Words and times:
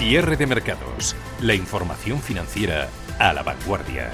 Cierre 0.00 0.38
de 0.38 0.46
mercados. 0.46 1.14
La 1.42 1.54
información 1.54 2.20
financiera 2.20 2.88
a 3.18 3.34
la 3.34 3.42
vanguardia. 3.42 4.10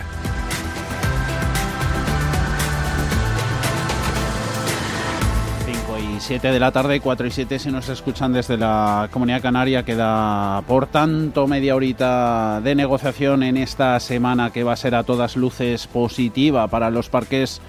5 5.64 5.98
y 5.98 6.20
7 6.20 6.50
de 6.50 6.58
la 6.58 6.72
tarde, 6.72 6.98
4 6.98 7.28
y 7.28 7.30
7 7.30 7.60
si 7.60 7.70
nos 7.70 7.88
escuchan 7.88 8.32
desde 8.32 8.56
la 8.56 9.08
Comunidad 9.12 9.40
Canaria. 9.40 9.84
Queda, 9.84 10.60
por 10.66 10.86
tanto, 10.88 11.46
media 11.46 11.76
horita 11.76 12.60
de 12.60 12.74
negociación 12.74 13.44
en 13.44 13.56
esta 13.56 14.00
semana 14.00 14.50
que 14.50 14.64
va 14.64 14.72
a 14.72 14.76
ser 14.76 14.96
a 14.96 15.04
todas 15.04 15.36
luces 15.36 15.86
positiva 15.86 16.66
para 16.66 16.90
los 16.90 17.08
parques 17.08 17.60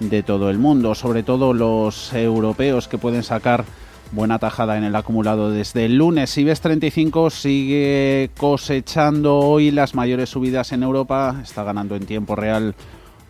de 0.00 0.24
todo 0.24 0.50
el 0.50 0.58
mundo, 0.58 0.96
sobre 0.96 1.22
todo 1.22 1.54
los 1.54 2.12
europeos 2.12 2.88
que 2.88 2.98
pueden 2.98 3.22
sacar 3.22 3.64
buena 4.12 4.38
tajada 4.38 4.78
en 4.78 4.84
el 4.84 4.94
acumulado 4.94 5.50
desde 5.50 5.86
el 5.86 5.96
lunes. 5.96 6.38
IBEX 6.38 6.60
35 6.60 7.30
sigue 7.30 8.30
cosechando 8.36 9.38
hoy 9.38 9.70
las 9.70 9.94
mayores 9.94 10.28
subidas 10.30 10.72
en 10.72 10.82
Europa, 10.82 11.40
está 11.42 11.62
ganando 11.64 11.96
en 11.96 12.04
tiempo 12.06 12.36
real 12.36 12.74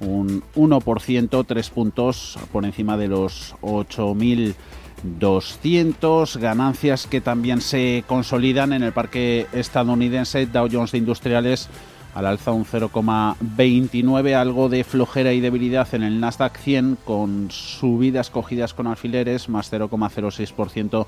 un 0.00 0.42
1%, 0.56 1.46
3 1.46 1.70
puntos 1.70 2.36
por 2.50 2.64
encima 2.64 2.96
de 2.96 3.06
los 3.08 3.54
8.200, 3.62 6.38
ganancias 6.38 7.06
que 7.06 7.20
también 7.20 7.60
se 7.60 8.02
consolidan 8.08 8.72
en 8.72 8.82
el 8.82 8.92
parque 8.92 9.46
estadounidense. 9.52 10.46
Dow 10.46 10.68
Jones 10.70 10.90
de 10.90 10.98
Industriales 10.98 11.68
al 12.14 12.26
alza 12.26 12.52
un 12.52 12.66
0,29, 12.66 14.34
algo 14.34 14.68
de 14.68 14.84
flojera 14.84 15.32
y 15.32 15.40
debilidad 15.40 15.88
en 15.94 16.02
el 16.02 16.20
Nasdaq 16.20 16.58
100 16.58 16.98
con 17.04 17.50
subidas 17.50 18.28
cogidas 18.30 18.74
con 18.74 18.86
alfileres 18.86 19.48
más 19.48 19.72
0,06% 19.72 21.06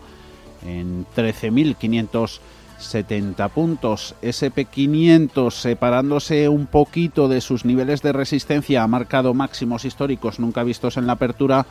en 0.67 1.05
13.570 1.15 3.51
puntos. 3.51 4.15
SP500 4.23 5.51
separándose 5.51 6.49
un 6.49 6.65
poquito 6.67 7.29
de 7.29 7.43
sus 7.43 7.67
niveles 7.67 8.01
de 8.01 8.13
resistencia 8.13 8.83
ha 8.83 8.89
marcado 8.89 9.35
máximos 9.35 9.85
históricos 9.85 10.41
nunca 10.41 10.65
vistos 10.65 10.97
en 10.97 11.07
la 11.07 11.13
apertura. 11.15 11.67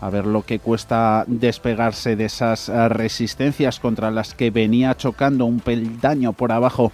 A 0.00 0.08
ver 0.10 0.26
lo 0.26 0.42
que 0.42 0.58
cuesta 0.58 1.24
despegarse 1.28 2.16
de 2.16 2.24
esas 2.24 2.68
resistencias 2.68 3.78
contra 3.78 4.10
las 4.10 4.34
que 4.34 4.50
venía 4.50 4.96
chocando 4.96 5.44
un 5.44 5.60
peldaño 5.60 6.32
por 6.32 6.50
abajo 6.50 6.90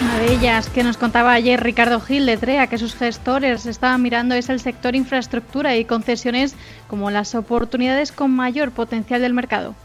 Una 0.02 0.18
de 0.18 0.32
ellas 0.32 0.68
que 0.68 0.82
nos 0.82 0.96
contaba 0.96 1.32
ayer 1.32 1.62
Ricardo 1.62 2.00
Gil 2.00 2.26
de 2.26 2.36
TREA 2.36 2.66
que 2.66 2.78
sus 2.78 2.96
gestores 2.96 3.64
estaban 3.64 4.02
mirando 4.02 4.34
es 4.34 4.48
el 4.48 4.58
sector 4.58 4.96
infraestructura 4.96 5.76
y 5.76 5.84
concesiones 5.84 6.56
como 6.88 7.12
las 7.12 7.36
oportunidades 7.36 8.10
con 8.10 8.32
mayor 8.32 8.72
potencial 8.72 9.20
del 9.20 9.34
mercado 9.34 9.76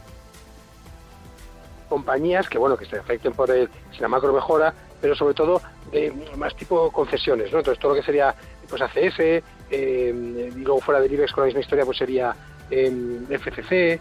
compañías 1.90 2.48
que 2.48 2.58
bueno 2.58 2.78
que 2.78 2.86
se 2.86 2.98
afecten 2.98 3.34
por 3.34 3.52
el, 3.52 3.70
si 3.92 4.00
la 4.00 4.08
macro 4.08 4.32
mejora, 4.32 4.74
pero 5.02 5.16
sobre 5.16 5.34
todo 5.34 5.62
de 5.92 6.14
más 6.38 6.56
tipo 6.56 6.92
concesiones, 6.92 7.52
¿no? 7.52 7.60
Entonces 7.60 7.82
todo 7.82 7.94
lo 7.94 8.00
que 8.00 8.06
sería 8.06 8.34
pues 8.70 8.82
ACS, 8.82 9.20
eh, 9.20 10.52
y 10.56 10.60
luego 10.60 10.80
fuera 10.80 11.02
del 11.02 11.12
IBEX 11.12 11.32
con 11.32 11.42
la 11.42 11.46
misma 11.48 11.62
historia 11.62 11.86
pues 11.86 11.98
sería 11.98 12.36
eh, 12.70 13.22
FCC, 13.30 14.00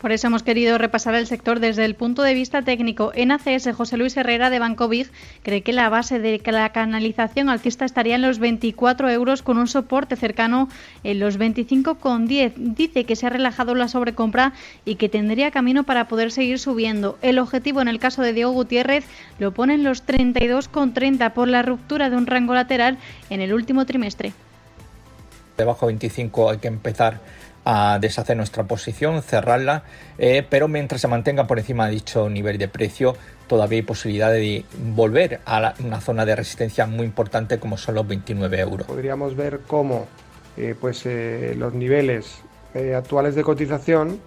por 0.00 0.12
eso 0.12 0.26
hemos 0.26 0.42
querido 0.42 0.78
repasar 0.78 1.14
el 1.14 1.26
sector 1.26 1.58
desde 1.58 1.84
el 1.84 1.94
punto 1.94 2.22
de 2.22 2.34
vista 2.34 2.62
técnico. 2.62 3.12
En 3.14 3.32
ACS, 3.32 3.74
José 3.74 3.96
Luis 3.96 4.16
Herrera 4.16 4.50
de 4.50 4.58
Banco 4.58 4.90
cree 5.42 5.62
que 5.62 5.72
la 5.72 5.88
base 5.88 6.18
de 6.18 6.40
la 6.44 6.70
canalización 6.70 7.48
alcista 7.48 7.84
estaría 7.84 8.14
en 8.14 8.22
los 8.22 8.38
24 8.38 9.10
euros 9.10 9.42
con 9.42 9.58
un 9.58 9.66
soporte 9.66 10.16
cercano 10.16 10.68
en 11.02 11.18
los 11.18 11.38
25,10. 11.38 12.52
Dice 12.56 13.04
que 13.04 13.16
se 13.16 13.26
ha 13.26 13.30
relajado 13.30 13.74
la 13.74 13.88
sobrecompra 13.88 14.52
y 14.84 14.96
que 14.96 15.08
tendría 15.08 15.50
camino 15.50 15.84
para 15.84 16.08
poder 16.08 16.30
seguir 16.30 16.58
subiendo. 16.58 17.18
El 17.22 17.38
objetivo 17.38 17.80
en 17.80 17.88
el 17.88 17.98
caso 17.98 18.22
de 18.22 18.32
Diego 18.32 18.52
Gutiérrez 18.52 19.04
lo 19.38 19.52
pone 19.52 19.74
en 19.74 19.82
los 19.82 20.06
32,30 20.06 21.32
por 21.32 21.48
la 21.48 21.62
ruptura 21.62 22.10
de 22.10 22.16
un 22.16 22.26
rango 22.26 22.54
lateral 22.54 22.98
en 23.30 23.40
el 23.40 23.54
último 23.54 23.86
trimestre. 23.86 24.32
Debajo 25.56 25.86
de 25.86 25.92
25 25.92 26.50
hay 26.50 26.58
que 26.58 26.68
empezar 26.68 27.20
a 27.68 27.98
deshacer 28.00 28.36
nuestra 28.36 28.62
posición, 28.62 29.22
cerrarla, 29.22 29.82
eh, 30.18 30.46
pero 30.48 30.68
mientras 30.68 31.00
se 31.00 31.08
mantenga 31.08 31.48
por 31.48 31.58
encima 31.58 31.86
de 31.86 31.94
dicho 31.94 32.30
nivel 32.30 32.58
de 32.58 32.68
precio, 32.68 33.16
todavía 33.48 33.78
hay 33.78 33.82
posibilidad 33.82 34.30
de 34.30 34.64
volver 34.94 35.40
a 35.44 35.74
una 35.84 36.00
zona 36.00 36.24
de 36.24 36.36
resistencia 36.36 36.86
muy 36.86 37.04
importante 37.04 37.58
como 37.58 37.76
son 37.76 37.96
los 37.96 38.06
29 38.06 38.60
euros. 38.60 38.86
Podríamos 38.86 39.34
ver 39.34 39.60
cómo 39.66 40.06
eh, 40.56 40.76
pues, 40.80 41.04
eh, 41.06 41.54
los 41.58 41.74
niveles 41.74 42.38
actuales 42.94 43.34
de 43.34 43.42
cotización 43.42 44.20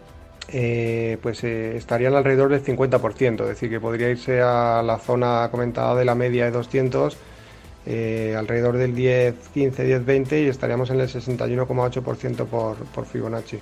pues 1.21 1.43
estarían 1.43 2.15
alrededor 2.15 2.49
del 2.49 2.63
50%, 2.63 3.41
es 3.41 3.47
decir, 3.47 3.69
que 3.69 3.79
podría 3.79 4.09
irse 4.09 4.41
a 4.41 4.81
la 4.83 4.97
zona 4.97 5.49
comentada 5.51 5.93
de 5.93 6.03
la 6.03 6.15
media 6.15 6.45
de 6.45 6.51
200 6.51 7.15
eh, 7.85 8.35
alrededor 8.37 8.77
del 8.77 8.95
10, 8.95 9.35
15, 9.53 9.83
10, 9.83 10.05
20 10.05 10.43
y 10.43 10.47
estaríamos 10.47 10.89
en 10.89 10.99
el 10.99 11.07
61,8% 11.07 12.45
por, 12.45 12.77
por 12.77 13.05
Fibonacci. 13.05 13.59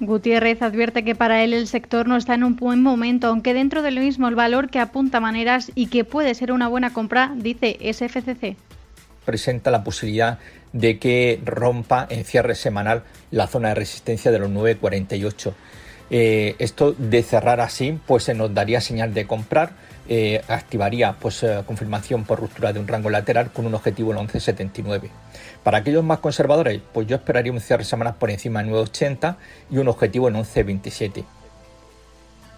Gutiérrez 0.00 0.60
advierte 0.62 1.04
que 1.04 1.14
para 1.14 1.44
él 1.44 1.54
el 1.54 1.68
sector 1.68 2.08
no 2.08 2.16
está 2.16 2.34
en 2.34 2.44
un 2.44 2.56
buen 2.56 2.82
momento, 2.82 3.28
aunque 3.28 3.54
dentro 3.54 3.82
del 3.82 3.98
mismo 4.00 4.28
el 4.28 4.34
valor 4.34 4.68
que 4.68 4.80
apunta 4.80 5.20
maneras 5.20 5.70
y 5.74 5.86
que 5.86 6.04
puede 6.04 6.34
ser 6.34 6.52
una 6.52 6.68
buena 6.68 6.92
compra, 6.92 7.32
dice 7.36 7.78
SFCC. 7.80 8.56
Presenta 9.24 9.70
la 9.70 9.84
posibilidad 9.84 10.38
de 10.72 10.98
que 10.98 11.40
rompa 11.44 12.06
en 12.10 12.24
cierre 12.24 12.56
semanal 12.56 13.04
la 13.30 13.46
zona 13.46 13.68
de 13.68 13.76
resistencia 13.76 14.32
de 14.32 14.40
los 14.40 14.50
9,48. 14.50 15.52
Eh, 16.16 16.54
esto 16.60 16.94
de 16.96 17.24
cerrar 17.24 17.60
así, 17.60 17.98
pues 18.06 18.22
se 18.22 18.34
nos 18.34 18.54
daría 18.54 18.80
señal 18.80 19.12
de 19.14 19.26
comprar 19.26 19.72
eh, 20.08 20.42
activaría 20.46 21.16
pues, 21.18 21.42
eh, 21.42 21.62
confirmación 21.66 22.22
por 22.22 22.38
ruptura 22.38 22.72
de 22.72 22.78
un 22.78 22.86
rango 22.86 23.10
lateral 23.10 23.50
con 23.50 23.66
un 23.66 23.74
objetivo 23.74 24.12
en 24.12 24.18
11.79. 24.18 25.08
Para 25.64 25.78
aquellos 25.78 26.04
más 26.04 26.20
conservadores, 26.20 26.80
pues 26.92 27.08
yo 27.08 27.16
esperaría 27.16 27.50
un 27.50 27.60
cierre 27.60 27.82
semanal 27.82 28.14
por 28.14 28.30
encima 28.30 28.62
de 28.62 28.70
9.80 28.70 29.36
y 29.72 29.78
un 29.78 29.88
objetivo 29.88 30.28
en 30.28 30.34
11.27. 30.34 31.24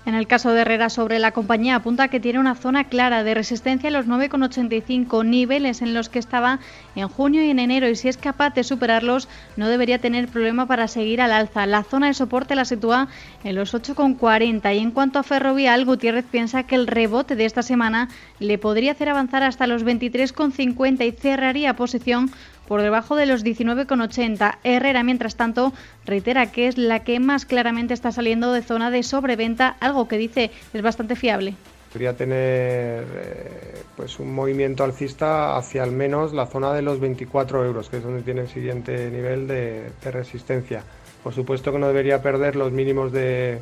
En 0.06 0.14
el 0.14 0.28
caso 0.28 0.52
de 0.52 0.60
Herrera 0.60 0.88
sobre 0.88 1.18
la 1.18 1.32
compañía 1.32 1.74
apunta 1.74 2.06
que 2.06 2.20
tiene 2.20 2.38
una 2.38 2.54
zona 2.54 2.84
clara 2.84 3.24
de 3.24 3.34
resistencia 3.34 3.88
en 3.88 3.92
los 3.92 4.06
9,85 4.06 5.26
niveles 5.26 5.82
en 5.82 5.94
los 5.94 6.08
que 6.08 6.20
estaba 6.20 6.60
en 6.94 7.08
junio 7.08 7.44
y 7.44 7.50
en 7.50 7.58
enero 7.58 7.88
y 7.88 7.96
si 7.96 8.06
es 8.06 8.16
capaz 8.16 8.54
de 8.54 8.62
superarlos 8.62 9.28
no 9.56 9.66
debería 9.66 9.98
tener 9.98 10.28
problema 10.28 10.66
para 10.66 10.86
seguir 10.86 11.20
al 11.20 11.32
alza. 11.32 11.66
La 11.66 11.82
zona 11.82 12.06
de 12.06 12.14
soporte 12.14 12.54
la 12.54 12.64
sitúa 12.64 13.08
en 13.42 13.56
los 13.56 13.74
8,40 13.74 14.76
y 14.76 14.78
en 14.78 14.92
cuanto 14.92 15.18
a 15.18 15.24
Ferrovial, 15.24 15.84
Gutiérrez 15.84 16.24
piensa 16.24 16.62
que 16.62 16.76
el 16.76 16.86
rebote 16.86 17.34
de 17.34 17.44
esta 17.44 17.64
semana 17.64 18.08
le 18.38 18.58
podría 18.58 18.92
hacer 18.92 19.08
avanzar 19.08 19.42
hasta 19.42 19.66
los 19.66 19.84
23,50 19.84 21.04
y 21.04 21.10
cerraría 21.10 21.74
posición 21.74 22.30
por 22.66 22.82
debajo 22.82 23.16
de 23.16 23.26
los 23.26 23.44
19,80. 23.44 24.58
Herrera, 24.64 25.02
mientras 25.02 25.36
tanto, 25.36 25.72
reitera 26.04 26.52
que 26.52 26.68
es 26.68 26.78
la 26.78 27.04
que 27.04 27.20
más 27.20 27.46
claramente 27.46 27.94
está 27.94 28.12
saliendo 28.12 28.52
de 28.52 28.60
zona 28.62 28.90
de 28.90 29.02
sobreventa, 29.02 29.76
algo 29.80 30.08
que 30.08 30.18
dice 30.18 30.50
es 30.72 30.82
bastante 30.82 31.16
fiable. 31.16 31.54
Podría 31.92 32.14
tener 32.14 33.04
eh, 33.16 33.82
pues 33.96 34.18
un 34.18 34.34
movimiento 34.34 34.84
alcista 34.84 35.56
hacia 35.56 35.82
al 35.82 35.92
menos 35.92 36.34
la 36.34 36.44
zona 36.46 36.74
de 36.74 36.82
los 36.82 37.00
24 37.00 37.64
euros, 37.64 37.88
que 37.88 37.96
es 37.98 38.02
donde 38.02 38.22
tiene 38.22 38.40
el 38.42 38.48
siguiente 38.48 39.10
nivel 39.10 39.48
de, 39.48 39.90
resistencia. 40.04 40.82
Por 41.22 41.32
supuesto 41.32 41.72
que 41.72 41.78
no 41.78 41.88
debería 41.88 42.20
perder 42.20 42.56
los 42.56 42.72
mínimos 42.72 43.12
de, 43.12 43.60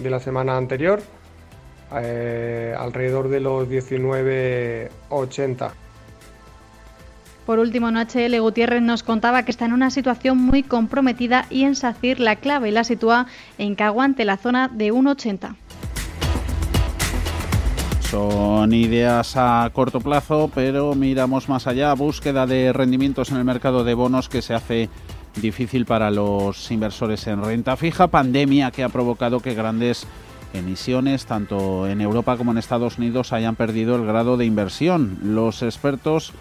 la 0.00 0.20
semana 0.20 0.56
anterior, 0.56 1.00
eh, 1.94 2.74
alrededor 2.76 3.28
de 3.28 3.40
los 3.40 3.68
19,80. 3.68 5.72
Por 7.46 7.58
último, 7.58 7.88
HL 7.88 8.38
Gutiérrez 8.40 8.82
nos 8.82 9.02
contaba 9.02 9.44
que 9.44 9.50
está 9.50 9.64
en 9.64 9.72
una 9.72 9.90
situación 9.90 10.38
muy 10.38 10.62
comprometida 10.62 11.46
y 11.50 11.64
en 11.64 11.74
SACIR 11.74 12.20
la 12.20 12.36
clave 12.36 12.70
la 12.70 12.84
sitúa 12.84 13.26
en 13.58 13.74
que 13.74 13.82
aguante 13.82 14.24
la 14.24 14.36
zona 14.36 14.68
de 14.68 14.92
1,80. 14.92 15.56
Son 18.00 18.72
ideas 18.74 19.36
a 19.36 19.68
corto 19.72 20.00
plazo, 20.00 20.50
pero 20.54 20.94
miramos 20.94 21.48
más 21.48 21.66
allá. 21.66 21.94
Búsqueda 21.94 22.46
de 22.46 22.72
rendimientos 22.72 23.30
en 23.30 23.38
el 23.38 23.44
mercado 23.44 23.84
de 23.84 23.94
bonos 23.94 24.28
que 24.28 24.42
se 24.42 24.54
hace 24.54 24.90
difícil 25.40 25.86
para 25.86 26.10
los 26.10 26.70
inversores 26.70 27.26
en 27.26 27.42
renta 27.42 27.76
fija. 27.76 28.08
Pandemia 28.08 28.70
que 28.70 28.84
ha 28.84 28.90
provocado 28.90 29.40
que 29.40 29.54
grandes 29.54 30.06
emisiones, 30.52 31.24
tanto 31.24 31.88
en 31.88 32.02
Europa 32.02 32.36
como 32.36 32.52
en 32.52 32.58
Estados 32.58 32.98
Unidos, 32.98 33.32
hayan 33.32 33.56
perdido 33.56 33.96
el 33.96 34.04
grado 34.04 34.36
de 34.36 34.44
inversión. 34.44 35.18
Los 35.22 35.62
expertos 35.62 36.34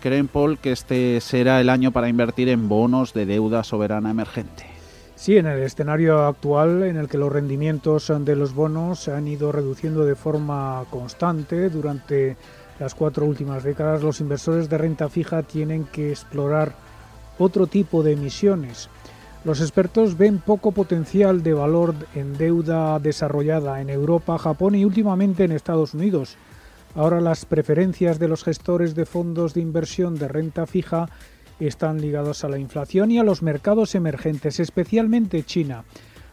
creen, 0.00 0.28
Paul, 0.28 0.58
que 0.58 0.72
este 0.72 1.20
será 1.20 1.60
el 1.60 1.68
año 1.68 1.92
para 1.92 2.08
invertir 2.08 2.48
en 2.48 2.68
bonos 2.68 3.14
de 3.14 3.26
deuda 3.26 3.62
soberana 3.62 4.10
emergente. 4.10 4.66
Sí, 5.14 5.36
en 5.36 5.46
el 5.46 5.62
escenario 5.62 6.26
actual 6.26 6.82
en 6.82 6.96
el 6.96 7.06
que 7.06 7.18
los 7.18 7.30
rendimientos 7.30 8.10
de 8.20 8.36
los 8.36 8.54
bonos 8.54 9.00
se 9.00 9.12
han 9.12 9.28
ido 9.28 9.52
reduciendo 9.52 10.04
de 10.04 10.16
forma 10.16 10.84
constante 10.90 11.68
durante 11.68 12.36
las 12.78 12.94
cuatro 12.94 13.26
últimas 13.26 13.62
décadas, 13.62 14.02
los 14.02 14.20
inversores 14.20 14.70
de 14.70 14.78
renta 14.78 15.10
fija 15.10 15.42
tienen 15.42 15.84
que 15.84 16.10
explorar 16.10 16.72
otro 17.38 17.66
tipo 17.66 18.02
de 18.02 18.12
emisiones. 18.12 18.88
Los 19.44 19.60
expertos 19.60 20.16
ven 20.16 20.38
poco 20.38 20.72
potencial 20.72 21.42
de 21.42 21.52
valor 21.52 21.94
en 22.14 22.38
deuda 22.38 22.98
desarrollada 22.98 23.82
en 23.82 23.90
Europa, 23.90 24.38
Japón 24.38 24.74
y 24.74 24.86
últimamente 24.86 25.44
en 25.44 25.52
Estados 25.52 25.92
Unidos. 25.92 26.38
Ahora 26.94 27.20
las 27.20 27.44
preferencias 27.44 28.18
de 28.18 28.28
los 28.28 28.42
gestores 28.42 28.94
de 28.94 29.06
fondos 29.06 29.54
de 29.54 29.60
inversión 29.60 30.16
de 30.16 30.26
renta 30.26 30.66
fija 30.66 31.08
están 31.60 32.00
ligados 32.00 32.42
a 32.42 32.48
la 32.48 32.58
inflación 32.58 33.10
y 33.10 33.18
a 33.18 33.22
los 33.22 33.42
mercados 33.42 33.94
emergentes, 33.94 34.58
especialmente 34.58 35.44
China. 35.44 35.84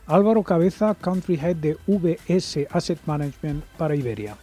Álvaro 0.07 0.41
Cabeza, 0.41 0.95
Country 0.95 1.35
Head 1.35 1.57
de 1.57 1.77
VS 1.85 2.67
Asset 2.71 2.99
Management 3.05 3.63
para 3.77 3.95
Iberia. 3.95 4.37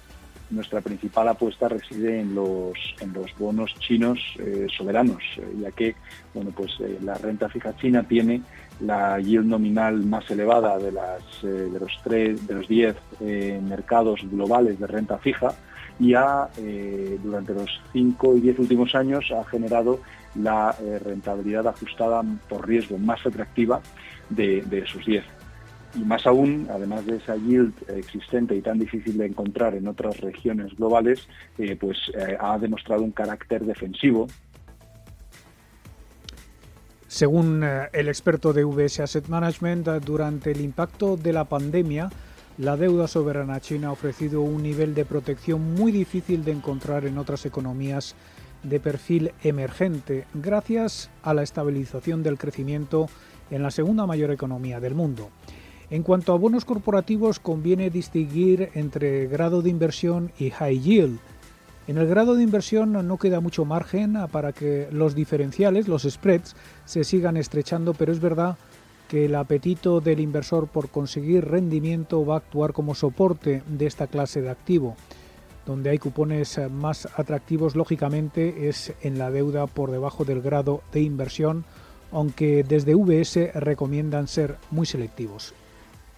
Nuestra 0.51 0.83
principal 0.83 1.27
apuesta 1.29 1.69
reside 1.69 2.21
en 2.21 2.35
los, 2.35 2.75
en 3.01 3.13
los 3.15 3.37
bonos 3.39 3.75
chinos 3.81 4.21
eh, 4.39 4.67
soberanos, 4.77 5.23
eh, 5.39 5.43
ya 5.63 5.71
que 5.73 5.97
bueno, 6.35 6.53
pues, 6.55 6.73
eh, 6.81 6.99
la 7.03 7.15
renta 7.15 7.49
fija 7.49 7.75
china 7.77 8.05
tiene 8.07 8.43
la 8.81 9.19
yield 9.19 9.47
nominal 9.47 10.05
más 10.05 10.31
elevada 10.31 10.79
de, 10.79 10.93
las, 10.93 11.23
de 11.43 11.81
los 11.81 11.93
tres, 12.05 12.47
de 12.47 12.55
los 12.55 12.69
10 12.69 12.97
mercados 13.63 14.21
globales 14.31 14.79
de 14.79 14.87
renta 14.87 15.17
fija 15.19 15.55
y 15.99 16.15
ha, 16.15 16.49
durante 17.23 17.55
los 17.55 17.81
5 17.93 18.37
y 18.37 18.41
10 18.41 18.59
últimos 18.59 18.95
años 18.95 19.25
ha 19.31 19.45
generado 19.45 20.01
la 20.35 20.75
eh, 20.81 20.99
rentabilidad 20.99 21.67
ajustada 21.69 22.23
por 22.49 22.67
riesgo 22.67 22.99
más 22.99 23.25
atractiva 23.25 23.81
de, 24.31 24.63
de 24.63 24.79
esos 24.79 25.05
10. 25.05 25.25
Y 25.97 26.01
más 26.01 26.27
aún, 26.27 26.67
además 26.71 27.07
de 27.07 27.17
esa 27.17 27.37
yield 27.37 27.73
existente 27.89 28.57
y 28.57 28.61
tan 28.61 28.81
difícil 28.81 29.17
de 29.17 29.27
encontrar 29.27 29.75
en 29.77 29.87
otras 29.87 30.21
regiones 30.21 30.75
globales, 30.75 31.29
eh, 31.59 31.77
pues 31.77 31.99
eh, 32.15 32.37
ha 32.39 32.59
demostrado 32.59 33.03
un 33.03 33.13
carácter 33.13 33.65
defensivo 33.65 34.27
según 37.07 37.65
el 37.93 38.09
experto 38.09 38.53
de 38.53 38.65
VS 38.65 38.99
Asset 38.99 39.29
Management, 39.29 39.87
durante 40.05 40.51
el 40.51 40.61
impacto 40.61 41.17
de 41.17 41.33
la 41.33 41.45
pandemia, 41.45 42.11
la 42.59 42.77
deuda 42.77 43.09
soberana 43.09 43.61
china 43.61 43.89
ha 43.89 43.93
ofrecido 43.93 44.41
un 44.41 44.63
nivel 44.63 44.95
de 44.95 45.05
protección 45.05 45.75
muy 45.75 45.91
difícil 45.91 46.45
de 46.45 46.53
encontrar 46.53 47.05
en 47.05 47.19
otras 47.19 47.47
economías 47.47 48.15
de 48.63 48.79
perfil 48.79 49.33
emergente 49.43 50.27
gracias 50.35 51.11
a 51.23 51.35
la 51.35 51.43
estabilización 51.43 52.23
del 52.23 52.39
crecimiento 52.39 53.09
en 53.51 53.63
la 53.63 53.71
segunda 53.71 54.07
mayor 54.07 54.31
economía 54.31 54.79
del 54.81 54.95
mundo. 54.95 55.31
En 55.91 56.03
cuanto 56.03 56.33
a 56.33 56.39
bonos 56.39 56.65
corporativos, 56.65 57.41
conviene 57.41 57.91
distinguir 57.91 58.71
entre 58.75 59.27
grado 59.27 59.61
de 59.61 59.71
inversión 59.71 60.33
y 60.39 60.51
high 60.51 60.81
yield. 60.81 61.19
En 61.87 61.99
el 61.99 62.07
grado 62.07 62.35
de 62.35 62.43
inversión 62.43 62.93
no 62.93 63.19
queda 63.19 63.41
mucho 63.41 63.65
margen 63.65 64.17
para 64.33 64.53
que 64.53 64.89
los 64.91 65.15
diferenciales, 65.15 65.87
los 65.87 66.05
spreads, 66.05 66.57
se 66.87 67.05
sigan 67.05 67.37
estrechando, 67.37 67.93
pero 67.93 68.13
es 68.13 68.21
verdad 68.21 68.57
que 68.57 68.65
el 69.13 69.35
apetito 69.35 70.01
del 70.01 70.21
inversor 70.21 70.69
por 70.69 70.89
conseguir 70.89 71.45
rendimiento 71.45 72.25
va 72.25 72.35
a 72.35 72.39
actuar 72.39 72.73
como 72.73 72.95
soporte 72.95 73.63
de 73.67 73.87
esta 73.87 74.07
clase 74.07 74.41
de 74.41 74.51
activo 74.51 74.97
donde 75.67 75.91
hay 75.91 75.99
cupones 75.99 76.59
eh, 76.59 76.69
más 76.69 77.09
atractivos, 77.19 77.75
lógicamente, 77.77 78.69
es 78.69 78.95
en 79.03 79.19
la 79.19 79.31
deuda 79.31 79.67
por 79.67 79.91
debajo 79.91 80.25
del 80.25 80.41
grado 80.41 80.83
de 80.93 81.01
inversión, 81.03 81.65
aunque 82.13 82.65
desde 82.65 82.95
VS 82.95 83.55
recomiendan 83.55 84.29
ser 84.29 84.57
muy 84.71 84.87
selectivos. 84.87 85.55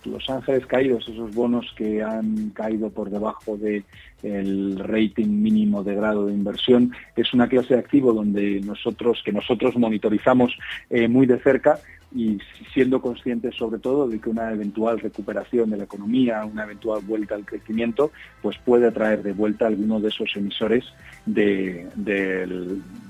Los 0.04 0.28
ángeles 0.30 0.66
caídos, 0.66 1.08
esos 1.08 1.34
bonos 1.34 1.74
que 1.76 2.00
han 2.00 2.50
caído 2.50 2.90
por 2.90 3.10
debajo 3.10 3.56
del 3.56 3.84
el 4.22 4.78
rating 4.78 5.26
mínimo 5.26 5.82
de 5.82 5.96
grado 5.96 6.26
de 6.26 6.32
inversión, 6.32 6.92
es 7.16 7.34
una 7.34 7.48
clase 7.48 7.74
de 7.74 7.80
activo 7.80 8.12
donde 8.12 8.60
nosotros, 8.60 9.20
que 9.24 9.32
nosotros 9.32 9.76
monitorizamos 9.76 10.56
eh, 10.90 11.08
muy 11.08 11.26
de 11.26 11.38
cerca 11.40 11.80
y 12.16 12.38
siendo 12.72 13.02
conscientes 13.02 13.54
sobre 13.54 13.78
todo 13.78 14.08
de 14.08 14.18
que 14.18 14.30
una 14.30 14.50
eventual 14.50 14.98
recuperación 14.98 15.68
de 15.68 15.76
la 15.76 15.84
economía, 15.84 16.46
una 16.46 16.64
eventual 16.64 17.02
vuelta 17.06 17.34
al 17.34 17.44
crecimiento, 17.44 18.10
pues 18.40 18.56
puede 18.64 18.90
traer 18.90 19.22
de 19.22 19.34
vuelta 19.34 19.66
algunos 19.66 20.00
de 20.00 20.08
esos 20.08 20.34
emisores 20.34 20.84
de, 21.26 21.86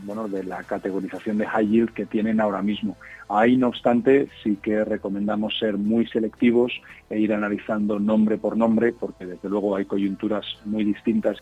bueno, 0.03 0.27
de 0.27 0.43
la 0.43 0.65
categorización 0.65 1.39
de 1.39 1.47
high 1.47 1.69
yield 1.69 1.91
que 1.93 2.05
tienen 2.05 2.41
ahora 2.41 2.63
mismo. 2.63 2.97
Ahí, 3.29 3.57
no 3.57 3.69
obstante, 3.69 4.29
sí 4.43 4.59
que 4.61 4.85
recomendamos 4.85 5.57
ser 5.57 5.79
muy 5.79 6.09
selectivos 6.09 6.73
e 7.09 7.21
ir 7.21 7.33
analizando 7.33 8.01
nombre 8.01 8.39
por 8.39 8.57
nombre, 8.57 8.93
porque 8.93 9.25
desde 9.25 9.49
luego 9.49 9.77
hay 9.77 9.85
coyunturas 9.85 10.45
muy 10.65 10.83
distintas. 10.83 11.37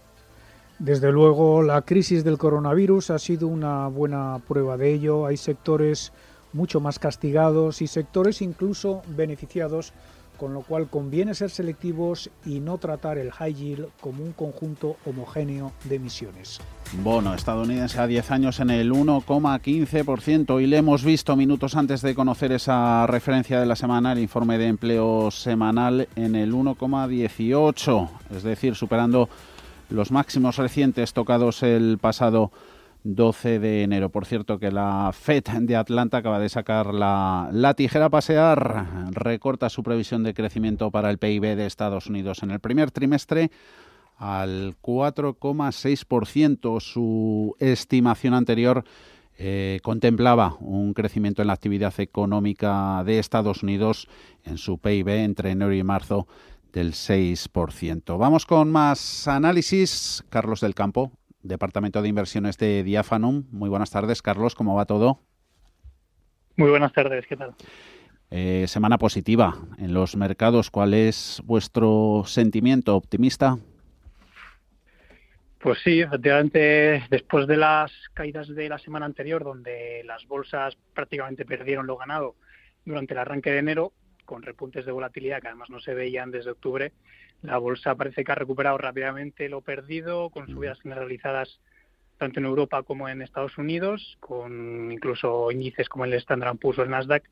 Desde 0.78 1.10
luego, 1.10 1.62
la 1.62 1.80
crisis 1.82 2.24
del 2.24 2.36
coronavirus 2.36 3.10
ha 3.10 3.18
sido 3.18 3.48
una 3.48 3.88
buena 3.88 4.38
prueba 4.46 4.76
de 4.76 4.92
ello. 4.92 5.24
Hay 5.24 5.38
sectores 5.38 6.12
mucho 6.54 6.80
más 6.80 6.98
castigados 6.98 7.82
y 7.82 7.86
sectores 7.86 8.40
incluso 8.40 9.02
beneficiados, 9.08 9.92
con 10.38 10.54
lo 10.54 10.62
cual 10.62 10.88
conviene 10.88 11.34
ser 11.34 11.50
selectivos 11.50 12.30
y 12.44 12.60
no 12.60 12.78
tratar 12.78 13.18
el 13.18 13.30
high 13.30 13.54
yield 13.54 13.88
como 14.00 14.24
un 14.24 14.32
conjunto 14.32 14.96
homogéneo 15.04 15.72
de 15.84 15.96
emisiones. 15.96 16.60
Bono 17.02 17.34
estadounidense 17.34 18.00
a 18.00 18.06
10 18.06 18.30
años 18.30 18.60
en 18.60 18.70
el 18.70 18.92
1,15% 18.92 20.62
y 20.62 20.66
le 20.66 20.78
hemos 20.78 21.04
visto 21.04 21.36
minutos 21.36 21.76
antes 21.76 22.02
de 22.02 22.14
conocer 22.14 22.52
esa 22.52 23.06
referencia 23.06 23.60
de 23.60 23.66
la 23.66 23.76
semana, 23.76 24.12
el 24.12 24.18
informe 24.20 24.58
de 24.58 24.66
empleo 24.68 25.30
semanal 25.30 26.08
en 26.16 26.34
el 26.34 26.52
1,18, 26.52 28.08
es 28.36 28.42
decir, 28.42 28.74
superando 28.74 29.28
los 29.90 30.10
máximos 30.10 30.56
recientes 30.56 31.12
tocados 31.12 31.62
el 31.62 31.98
pasado 32.00 32.50
12 33.04 33.60
de 33.60 33.82
enero. 33.82 34.10
Por 34.10 34.26
cierto, 34.26 34.58
que 34.58 34.72
la 34.72 35.10
FED 35.12 35.44
de 35.60 35.76
Atlanta 35.76 36.18
acaba 36.18 36.40
de 36.40 36.48
sacar 36.48 36.92
la, 36.92 37.48
la 37.52 37.74
tijera 37.74 38.06
a 38.06 38.10
pasear, 38.10 39.12
recorta 39.12 39.68
su 39.68 39.82
previsión 39.82 40.22
de 40.22 40.34
crecimiento 40.34 40.90
para 40.90 41.10
el 41.10 41.18
PIB 41.18 41.54
de 41.54 41.66
Estados 41.66 42.08
Unidos 42.08 42.42
en 42.42 42.50
el 42.50 42.60
primer 42.60 42.90
trimestre 42.90 43.50
al 44.16 44.76
4,6%. 44.80 46.80
Su 46.80 47.56
estimación 47.58 48.34
anterior 48.34 48.84
eh, 49.36 49.80
contemplaba 49.82 50.56
un 50.60 50.94
crecimiento 50.94 51.42
en 51.42 51.48
la 51.48 51.54
actividad 51.54 51.94
económica 51.98 53.02
de 53.04 53.18
Estados 53.18 53.62
Unidos 53.62 54.08
en 54.44 54.58
su 54.58 54.78
PIB 54.78 55.08
entre 55.08 55.50
enero 55.50 55.74
y 55.74 55.82
marzo 55.82 56.26
del 56.72 56.92
6%. 56.92 58.18
Vamos 58.18 58.46
con 58.46 58.70
más 58.70 59.28
análisis. 59.28 60.24
Carlos 60.28 60.60
del 60.60 60.74
Campo, 60.74 61.12
Departamento 61.44 62.02
de 62.02 62.08
Inversiones 62.08 62.58
de 62.58 62.82
Diafanum. 62.82 63.44
Muy 63.50 63.68
buenas 63.68 63.90
tardes, 63.90 64.22
Carlos, 64.22 64.54
¿cómo 64.54 64.74
va 64.74 64.86
todo? 64.86 65.20
Muy 66.56 66.70
buenas 66.70 66.92
tardes, 66.92 67.26
¿qué 67.26 67.36
tal? 67.36 67.54
Eh, 68.30 68.64
semana 68.66 68.96
positiva 68.98 69.54
en 69.78 69.92
los 69.92 70.16
mercados. 70.16 70.70
¿Cuál 70.70 70.94
es 70.94 71.42
vuestro 71.44 72.22
sentimiento 72.26 72.96
optimista? 72.96 73.58
Pues 75.58 75.78
sí, 75.84 76.00
efectivamente, 76.00 77.04
después 77.10 77.46
de 77.46 77.58
las 77.58 77.92
caídas 78.14 78.48
de 78.48 78.68
la 78.68 78.78
semana 78.78 79.06
anterior, 79.06 79.44
donde 79.44 80.02
las 80.04 80.26
bolsas 80.26 80.76
prácticamente 80.94 81.44
perdieron 81.44 81.86
lo 81.86 81.96
ganado 81.96 82.36
durante 82.84 83.14
el 83.14 83.18
arranque 83.18 83.50
de 83.50 83.58
enero, 83.58 83.92
con 84.24 84.42
repuntes 84.42 84.86
de 84.86 84.92
volatilidad 84.92 85.40
que 85.40 85.48
además 85.48 85.70
no 85.70 85.80
se 85.80 85.94
veían 85.94 86.30
desde 86.30 86.50
octubre, 86.50 86.92
la 87.42 87.58
bolsa 87.58 87.94
parece 87.94 88.24
que 88.24 88.32
ha 88.32 88.36
recuperado 88.36 88.78
rápidamente 88.78 89.48
lo 89.48 89.60
perdido, 89.60 90.30
con 90.30 90.48
subidas 90.48 90.80
generalizadas 90.80 91.60
tanto 92.18 92.40
en 92.40 92.46
Europa 92.46 92.82
como 92.82 93.08
en 93.08 93.22
Estados 93.22 93.58
Unidos, 93.58 94.16
con 94.20 94.90
incluso 94.92 95.50
índices 95.50 95.88
como 95.88 96.04
el 96.04 96.14
Standard 96.14 96.56
Poor's 96.58 96.78
o 96.78 96.82
el 96.82 96.90
Nasdaq 96.90 97.24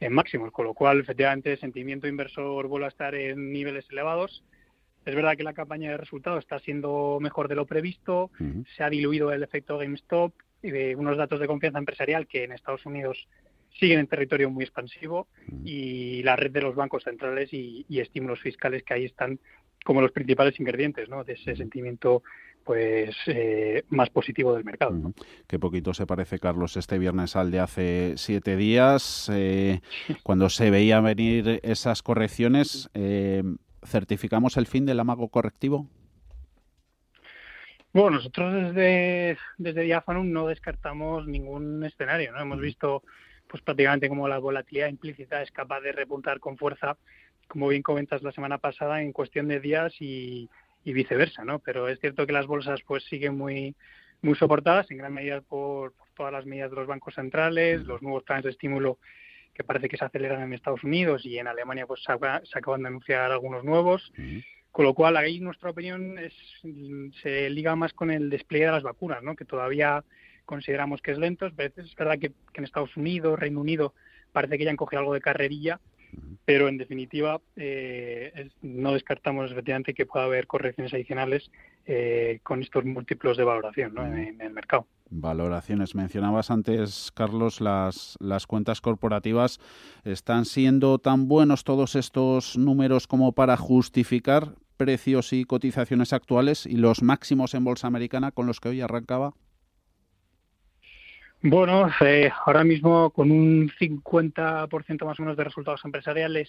en 0.00 0.12
máximos, 0.12 0.50
con 0.50 0.66
lo 0.66 0.74
cual 0.74 1.00
efectivamente 1.00 1.52
el 1.52 1.60
sentimiento 1.60 2.08
inversor 2.08 2.66
vuelve 2.66 2.86
a 2.86 2.88
estar 2.88 3.14
en 3.14 3.52
niveles 3.52 3.86
elevados. 3.90 4.42
Es 5.04 5.14
verdad 5.14 5.36
que 5.36 5.44
la 5.44 5.52
campaña 5.52 5.90
de 5.90 5.96
resultados 5.96 6.40
está 6.40 6.58
siendo 6.60 7.18
mejor 7.20 7.48
de 7.48 7.56
lo 7.56 7.66
previsto, 7.66 8.30
se 8.76 8.84
ha 8.84 8.90
diluido 8.90 9.32
el 9.32 9.42
efecto 9.42 9.78
GameStop 9.78 10.32
y 10.62 10.70
de 10.70 10.96
unos 10.96 11.16
datos 11.16 11.40
de 11.40 11.46
confianza 11.46 11.78
empresarial 11.78 12.26
que 12.26 12.44
en 12.44 12.52
Estados 12.52 12.86
Unidos 12.86 13.28
siguen 13.78 14.00
en 14.00 14.06
territorio 14.06 14.50
muy 14.50 14.64
expansivo 14.64 15.28
y 15.64 16.22
la 16.22 16.36
red 16.36 16.50
de 16.50 16.62
los 16.62 16.74
bancos 16.74 17.04
centrales 17.04 17.52
y, 17.52 17.84
estímulos 17.88 18.40
fiscales 18.40 18.82
que 18.82 18.94
ahí 18.94 19.04
están 19.04 19.38
como 19.84 20.00
los 20.00 20.12
principales 20.12 20.58
ingredientes 20.60 21.08
¿no? 21.08 21.24
de 21.24 21.32
ese 21.34 21.56
sentimiento 21.56 22.22
pues 22.64 23.16
eh, 23.26 23.84
más 23.88 24.10
positivo 24.10 24.54
del 24.54 24.64
mercado. 24.64 25.12
Qué 25.48 25.58
poquito 25.58 25.94
se 25.94 26.06
parece, 26.06 26.38
Carlos, 26.38 26.76
este 26.76 26.98
viernes 26.98 27.34
al 27.34 27.50
de 27.50 27.58
hace 27.58 28.14
siete 28.16 28.56
días, 28.56 29.28
eh, 29.32 29.80
cuando 30.22 30.48
se 30.48 30.70
veía 30.70 31.00
venir 31.00 31.60
esas 31.64 32.02
correcciones. 32.02 32.88
Eh, 32.94 33.42
¿Certificamos 33.84 34.56
el 34.56 34.66
fin 34.66 34.86
del 34.86 35.00
amago 35.00 35.28
correctivo? 35.28 35.88
Bueno, 37.92 38.18
nosotros 38.18 38.54
desde, 38.54 39.36
desde 39.58 39.82
Diafanum 39.82 40.30
no 40.30 40.46
descartamos 40.46 41.26
ningún 41.26 41.84
escenario. 41.84 42.32
¿no? 42.32 42.40
Hemos 42.40 42.60
visto 42.60 43.02
pues 43.52 43.62
prácticamente 43.62 44.08
como 44.08 44.26
la 44.28 44.38
volatilidad 44.38 44.88
implícita 44.88 45.42
es 45.42 45.52
capaz 45.52 45.82
de 45.82 45.92
repuntar 45.92 46.40
con 46.40 46.56
fuerza, 46.56 46.96
como 47.48 47.68
bien 47.68 47.82
comentas 47.82 48.22
la 48.22 48.32
semana 48.32 48.56
pasada, 48.56 49.02
en 49.02 49.12
cuestión 49.12 49.46
de 49.46 49.60
días 49.60 49.92
y, 50.00 50.48
viceversa, 50.84 51.44
¿no? 51.44 51.58
Pero 51.58 51.86
es 51.86 52.00
cierto 52.00 52.26
que 52.26 52.32
las 52.32 52.46
bolsas 52.46 52.80
pues 52.86 53.04
siguen 53.04 53.36
muy 53.36 53.76
muy 54.22 54.36
soportadas 54.36 54.90
en 54.90 54.98
gran 54.98 55.12
medida 55.12 55.42
por, 55.42 55.92
todas 56.16 56.32
las 56.32 56.46
medidas 56.46 56.70
de 56.70 56.76
los 56.76 56.86
bancos 56.86 57.14
centrales, 57.14 57.84
los 57.84 58.00
nuevos 58.00 58.22
planes 58.22 58.44
de 58.44 58.50
estímulo 58.50 58.98
que 59.52 59.64
parece 59.64 59.88
que 59.88 59.98
se 59.98 60.04
aceleran 60.06 60.42
en 60.42 60.54
Estados 60.54 60.82
Unidos 60.82 61.26
y 61.26 61.38
en 61.38 61.46
Alemania 61.46 61.86
pues 61.86 62.02
se, 62.02 62.12
acaban 62.12 62.82
de 62.82 62.88
anunciar 62.88 63.30
algunos 63.32 63.64
nuevos. 63.64 64.12
Con 64.70 64.86
lo 64.86 64.94
cual, 64.94 65.18
ahí 65.18 65.40
nuestra 65.40 65.70
opinión 65.70 66.18
es, 66.18 66.32
se 67.22 67.50
liga 67.50 67.76
más 67.76 67.92
con 67.92 68.10
el 68.10 68.30
despliegue 68.30 68.66
de 68.66 68.72
las 68.72 68.82
vacunas, 68.82 69.22
¿no? 69.22 69.36
que 69.36 69.44
todavía 69.44 70.02
consideramos 70.44 71.02
que 71.02 71.12
es 71.12 71.18
lento. 71.18 71.46
Es 71.46 71.94
verdad 71.96 72.18
que, 72.18 72.32
en 72.54 72.64
Estados 72.64 72.96
Unidos, 72.96 73.38
Reino 73.38 73.60
Unido, 73.60 73.94
parece 74.32 74.58
que 74.58 74.64
ya 74.64 74.70
han 74.70 74.76
cogido 74.76 75.00
algo 75.00 75.14
de 75.14 75.20
carrerilla, 75.20 75.80
pero 76.44 76.68
en 76.68 76.78
definitiva 76.78 77.40
eh, 77.56 78.50
no 78.60 78.92
descartamos 78.92 79.50
efectivamente 79.50 79.94
que 79.94 80.06
pueda 80.06 80.26
haber 80.26 80.46
correcciones 80.46 80.92
adicionales 80.92 81.50
eh, 81.86 82.40
con 82.42 82.62
estos 82.62 82.84
múltiplos 82.84 83.36
de 83.36 83.44
valoración 83.44 83.96
en, 83.98 84.40
el 84.40 84.52
mercado. 84.52 84.86
Valoraciones. 85.10 85.94
Mencionabas 85.94 86.50
antes, 86.50 87.10
Carlos, 87.14 87.60
las, 87.60 88.16
las 88.20 88.46
cuentas 88.46 88.80
corporativas. 88.80 89.60
¿Están 90.04 90.44
siendo 90.44 90.98
tan 90.98 91.28
buenos 91.28 91.64
todos 91.64 91.96
estos 91.96 92.56
números 92.56 93.06
como 93.06 93.32
para 93.32 93.56
justificar 93.56 94.54
precios 94.76 95.32
y 95.32 95.44
cotizaciones 95.44 96.12
actuales 96.12 96.66
y 96.66 96.76
los 96.76 97.02
máximos 97.02 97.54
en 97.54 97.64
bolsa 97.64 97.86
americana 97.86 98.32
con 98.32 98.46
los 98.46 98.58
que 98.58 98.70
hoy 98.70 98.80
arrancaba? 98.80 99.34
Bueno, 101.44 101.90
eh, 102.00 102.30
ahora 102.46 102.62
mismo 102.62 103.10
con 103.10 103.32
un 103.32 103.68
50% 103.68 105.04
más 105.04 105.18
o 105.18 105.22
menos 105.22 105.36
de 105.36 105.42
resultados 105.42 105.84
empresariales 105.84 106.48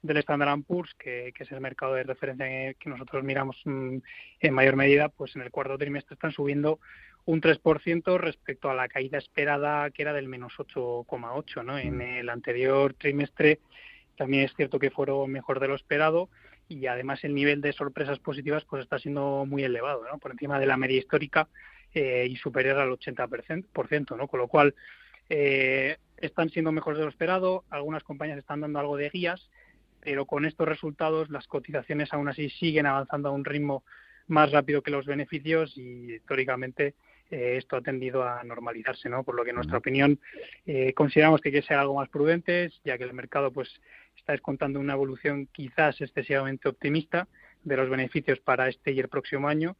del 0.00 0.18
Standard 0.18 0.62
Poor's, 0.62 0.94
que, 0.94 1.34
es 1.36 1.50
el 1.50 1.60
mercado 1.60 1.94
de 1.94 2.04
referencia 2.04 2.46
que 2.74 2.88
nosotros 2.88 3.24
miramos 3.24 3.60
mm, 3.64 3.96
en 4.38 4.54
mayor 4.54 4.76
medida, 4.76 5.08
pues 5.08 5.34
en 5.34 5.42
el 5.42 5.50
cuarto 5.50 5.76
trimestre 5.76 6.14
están 6.14 6.30
subiendo 6.30 6.78
un 7.24 7.40
3% 7.40 8.16
respecto 8.16 8.70
a 8.70 8.76
la 8.76 8.86
caída 8.86 9.18
esperada 9.18 9.90
que 9.90 10.02
era 10.02 10.12
del 10.12 10.28
menos 10.28 10.52
8,8. 10.56 11.64
¿no? 11.64 11.76
En 11.76 12.00
el 12.00 12.28
anterior 12.28 12.94
trimestre 12.94 13.58
también 14.16 14.44
es 14.44 14.54
cierto 14.54 14.78
que 14.78 14.92
fueron 14.92 15.32
mejor 15.32 15.58
de 15.58 15.66
lo 15.66 15.74
esperado 15.74 16.28
y 16.68 16.86
además 16.86 17.24
el 17.24 17.34
nivel 17.34 17.60
de 17.60 17.72
sorpresas 17.72 18.20
positivas 18.20 18.64
pues 18.66 18.84
está 18.84 19.00
siendo 19.00 19.44
muy 19.48 19.64
elevado, 19.64 20.04
¿no? 20.08 20.18
por 20.18 20.30
encima 20.30 20.60
de 20.60 20.66
la 20.66 20.76
media 20.76 20.98
histórica 20.98 21.48
eh, 21.94 22.26
y 22.28 22.36
superior 22.36 22.78
al 22.78 22.90
80%, 22.90 24.16
¿no? 24.16 24.28
con 24.28 24.40
lo 24.40 24.48
cual 24.48 24.74
eh, 25.28 25.96
están 26.16 26.50
siendo 26.50 26.72
mejores 26.72 26.98
de 26.98 27.04
lo 27.04 27.10
esperado, 27.10 27.64
algunas 27.70 28.02
compañías 28.02 28.38
están 28.38 28.60
dando 28.60 28.78
algo 28.78 28.96
de 28.96 29.10
guías, 29.10 29.50
pero 30.00 30.26
con 30.26 30.44
estos 30.44 30.68
resultados 30.68 31.30
las 31.30 31.46
cotizaciones 31.46 32.12
aún 32.12 32.28
así 32.28 32.50
siguen 32.50 32.86
avanzando 32.86 33.28
a 33.28 33.32
un 33.32 33.44
ritmo 33.44 33.84
más 34.26 34.52
rápido 34.52 34.82
que 34.82 34.90
los 34.90 35.06
beneficios 35.06 35.76
y 35.76 36.14
históricamente 36.14 36.94
eh, 37.30 37.56
esto 37.58 37.76
ha 37.76 37.82
tendido 37.82 38.22
a 38.22 38.42
normalizarse, 38.42 39.08
¿no? 39.08 39.22
Por 39.22 39.34
lo 39.34 39.44
que 39.44 39.50
en 39.50 39.56
nuestra 39.56 39.78
opinión 39.78 40.18
eh, 40.66 40.92
consideramos 40.94 41.40
que 41.40 41.50
hay 41.50 41.54
que 41.54 41.62
ser 41.62 41.76
algo 41.76 41.96
más 41.96 42.08
prudentes, 42.08 42.80
ya 42.84 42.96
que 42.96 43.04
el 43.04 43.12
mercado 43.12 43.52
pues 43.52 43.68
está 44.16 44.32
descontando 44.32 44.80
una 44.80 44.94
evolución 44.94 45.46
quizás 45.52 46.00
excesivamente 46.00 46.68
optimista 46.68 47.28
de 47.64 47.76
los 47.76 47.90
beneficios 47.90 48.40
para 48.40 48.68
este 48.68 48.92
y 48.92 49.00
el 49.00 49.08
próximo 49.08 49.48
año 49.48 49.76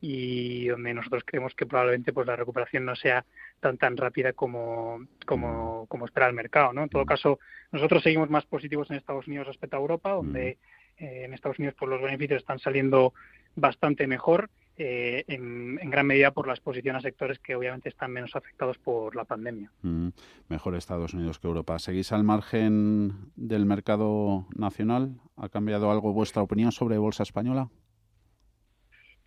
y 0.00 0.68
donde 0.68 0.94
nosotros 0.94 1.22
creemos 1.24 1.54
que 1.54 1.66
probablemente 1.66 2.12
pues 2.12 2.26
la 2.26 2.36
recuperación 2.36 2.84
no 2.84 2.96
sea 2.96 3.24
tan 3.60 3.76
tan 3.76 3.96
rápida 3.96 4.32
como, 4.32 5.06
como, 5.26 5.86
como 5.86 6.06
espera 6.06 6.26
el 6.26 6.34
mercado, 6.34 6.72
¿no? 6.72 6.84
En 6.84 6.88
todo 6.88 7.04
caso, 7.04 7.38
nosotros 7.72 8.02
seguimos 8.02 8.30
más 8.30 8.46
positivos 8.46 8.90
en 8.90 8.96
Estados 8.96 9.26
Unidos 9.26 9.46
respecto 9.46 9.76
a 9.76 9.80
Europa, 9.80 10.12
donde 10.12 10.58
eh, 10.96 11.24
en 11.24 11.34
Estados 11.34 11.58
Unidos 11.58 11.76
pues 11.78 11.90
los 11.90 12.02
beneficios 12.02 12.40
están 12.40 12.58
saliendo 12.58 13.12
bastante 13.56 14.06
mejor 14.06 14.50
eh, 14.82 15.24
en, 15.28 15.76
gran 15.90 16.06
medida 16.06 16.30
por 16.30 16.46
la 16.46 16.54
exposición 16.54 16.96
a 16.96 17.02
sectores 17.02 17.38
que 17.38 17.54
obviamente 17.54 17.90
están 17.90 18.12
menos 18.12 18.34
afectados 18.34 18.78
por 18.78 19.14
la 19.14 19.24
pandemia. 19.24 19.70
Mm, 19.82 20.08
mejor 20.48 20.74
Estados 20.74 21.12
Unidos 21.12 21.38
que 21.38 21.48
Europa. 21.48 21.78
¿Seguís 21.78 22.12
al 22.12 22.24
margen 22.24 23.30
del 23.36 23.66
mercado 23.66 24.46
nacional? 24.56 25.20
¿Ha 25.36 25.50
cambiado 25.50 25.90
algo 25.90 26.14
vuestra 26.14 26.40
opinión 26.40 26.72
sobre 26.72 26.96
Bolsa 26.96 27.24
Española? 27.24 27.68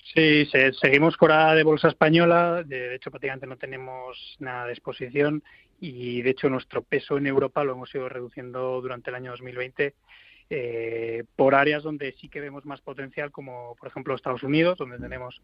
Sí, 0.03 0.45
seguimos 0.81 1.15
fuera 1.15 1.55
de 1.55 1.63
Bolsa 1.63 1.87
Española. 1.87 2.63
De 2.63 2.95
hecho, 2.95 3.09
prácticamente 3.09 3.47
no 3.47 3.57
tenemos 3.57 4.35
nada 4.39 4.65
de 4.65 4.73
exposición 4.73 5.43
y, 5.79 6.21
de 6.21 6.31
hecho, 6.31 6.49
nuestro 6.49 6.83
peso 6.83 7.17
en 7.17 7.25
Europa 7.25 7.63
lo 7.63 7.73
hemos 7.73 7.93
ido 7.95 8.09
reduciendo 8.09 8.81
durante 8.81 9.09
el 9.09 9.15
año 9.15 9.31
2020 9.31 9.93
eh, 10.49 11.23
por 11.35 11.55
áreas 11.55 11.83
donde 11.83 12.11
sí 12.19 12.27
que 12.27 12.41
vemos 12.41 12.65
más 12.65 12.81
potencial, 12.81 13.31
como 13.31 13.75
por 13.75 13.87
ejemplo 13.87 14.13
Estados 14.13 14.43
Unidos, 14.43 14.77
donde 14.77 14.99
tenemos 14.99 15.41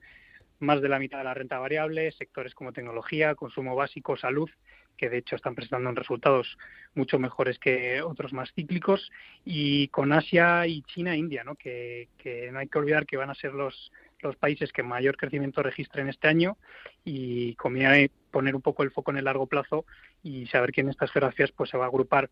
más 0.59 0.81
de 0.81 0.89
la 0.89 0.99
mitad 0.99 1.19
de 1.19 1.23
la 1.23 1.33
renta 1.33 1.57
variable, 1.57 2.11
sectores 2.11 2.53
como 2.53 2.73
tecnología, 2.73 3.35
consumo 3.35 3.75
básico, 3.75 4.17
salud, 4.17 4.49
que 4.97 5.09
de 5.09 5.19
hecho 5.19 5.37
están 5.37 5.55
presentando 5.55 5.89
resultados 5.91 6.57
mucho 6.95 7.17
mejores 7.17 7.57
que 7.57 8.01
otros 8.01 8.33
más 8.33 8.51
cíclicos, 8.53 9.09
y 9.45 9.87
con 9.87 10.11
Asia 10.11 10.67
y 10.67 10.81
China 10.81 11.13
e 11.13 11.17
India, 11.17 11.45
¿no? 11.45 11.55
Que, 11.55 12.09
que 12.17 12.51
no 12.51 12.59
hay 12.59 12.67
que 12.67 12.77
olvidar 12.77 13.05
que 13.05 13.15
van 13.15 13.29
a 13.29 13.35
ser 13.35 13.53
los, 13.53 13.91
los 14.21 14.35
países 14.35 14.71
que 14.71 14.83
mayor 14.83 15.17
crecimiento 15.17 15.63
registren 15.63 16.09
este 16.09 16.27
año 16.27 16.57
y 17.03 17.55
conviene 17.55 18.11
poner 18.31 18.55
un 18.55 18.61
poco 18.61 18.83
el 18.83 18.91
foco 18.91 19.11
en 19.11 19.17
el 19.17 19.25
largo 19.25 19.47
plazo 19.47 19.85
y 20.23 20.47
saber 20.47 20.71
que 20.71 20.81
en 20.81 20.89
estas 20.89 21.11
geografías 21.11 21.51
pues 21.51 21.69
se 21.69 21.77
va 21.77 21.85
a 21.85 21.87
agrupar 21.87 22.29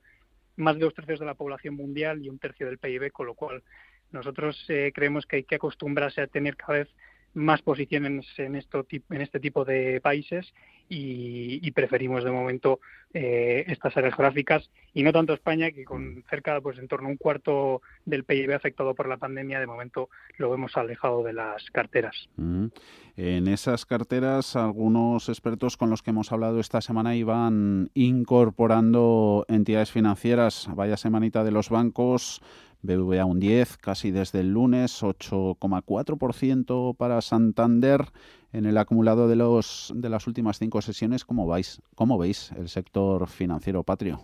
más 0.55 0.75
de 0.75 0.85
dos 0.85 0.93
tercios 0.93 1.19
de 1.19 1.25
la 1.25 1.35
población 1.35 1.75
mundial 1.75 2.23
y 2.23 2.29
un 2.29 2.39
tercio 2.39 2.65
del 2.65 2.79
PIB, 2.79 3.11
con 3.11 3.27
lo 3.27 3.35
cual 3.35 3.63
nosotros 4.11 4.65
eh, 4.69 4.91
creemos 4.93 5.25
que 5.25 5.37
hay 5.37 5.43
que 5.43 5.55
acostumbrarse 5.55 6.21
a 6.21 6.27
tener 6.27 6.55
cada 6.55 6.79
vez 6.79 6.89
más 7.37 7.61
posiciones 7.61 8.25
en, 8.37 8.55
esto, 8.55 8.85
en 8.89 9.21
este 9.21 9.39
tipo 9.39 9.63
de 9.63 10.01
países 10.01 10.53
y, 10.89 11.69
preferimos 11.71 12.23
de 12.23 12.31
momento 12.31 12.79
eh, 13.13 13.63
estas 13.67 13.95
áreas 13.95 14.15
geográficas 14.15 14.71
y 14.93 15.03
no 15.03 15.11
tanto 15.11 15.33
España 15.33 15.69
que 15.71 15.85
con 15.85 16.23
cerca 16.29 16.59
pues 16.61 16.79
en 16.79 16.87
torno 16.87 17.07
a 17.07 17.11
un 17.11 17.17
cuarto 17.17 17.81
del 18.05 18.23
PIB 18.23 18.55
afectado 18.55 18.95
por 18.95 19.07
la 19.07 19.17
pandemia 19.17 19.59
de 19.59 19.67
momento 19.67 20.09
lo 20.37 20.49
vemos 20.49 20.75
alejado 20.75 21.21
de 21.23 21.33
las 21.33 21.69
carteras. 21.71 22.29
Mm. 22.37 22.67
En 23.17 23.47
esas 23.47 23.85
carteras 23.85 24.55
algunos 24.55 25.29
expertos 25.29 25.77
con 25.77 25.89
los 25.89 26.01
que 26.01 26.09
hemos 26.09 26.31
hablado 26.31 26.59
esta 26.59 26.81
semana 26.81 27.15
iban 27.15 27.89
incorporando 27.93 29.45
entidades 29.47 29.91
financieras. 29.91 30.67
Vaya 30.73 30.97
semanita 30.97 31.43
de 31.43 31.51
los 31.51 31.69
bancos 31.69 32.41
BBVA 32.81 33.25
un 33.25 33.39
10, 33.39 33.77
casi 33.77 34.11
desde 34.11 34.41
el 34.41 34.53
lunes, 34.53 35.03
8,4% 35.03 36.95
para 36.95 37.21
Santander 37.21 38.05
en 38.53 38.65
el 38.65 38.77
acumulado 38.77 39.27
de 39.27 39.35
los 39.35 39.91
de 39.95 40.09
las 40.09 40.27
últimas 40.27 40.59
cinco 40.59 40.81
sesiones. 40.81 41.25
¿Cómo 41.25 41.47
vais? 41.47 41.81
¿Cómo 41.95 42.17
veis 42.17 42.51
el 42.53 42.69
sector 42.69 43.27
financiero 43.27 43.83
patrio? 43.83 44.21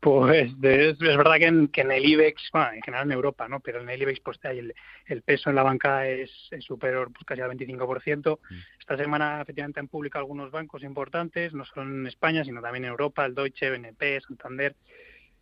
Pues 0.00 0.52
es, 0.62 0.98
verdad 0.98 1.38
que 1.72 1.80
en, 1.80 1.90
el 1.90 2.04
IBEX, 2.04 2.50
bueno, 2.52 2.72
en 2.72 2.82
general 2.82 3.06
en 3.06 3.12
Europa, 3.12 3.48
¿no? 3.48 3.58
Pero 3.58 3.80
en 3.80 3.88
el 3.88 4.00
IBEX 4.00 4.20
pues 4.20 4.38
el, 4.44 4.72
el 5.06 5.22
peso 5.22 5.50
en 5.50 5.56
la 5.56 5.64
banca 5.64 6.06
es, 6.06 6.30
superior 6.60 7.10
pues, 7.12 7.24
casi 7.24 7.40
al 7.40 7.50
25%. 7.50 8.38
Mm. 8.38 8.54
Esta 8.78 8.96
semana 8.96 9.42
efectivamente 9.42 9.80
han 9.80 9.88
publicado 9.88 10.22
algunos 10.22 10.52
bancos 10.52 10.84
importantes, 10.84 11.52
no 11.52 11.64
solo 11.64 11.82
en 11.82 12.06
España, 12.06 12.44
sino 12.44 12.62
también 12.62 12.84
en 12.84 12.90
Europa, 12.90 13.26
el 13.26 13.34
Deutsche, 13.34 13.70
BNP, 13.70 14.20
Santander 14.20 14.76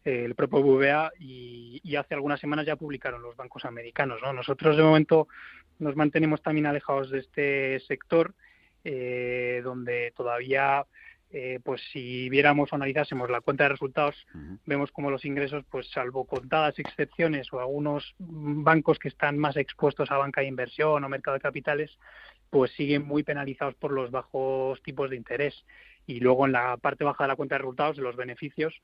el 0.07 0.37
propio 0.37 0.63
BVA 0.63 1.11
y, 1.19 1.97
hace 1.97 2.15
algunas 2.15 2.39
semanas 2.39 2.67
ya 2.67 2.77
publicaron 2.77 3.23
los 3.23 3.37
bancos 3.37 3.65
americanos. 3.65 4.21
¿no? 4.23 4.33
Nosotros 4.33 4.77
de 4.77 4.83
momento 4.83 5.29
nos 5.79 5.97
mantenemos 5.97 6.43
también 6.43 6.67
alejados 6.67 7.11
de 7.11 7.19
este 7.19 7.81
sector, 7.81 8.35
eh, 8.85 9.61
donde 9.65 10.13
todavía, 10.15 10.87
eh, 11.31 11.59
pues 11.65 11.81
si 11.93 12.29
viéramos 12.29 12.73
o 12.73 12.77
analizásemos 12.77 13.31
la 13.31 13.41
cuenta 13.41 13.65
de 13.65 13.71
resultados, 13.71 14.27
vemos 14.65 14.93
como 14.93 15.11
los 15.11 15.25
ingresos, 15.25 15.65
pues 15.71 15.91
salvo 15.91 16.25
contadas 16.25 16.79
excepciones 16.79 17.53
o 17.53 17.59
algunos 17.59 18.15
bancos 18.19 19.01
que 19.01 19.09
están 19.09 19.39
más 19.39 19.57
expuestos 19.57 20.11
a 20.13 20.19
banca 20.19 20.43
de 20.43 20.47
inversión 20.47 21.03
o 21.03 21.09
mercado 21.09 21.35
de 21.35 21.41
capitales, 21.41 21.99
pues 22.51 22.71
siguen 22.73 23.05
muy 23.05 23.25
penalizados 23.25 23.75
por 23.75 23.91
los 23.91 24.13
bajos 24.13 24.81
tipos 24.83 25.11
de 25.11 25.17
interés. 25.17 25.65
Y 26.07 26.21
luego 26.21 26.47
en 26.47 26.53
la 26.53 26.77
parte 26.77 27.03
baja 27.03 27.25
de 27.25 27.29
la 27.29 27.37
cuenta 27.37 27.57
de 27.57 27.61
resultados, 27.61 27.99
los 27.99 28.15
beneficios, 28.15 28.81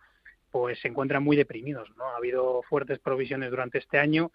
pues 0.52 0.78
se 0.80 0.88
encuentran 0.88 1.24
muy 1.24 1.36
deprimidos. 1.36 1.90
¿no? 1.96 2.04
Ha 2.04 2.16
habido 2.16 2.62
fuertes 2.62 3.00
provisiones 3.00 3.50
durante 3.50 3.78
este 3.78 3.98
año. 3.98 4.30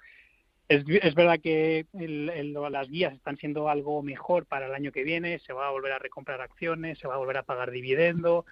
Es, 0.68 0.84
es 0.90 1.16
verdad 1.16 1.40
que 1.42 1.86
las 1.94 2.90
guías 2.90 3.14
están 3.14 3.38
siendo 3.38 3.70
algo 3.70 4.04
mejor 4.04 4.46
para 4.46 4.66
el 4.66 4.74
año 4.74 4.92
que 4.92 5.04
viene, 5.04 5.40
se 5.40 5.54
va 5.54 5.68
a 5.68 5.72
volver 5.72 5.94
a 5.94 6.00
recomprar 6.00 6.42
acciones, 6.42 7.00
se 7.00 7.08
va 7.08 7.14
a 7.14 7.20
volver 7.20 7.38
a 7.38 7.44
pagar 7.44 7.72
dividendo, 7.72 8.46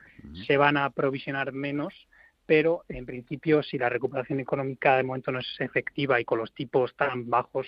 se 0.47 0.55
van 0.55 0.77
a 0.77 0.91
provisionar 0.91 1.51
menos, 1.51 2.07
pero 2.45 2.85
en 2.87 3.05
principio 3.05 3.63
si 3.63 3.77
la 3.77 3.89
recuperación 3.89 4.39
económica 4.39 4.95
de 4.95 5.03
momento 5.03 5.33
no 5.33 5.39
es 5.39 5.55
efectiva 5.59 6.21
y 6.21 6.25
con 6.25 6.39
los 6.39 6.53
tipos 6.53 6.95
tan 6.95 7.29
bajos, 7.29 7.67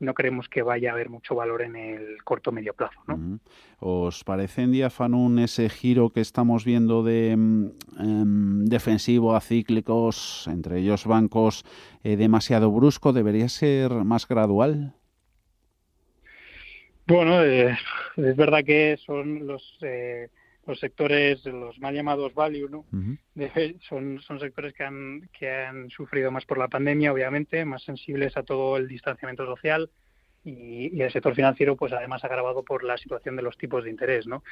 no 0.00 0.14
creemos 0.14 0.48
que 0.48 0.62
vaya 0.62 0.90
a 0.90 0.94
haber 0.94 1.08
mucho 1.08 1.34
valor 1.34 1.62
en 1.62 1.76
el 1.76 2.22
corto 2.24 2.52
medio 2.52 2.74
plazo. 2.74 3.00
¿no? 3.06 3.38
¿Os 3.80 4.24
parece 4.24 4.62
en 4.62 4.72
Diafanun 4.72 5.38
ese 5.38 5.68
giro 5.68 6.10
que 6.10 6.20
estamos 6.20 6.64
viendo 6.64 7.02
de 7.02 7.36
mm, 7.36 7.66
em, 7.98 8.64
defensivo 8.64 9.36
a 9.36 9.40
cíclicos, 9.40 10.46
entre 10.48 10.78
ellos 10.80 11.06
bancos, 11.06 11.64
eh, 12.02 12.16
demasiado 12.16 12.70
brusco? 12.70 13.12
¿Debería 13.12 13.48
ser 13.48 13.90
más 13.90 14.26
gradual? 14.26 14.94
Bueno, 17.06 17.42
eh, 17.42 17.76
es 18.16 18.36
verdad 18.36 18.64
que 18.64 18.96
son 19.04 19.46
los 19.46 19.78
eh, 19.82 20.28
los 20.66 20.80
sectores, 20.80 21.44
los 21.44 21.78
mal 21.78 21.94
llamados 21.94 22.34
value, 22.34 22.68
¿no? 22.68 22.84
son, 23.88 24.20
son 24.20 24.40
sectores 24.40 24.72
que 24.72 24.84
han, 24.84 25.28
que 25.38 25.50
han 25.50 25.90
sufrido 25.90 26.30
más 26.30 26.44
por 26.44 26.58
la 26.58 26.68
pandemia, 26.68 27.12
obviamente, 27.12 27.64
más 27.64 27.82
sensibles 27.82 28.36
a 28.36 28.42
todo 28.42 28.76
el 28.76 28.88
distanciamiento 28.88 29.46
social 29.46 29.90
y, 30.44 31.00
el 31.00 31.10
sector 31.10 31.34
financiero, 31.34 31.76
pues 31.76 31.92
además 31.92 32.22
agravado 32.24 32.62
por 32.62 32.84
la 32.84 32.98
situación 32.98 33.36
de 33.36 33.42
los 33.42 33.56
tipos 33.56 33.84
de 33.84 33.90
interés, 33.90 34.26
¿no? 34.26 34.42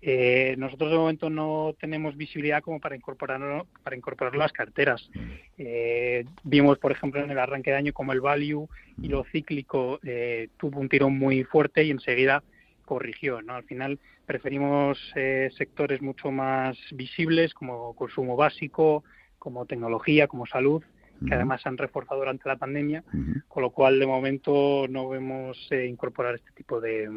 Eh, 0.00 0.54
nosotros 0.58 0.92
de 0.92 0.96
momento 0.96 1.28
no 1.28 1.74
tenemos 1.80 2.16
visibilidad 2.16 2.62
como 2.62 2.78
para 2.78 2.94
incorporar 2.94 3.64
para 3.82 3.96
incorporar 3.96 4.36
las 4.36 4.52
carteras. 4.52 5.10
Eh, 5.56 6.24
vimos, 6.44 6.78
por 6.78 6.92
ejemplo, 6.92 7.22
en 7.22 7.30
el 7.30 7.38
arranque 7.38 7.72
de 7.72 7.78
año 7.78 7.92
como 7.92 8.12
el 8.12 8.20
value 8.20 8.68
y 9.02 9.08
lo 9.08 9.24
cíclico 9.24 9.98
eh, 10.04 10.48
tuvo 10.56 10.78
un 10.78 10.88
tirón 10.88 11.18
muy 11.18 11.42
fuerte 11.42 11.82
y 11.82 11.90
enseguida 11.90 12.44
corrigió. 12.88 13.42
¿no? 13.42 13.54
Al 13.54 13.64
final 13.64 13.98
preferimos 14.24 14.98
eh, 15.14 15.50
sectores 15.56 16.00
mucho 16.00 16.30
más 16.30 16.78
visibles 16.92 17.52
como 17.52 17.94
consumo 17.94 18.34
básico, 18.34 19.04
como 19.38 19.66
tecnología, 19.66 20.26
como 20.26 20.46
salud, 20.46 20.82
que 21.26 21.34
además 21.34 21.62
se 21.62 21.68
han 21.68 21.76
reforzado 21.76 22.20
durante 22.20 22.48
la 22.48 22.56
pandemia, 22.56 23.02
con 23.48 23.64
lo 23.64 23.70
cual 23.70 23.98
de 23.98 24.06
momento 24.06 24.86
no 24.88 25.08
vemos 25.08 25.58
eh, 25.72 25.86
incorporar 25.86 26.36
este 26.36 26.52
tipo 26.52 26.80
de, 26.80 27.08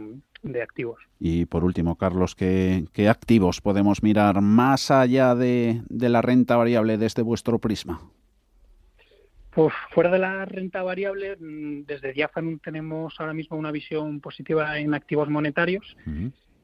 activos. 0.62 1.00
Y 1.20 1.46
por 1.46 1.64
último, 1.64 1.96
Carlos, 1.98 2.34
¿qué, 2.36 2.88
activos 3.08 3.62
podemos 3.62 4.02
mirar 4.02 4.42
más 4.42 4.90
allá 4.90 5.36
de, 5.36 5.84
de 5.88 6.10
la 6.10 6.24
renta 6.24 6.56
variable 6.56 6.98
desde 6.98 7.22
vuestro 7.22 7.60
prisma? 7.60 8.02
Pues 9.52 9.74
fuera 9.90 10.10
de 10.10 10.20
la 10.20 10.46
renta 10.46 10.82
variable, 10.82 11.36
mm, 11.36 11.84
desde 11.86 12.14
Diafanum 12.14 12.60
tenemos 12.60 13.20
ahora 13.20 13.34
mismo 13.34 13.58
una 13.58 13.72
visión 13.72 14.22
positiva 14.22 14.80
en 14.80 14.94
activos 14.94 15.30
monetarios 15.30 15.98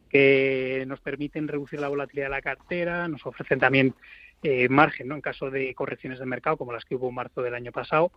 que 0.09 0.85
nos 0.87 1.01
permiten 1.01 1.49
reducir 1.49 1.81
la 1.81 1.89
volatilidad 1.89 2.27
de 2.27 2.31
la 2.31 2.41
cartera, 2.41 3.09
nos 3.09 3.25
ofrecen 3.25 3.59
también 3.59 3.93
eh, 4.41 4.69
margen 4.69 5.09
¿no? 5.09 5.15
en 5.15 5.21
caso 5.21 5.51
de 5.51 5.73
correcciones 5.73 6.19
de 6.19 6.25
mercado 6.25 6.55
como 6.55 6.71
las 6.71 6.85
que 6.85 6.95
hubo 6.95 7.09
en 7.09 7.15
marzo 7.15 7.41
del 7.41 7.55
año 7.55 7.73
pasado. 7.73 8.11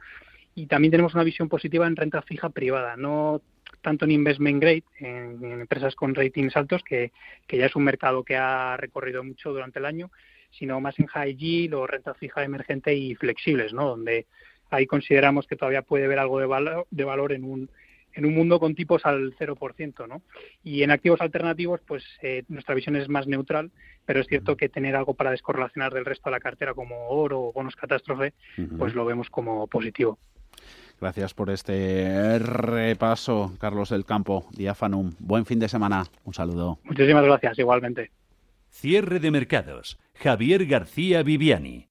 Y 0.55 0.67
también 0.67 0.93
tenemos 0.93 1.15
una 1.15 1.25
visión 1.25 1.49
positiva 1.49 1.87
en 1.89 1.97
renta 1.97 2.23
fija 2.23 2.51
privada, 2.51 2.97
no 2.97 3.43
tanto 3.83 4.05
en 4.05 4.13
investment 4.13 4.61
grade, 4.61 4.85
en, 4.99 5.61
empresas 5.61 5.97
con 5.97 6.15
ratings 6.15 6.57
altos, 6.57 6.83
que, 6.85 7.11
que 7.47 7.57
ya 7.57 7.67
es 7.67 7.75
un 7.75 7.85
mercado 7.85 8.23
que 8.23 8.37
ha 8.37 8.77
recorrido 8.77 9.25
mucho 9.25 9.53
durante 9.53 9.81
el 9.81 9.87
año, 9.87 10.13
sino 10.51 10.81
más 10.81 10.99
en 10.99 11.07
high 11.07 11.35
yield 11.35 11.75
o 11.75 11.87
renta 11.87 12.15
fija 12.15 12.45
emergente 12.45 12.95
y 12.95 13.15
flexibles, 13.15 13.73
¿no? 13.73 13.89
donde 13.89 14.27
ahí 14.71 14.87
consideramos 14.87 15.47
que 15.47 15.57
todavía 15.57 15.83
puede 15.83 16.05
haber 16.05 16.19
algo 16.19 16.39
de 16.39 16.47
valor, 16.47 16.87
de 16.91 17.05
valor 17.05 17.33
en 17.33 17.45
un 17.45 17.71
en 18.13 18.27
un 18.27 18.35
mundo 18.35 18.59
con 18.59 18.75
tipos 18.75 19.07
al 19.07 19.37
0%, 19.37 20.09
¿no? 20.09 20.23
Y 20.65 20.83
en 20.83 20.91
activos 20.91 21.21
alternativos, 21.21 21.81
pues 21.87 22.05
eh, 22.23 22.43
nuestra 22.49 22.75
visión 22.75 22.97
es 22.97 23.09
más 23.09 23.27
neutral, 23.27 23.71
pero 24.05 24.21
es 24.21 24.27
cierto 24.27 24.57
que 24.57 24.69
tener 24.69 24.97
algo 24.97 25.15
para 25.15 25.31
descorrelacionar 25.31 25.95
del 25.95 26.05
resto 26.05 26.29
de 26.29 26.33
la 26.33 26.41
cartera 26.41 26.75
como 26.75 27.09
oro 27.09 27.41
o 27.41 27.53
bonos 27.53 27.77
catástrofe, 27.77 28.35
pues 28.79 28.95
lo 28.95 29.05
vemos 29.05 29.31
como 29.31 29.67
positivo. 29.69 30.19
Gracias 31.01 31.33
por 31.33 31.49
este 31.51 32.39
repaso, 32.39 33.55
Carlos 33.59 33.89
del 33.89 34.05
Campo, 34.05 34.47
Diafanum. 34.53 35.13
Buen 35.19 35.47
fin 35.47 35.59
de 35.59 35.69
semana. 35.69 36.05
Un 36.25 36.35
saludo. 36.35 36.79
Muchísimas 36.85 37.25
gracias, 37.25 37.59
igualmente. 37.59 38.11
Cierre 38.69 39.19
de 39.19 39.31
mercados. 39.31 39.99
Javier 40.15 40.67
García 40.67 41.23
Viviani. 41.23 41.90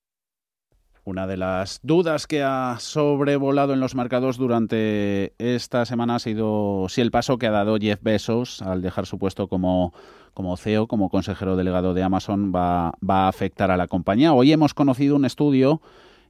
Una 1.09 1.25
de 1.25 1.37
las 1.37 1.79
dudas 1.81 2.27
que 2.27 2.43
ha 2.43 2.77
sobrevolado 2.79 3.73
en 3.73 3.79
los 3.79 3.95
mercados 3.95 4.37
durante 4.37 5.33
esta 5.39 5.83
semana 5.87 6.13
ha 6.13 6.19
sido 6.19 6.85
si 6.87 7.01
el 7.01 7.09
paso 7.09 7.39
que 7.39 7.47
ha 7.47 7.51
dado 7.51 7.79
Jeff 7.81 7.99
Bezos 8.03 8.61
al 8.61 8.83
dejar 8.83 9.07
su 9.07 9.17
puesto 9.17 9.47
como, 9.47 9.91
como 10.35 10.55
CEO, 10.55 10.85
como 10.85 11.09
consejero 11.09 11.55
delegado 11.55 11.95
de 11.95 12.03
Amazon, 12.03 12.53
va, 12.55 12.93
va 13.01 13.25
a 13.25 13.27
afectar 13.27 13.71
a 13.71 13.77
la 13.77 13.87
compañía. 13.87 14.33
Hoy 14.33 14.51
hemos 14.51 14.75
conocido 14.75 15.15
un 15.15 15.25
estudio 15.25 15.81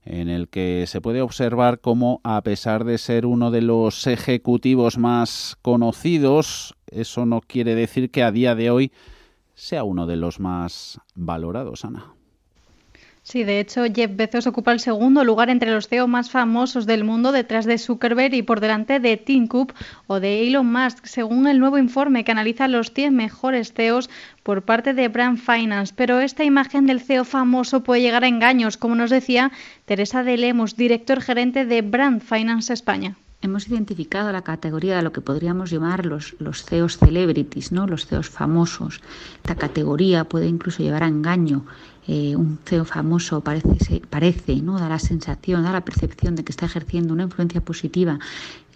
en 0.06 0.30
el 0.30 0.48
que 0.48 0.86
se 0.88 1.02
puede 1.02 1.22
observar 1.22 1.82
cómo, 1.82 2.22
a 2.24 2.42
pesar 2.42 2.86
de 2.86 3.00
ser 3.00 3.26
uno 3.26 3.52
de 3.52 3.62
los 3.62 4.08
ejecutivos 4.08 4.98
más 4.98 5.58
conocidos, 5.62 6.78
eso 6.90 7.26
no 7.26 7.42
quiere 7.42 7.76
decir 7.76 8.12
que 8.12 8.24
a 8.24 8.32
día 8.32 8.56
de 8.56 8.72
hoy 8.72 8.94
sea 9.56 9.84
uno 9.84 10.08
de 10.08 10.16
los 10.16 10.40
más 10.40 11.02
valorados, 11.16 11.84
Ana. 11.84 12.14
Sí, 13.32 13.44
de 13.44 13.60
hecho, 13.60 13.84
Jeff 13.94 14.10
Bezos 14.16 14.48
ocupa 14.48 14.72
el 14.72 14.80
segundo 14.80 15.24
lugar 15.24 15.52
entre 15.52 15.70
los 15.70 15.88
CEO 15.88 16.08
más 16.08 16.32
famosos 16.32 16.88
del 16.88 17.04
mundo, 17.04 17.32
detrás 17.32 17.66
de 17.66 17.78
Zuckerberg 17.78 18.34
y 18.34 18.42
por 18.42 18.60
delante 18.60 19.00
de 19.00 19.18
Tim 19.18 19.46
Cook 19.46 19.76
o 20.08 20.20
de 20.20 20.48
Elon 20.48 20.66
Musk, 20.66 21.06
según 21.06 21.46
el 21.46 21.60
nuevo 21.60 21.78
informe 21.78 22.24
que 22.24 22.32
analiza 22.32 22.68
los 22.68 22.92
10 22.92 23.12
mejores 23.12 23.72
CEOs 23.72 24.10
por 24.42 24.64
parte 24.64 24.96
de 24.96 25.10
Brand 25.10 25.38
Finance. 25.38 25.94
Pero 25.96 26.22
esta 26.22 26.44
imagen 26.44 26.88
del 26.88 27.02
CEO 27.02 27.24
famoso 27.24 27.84
puede 27.84 28.02
llegar 28.02 28.24
a 28.24 28.28
engaños, 28.28 28.78
como 28.78 28.96
nos 28.96 29.12
decía 29.12 29.52
Teresa 29.86 30.24
de 30.24 30.36
Lemos, 30.36 30.76
director 30.76 31.22
gerente 31.22 31.66
de 31.66 31.84
Brand 31.84 32.24
Finance 32.24 32.74
España 32.74 33.16
hemos 33.42 33.70
identificado 33.70 34.34
la 34.34 34.42
categoría 34.42 34.98
de 34.98 35.02
lo 35.02 35.14
que 35.14 35.22
podríamos 35.22 35.72
llamar 35.72 36.06
los, 36.06 36.36
los 36.40 36.66
CEOs 36.66 36.98
celebrities, 36.98 37.72
¿no? 37.72 37.88
los 37.88 38.06
CEOs 38.06 38.30
famosos. 38.30 39.00
Esta 39.38 39.56
categoría 39.56 40.26
puede 40.26 40.48
incluso 40.48 40.84
llevar 40.84 41.04
a 41.04 41.08
engaño 41.08 41.66
eh, 42.12 42.36
un 42.36 42.58
CEO 42.66 42.86
famoso 42.86 43.42
parece, 43.42 44.02
parece 44.10 44.56
¿no? 44.64 44.80
da 44.80 44.90
la 44.90 44.98
sensación, 44.98 45.62
da 45.62 45.72
la 45.72 45.86
percepción 45.86 46.34
de 46.36 46.44
que 46.44 46.52
está 46.52 46.66
ejerciendo 46.66 47.14
una 47.14 47.26
influencia 47.30 47.62
positiva 47.62 48.18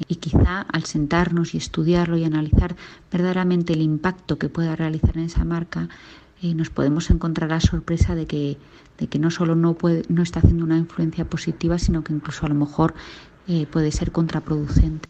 y 0.08 0.18
quizá 0.18 0.62
al 0.62 0.84
sentarnos 0.84 1.56
y 1.56 1.58
estudiarlo 1.58 2.16
y 2.16 2.26
analizar 2.26 2.76
verdaderamente 3.12 3.74
el 3.74 3.82
impacto 3.82 4.38
que 4.38 4.50
pueda 4.50 4.76
realizar 4.76 5.18
en 5.18 5.24
esa 5.24 5.46
marca, 5.46 5.90
eh, 6.44 6.54
nos 6.54 6.70
podemos 6.70 7.10
encontrar 7.10 7.50
la 7.50 7.60
sorpresa 7.60 8.14
de 8.14 8.28
que, 8.28 8.60
de 9.00 9.08
que 9.08 9.18
no 9.18 9.32
solo 9.32 9.56
no, 9.56 9.74
puede, 9.74 10.04
no 10.10 10.22
está 10.22 10.38
haciendo 10.38 10.64
una 10.64 10.78
influencia 10.78 11.26
positiva, 11.26 11.80
sino 11.80 12.04
que 12.04 12.14
incluso 12.14 12.46
a 12.46 12.50
lo 12.50 12.56
mejor 12.56 12.94
eh, 13.48 13.66
puede 13.66 13.92
ser 13.92 14.12
contraproducente. 14.12 15.10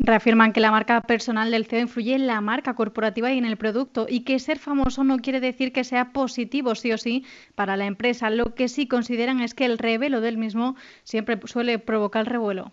Reafirman 0.00 0.52
que 0.52 0.60
la 0.60 0.70
marca 0.70 1.00
personal 1.00 1.50
del 1.50 1.66
CEO 1.66 1.80
influye 1.80 2.14
en 2.14 2.28
la 2.28 2.40
marca 2.40 2.74
corporativa 2.74 3.32
y 3.32 3.38
en 3.38 3.44
el 3.44 3.56
producto 3.56 4.06
y 4.08 4.20
que 4.20 4.38
ser 4.38 4.58
famoso 4.58 5.02
no 5.02 5.18
quiere 5.18 5.40
decir 5.40 5.72
que 5.72 5.82
sea 5.82 6.12
positivo 6.12 6.76
sí 6.76 6.92
o 6.92 6.98
sí 6.98 7.24
para 7.56 7.76
la 7.76 7.86
empresa. 7.86 8.30
Lo 8.30 8.54
que 8.54 8.68
sí 8.68 8.86
consideran 8.86 9.40
es 9.40 9.54
que 9.54 9.64
el 9.64 9.76
revelo 9.76 10.20
del 10.20 10.38
mismo 10.38 10.76
siempre 11.02 11.38
suele 11.46 11.80
provocar 11.80 12.28
revuelo. 12.28 12.70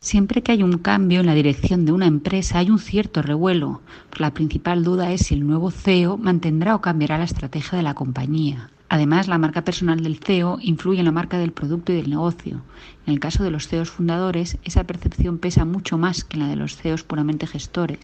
Siempre 0.00 0.42
que 0.42 0.52
hay 0.52 0.62
un 0.62 0.78
cambio 0.78 1.20
en 1.20 1.26
la 1.26 1.34
dirección 1.34 1.86
de 1.86 1.92
una 1.92 2.06
empresa 2.06 2.58
hay 2.58 2.70
un 2.70 2.80
cierto 2.80 3.22
revuelo. 3.22 3.80
La 4.18 4.34
principal 4.34 4.82
duda 4.82 5.12
es 5.12 5.22
si 5.26 5.34
el 5.34 5.46
nuevo 5.46 5.70
CEO 5.70 6.18
mantendrá 6.18 6.74
o 6.74 6.80
cambiará 6.80 7.16
la 7.16 7.24
estrategia 7.24 7.78
de 7.78 7.84
la 7.84 7.94
compañía. 7.94 8.70
Además, 8.94 9.26
la 9.26 9.38
marca 9.38 9.64
personal 9.64 10.04
del 10.04 10.20
CEO 10.20 10.58
influye 10.60 11.00
en 11.00 11.06
la 11.06 11.10
marca 11.10 11.36
del 11.36 11.50
producto 11.50 11.90
y 11.90 11.96
del 11.96 12.10
negocio. 12.10 12.62
En 13.08 13.12
el 13.12 13.18
caso 13.18 13.42
de 13.42 13.50
los 13.50 13.66
CEOs 13.66 13.90
fundadores, 13.90 14.56
esa 14.62 14.84
percepción 14.84 15.38
pesa 15.38 15.64
mucho 15.64 15.98
más 15.98 16.22
que 16.22 16.36
la 16.36 16.46
de 16.46 16.54
los 16.54 16.76
CEOs 16.76 17.02
puramente 17.02 17.48
gestores. 17.48 17.98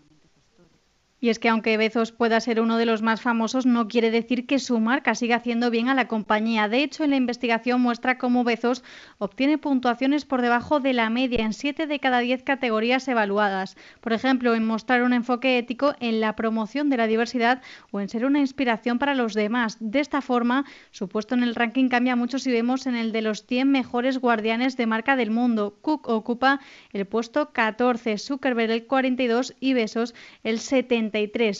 Y 1.22 1.28
es 1.28 1.38
que 1.38 1.50
aunque 1.50 1.76
Bezos 1.76 2.12
pueda 2.12 2.40
ser 2.40 2.62
uno 2.62 2.78
de 2.78 2.86
los 2.86 3.02
más 3.02 3.20
famosos, 3.20 3.66
no 3.66 3.88
quiere 3.88 4.10
decir 4.10 4.46
que 4.46 4.58
su 4.58 4.80
marca 4.80 5.14
siga 5.14 5.36
haciendo 5.36 5.70
bien 5.70 5.90
a 5.90 5.94
la 5.94 6.08
compañía. 6.08 6.66
De 6.66 6.82
hecho, 6.82 7.04
en 7.04 7.10
la 7.10 7.16
investigación 7.16 7.82
muestra 7.82 8.16
cómo 8.16 8.42
Bezos 8.42 8.82
obtiene 9.18 9.58
puntuaciones 9.58 10.24
por 10.24 10.40
debajo 10.40 10.80
de 10.80 10.94
la 10.94 11.10
media 11.10 11.44
en 11.44 11.52
7 11.52 11.86
de 11.86 11.98
cada 11.98 12.20
10 12.20 12.42
categorías 12.42 13.06
evaluadas. 13.06 13.76
Por 14.00 14.14
ejemplo, 14.14 14.54
en 14.54 14.66
mostrar 14.66 15.02
un 15.02 15.12
enfoque 15.12 15.58
ético 15.58 15.94
en 16.00 16.20
la 16.20 16.36
promoción 16.36 16.88
de 16.88 16.96
la 16.96 17.06
diversidad 17.06 17.60
o 17.90 18.00
en 18.00 18.08
ser 18.08 18.24
una 18.24 18.40
inspiración 18.40 18.98
para 18.98 19.14
los 19.14 19.34
demás. 19.34 19.76
De 19.78 20.00
esta 20.00 20.22
forma, 20.22 20.64
su 20.90 21.08
puesto 21.08 21.34
en 21.34 21.42
el 21.42 21.54
ranking 21.54 21.90
cambia 21.90 22.16
mucho 22.16 22.38
si 22.38 22.50
vemos 22.50 22.86
en 22.86 22.96
el 22.96 23.12
de 23.12 23.20
los 23.20 23.44
100 23.44 23.70
mejores 23.70 24.18
guardianes 24.18 24.78
de 24.78 24.86
marca 24.86 25.16
del 25.16 25.30
mundo. 25.30 25.76
Cook 25.82 26.08
ocupa 26.08 26.60
el 26.94 27.04
puesto 27.04 27.50
14, 27.52 28.16
Zuckerberg 28.16 28.70
el 28.70 28.86
42 28.86 29.54
y 29.60 29.74
Bezos 29.74 30.14
el 30.44 30.60
70. 30.60 31.09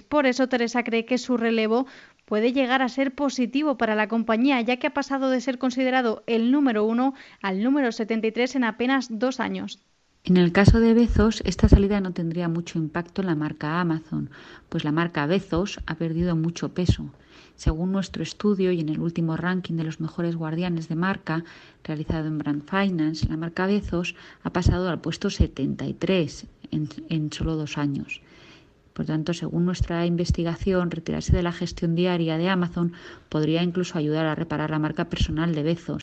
Por 0.09 0.27
eso 0.27 0.49
Teresa 0.49 0.85
cree 0.85 1.05
que 1.05 1.19
su 1.19 1.37
relevo 1.37 1.87
puede 2.25 2.53
llegar 2.53 2.81
a 2.81 2.89
ser 2.89 3.15
positivo 3.15 3.77
para 3.77 3.97
la 3.97 4.07
compañía, 4.07 4.61
ya 4.61 4.77
que 4.77 4.87
ha 4.87 4.95
pasado 4.95 5.31
de 5.31 5.41
ser 5.41 5.59
considerado 5.59 6.23
el 6.27 6.53
número 6.53 6.85
uno 6.85 7.15
al 7.43 7.63
número 7.63 7.91
73 7.91 8.55
en 8.55 8.65
apenas 8.65 9.09
dos 9.11 9.41
años. 9.41 9.81
En 10.23 10.37
el 10.37 10.53
caso 10.53 10.81
de 10.81 10.93
Bezos, 10.93 11.43
esta 11.47 11.69
salida 11.69 12.01
no 12.01 12.13
tendría 12.13 12.49
mucho 12.49 12.79
impacto 12.79 13.23
en 13.23 13.29
la 13.29 13.35
marca 13.35 13.81
Amazon, 13.81 14.31
pues 14.69 14.85
la 14.85 14.93
marca 14.93 15.27
Bezos 15.27 15.81
ha 15.87 15.95
perdido 15.95 16.37
mucho 16.37 16.75
peso. 16.75 17.11
Según 17.57 17.91
nuestro 17.91 18.23
estudio 18.23 18.71
y 18.71 18.81
en 18.81 18.91
el 18.91 19.01
último 19.01 19.37
ranking 19.37 19.75
de 19.75 19.85
los 19.85 19.99
mejores 19.99 20.37
guardianes 20.37 20.89
de 20.89 20.95
marca 20.95 21.43
realizado 21.83 22.29
en 22.29 22.39
Brand 22.39 22.63
Finance, 22.69 23.29
la 23.29 23.39
marca 23.39 23.67
Bezos 23.67 24.15
ha 24.43 24.51
pasado 24.51 24.89
al 24.89 25.01
puesto 25.01 25.31
73 25.31 26.47
en, 26.71 26.89
en 27.09 27.33
solo 27.33 27.57
dos 27.57 27.79
años. 27.79 28.21
Por 29.01 29.07
tanto, 29.07 29.33
según 29.33 29.65
nuestra 29.65 30.05
investigación, 30.05 30.91
retirarse 30.91 31.35
de 31.35 31.43
la 31.43 31.53
gestión 31.53 31.95
diaria 31.95 32.37
de 32.37 32.51
Amazon 32.51 32.93
podría 33.31 33.63
incluso 33.63 33.97
ayudar 33.97 34.27
a 34.27 34.35
reparar 34.35 34.69
la 34.69 34.79
marca 34.79 35.07
personal 35.07 35.55
de 35.55 35.63
Bezos. 35.63 36.03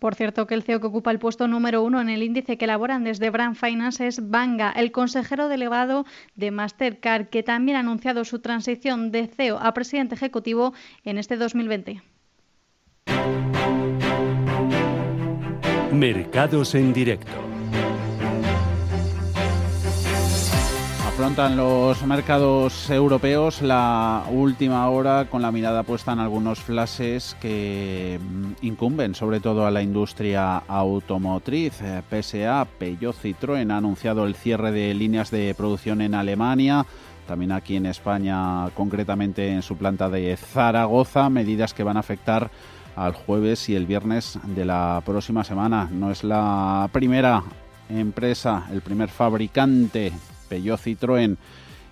Por 0.00 0.16
cierto, 0.16 0.48
que 0.48 0.54
el 0.54 0.64
CEO 0.64 0.80
que 0.80 0.88
ocupa 0.88 1.12
el 1.12 1.20
puesto 1.20 1.46
número 1.46 1.84
uno 1.84 2.00
en 2.00 2.08
el 2.08 2.24
índice 2.24 2.58
que 2.58 2.64
elaboran 2.64 3.04
desde 3.04 3.30
Brand 3.30 3.54
Finance 3.54 4.08
es 4.08 4.28
Banga, 4.28 4.72
el 4.72 4.90
consejero 4.90 5.46
delegado 5.46 6.04
de 6.34 6.50
Mastercard, 6.50 7.28
que 7.28 7.44
también 7.44 7.76
ha 7.76 7.80
anunciado 7.80 8.24
su 8.24 8.40
transición 8.40 9.12
de 9.12 9.28
CEO 9.28 9.60
a 9.60 9.72
presidente 9.72 10.16
ejecutivo 10.16 10.74
en 11.04 11.16
este 11.16 11.36
2020. 11.36 12.02
Mercados 15.92 16.74
en 16.74 16.92
directo. 16.92 17.51
Afrontan 21.22 21.56
los 21.56 22.04
mercados 22.04 22.90
europeos 22.90 23.62
la 23.62 24.24
última 24.28 24.88
hora 24.88 25.26
con 25.30 25.40
la 25.40 25.52
mirada 25.52 25.84
puesta 25.84 26.12
en 26.12 26.18
algunos 26.18 26.58
flashes 26.58 27.36
que 27.40 28.18
mm, 28.20 28.66
incumben 28.66 29.14
sobre 29.14 29.38
todo 29.38 29.64
a 29.64 29.70
la 29.70 29.82
industria 29.82 30.56
automotriz. 30.66 31.80
Eh, 31.80 32.02
PSA, 32.10 32.66
Peugeot 32.76 33.14
Citroën 33.14 33.70
ha 33.70 33.76
anunciado 33.76 34.26
el 34.26 34.34
cierre 34.34 34.72
de 34.72 34.92
líneas 34.94 35.30
de 35.30 35.54
producción 35.54 36.00
en 36.00 36.16
Alemania, 36.16 36.86
también 37.28 37.52
aquí 37.52 37.76
en 37.76 37.86
España, 37.86 38.68
concretamente 38.74 39.48
en 39.48 39.62
su 39.62 39.76
planta 39.76 40.10
de 40.10 40.36
Zaragoza, 40.36 41.30
medidas 41.30 41.72
que 41.72 41.84
van 41.84 41.98
a 41.98 42.00
afectar 42.00 42.50
al 42.96 43.12
jueves 43.12 43.68
y 43.68 43.76
el 43.76 43.86
viernes 43.86 44.40
de 44.42 44.64
la 44.64 45.00
próxima 45.06 45.44
semana. 45.44 45.88
No 45.88 46.10
es 46.10 46.24
la 46.24 46.90
primera 46.92 47.44
empresa, 47.88 48.66
el 48.72 48.80
primer 48.80 49.08
fabricante 49.08 50.12
Peugeot 50.52 50.78
Citroën 50.78 51.38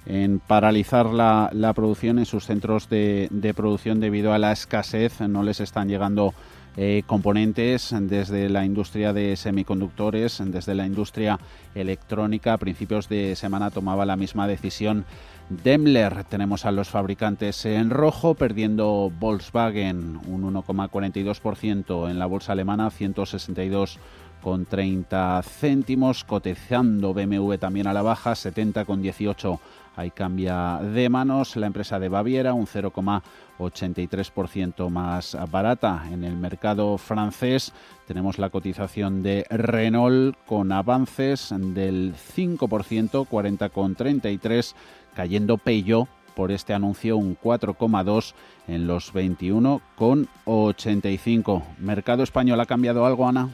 en 0.07 0.41
paralizar 0.41 1.07
la, 1.07 1.73
producción 1.75 2.19
en 2.19 2.27
sus 2.27 2.45
centros 2.45 2.89
de, 2.91 3.55
producción 3.57 4.01
debido 4.01 4.35
a 4.35 4.39
la 4.39 4.53
escasez. 4.53 5.21
No 5.21 5.43
les 5.43 5.61
están 5.61 5.89
llegando 5.89 6.35
eh, 6.77 7.03
componentes 7.07 7.95
desde 8.01 8.49
la 8.49 8.65
industria 8.65 9.13
de 9.13 9.37
semiconductores, 9.37 10.43
desde 10.45 10.75
la 10.75 10.87
industria 10.87 11.39
electrónica. 11.75 12.55
A 12.55 12.59
principios 12.59 13.09
de 13.09 13.35
semana 13.35 13.71
tomaba 13.71 14.05
la 14.05 14.17
misma 14.17 14.47
decisión 14.47 15.05
Daimler. 15.49 16.25
Tenemos 16.25 16.67
a 16.67 16.73
los 16.73 16.89
fabricantes 16.89 17.65
en 17.65 17.91
rojo, 17.91 18.35
perdiendo 18.35 19.13
Volkswagen 19.19 20.21
un 20.27 20.55
1,42% 20.55 22.11
en 22.11 22.19
la 22.19 22.27
bolsa 22.27 22.53
alemana, 22.53 22.91
162 22.91 23.99
con 24.43 24.67
30 24.67 25.43
céntimos, 25.43 26.25
cotizando 26.25 27.15
BMW 27.15 27.55
también 27.55 27.87
a 27.87 27.93
la 27.93 28.03
baja, 28.03 28.35
70 28.35 28.85
con 28.85 29.03
18 29.03 29.61
hay 30.01 30.11
cambia 30.11 30.79
de 30.79 31.09
manos. 31.09 31.55
La 31.57 31.67
empresa 31.67 31.99
de 31.99 32.09
Baviera, 32.09 32.55
un 32.55 32.67
0,83% 32.67 34.89
más 34.89 35.37
barata. 35.51 36.05
En 36.11 36.25
el 36.25 36.39
mercado 36.39 36.97
francés 36.97 37.75
tenemos 38.07 38.39
la 38.39 38.51
cotización 38.51 39.23
de 39.23 39.45
Renault 39.51 40.37
con 40.47 40.73
avances 40.73 41.53
del 41.55 42.15
5%, 42.15 43.29
40,33, 43.29 44.75
cayendo 45.15 45.59
Peugeot 45.59 46.09
por 46.35 46.51
este 46.51 46.73
anuncio 46.73 47.19
un 47.19 47.37
4,2 47.37 48.33
en 48.69 48.87
los 48.87 49.13
21,85. 49.13 51.63
¿Mercado 51.79 52.23
español 52.23 52.61
ha 52.61 52.67
cambiado 52.67 53.05
algo, 53.05 53.29
Ana? 53.29 53.51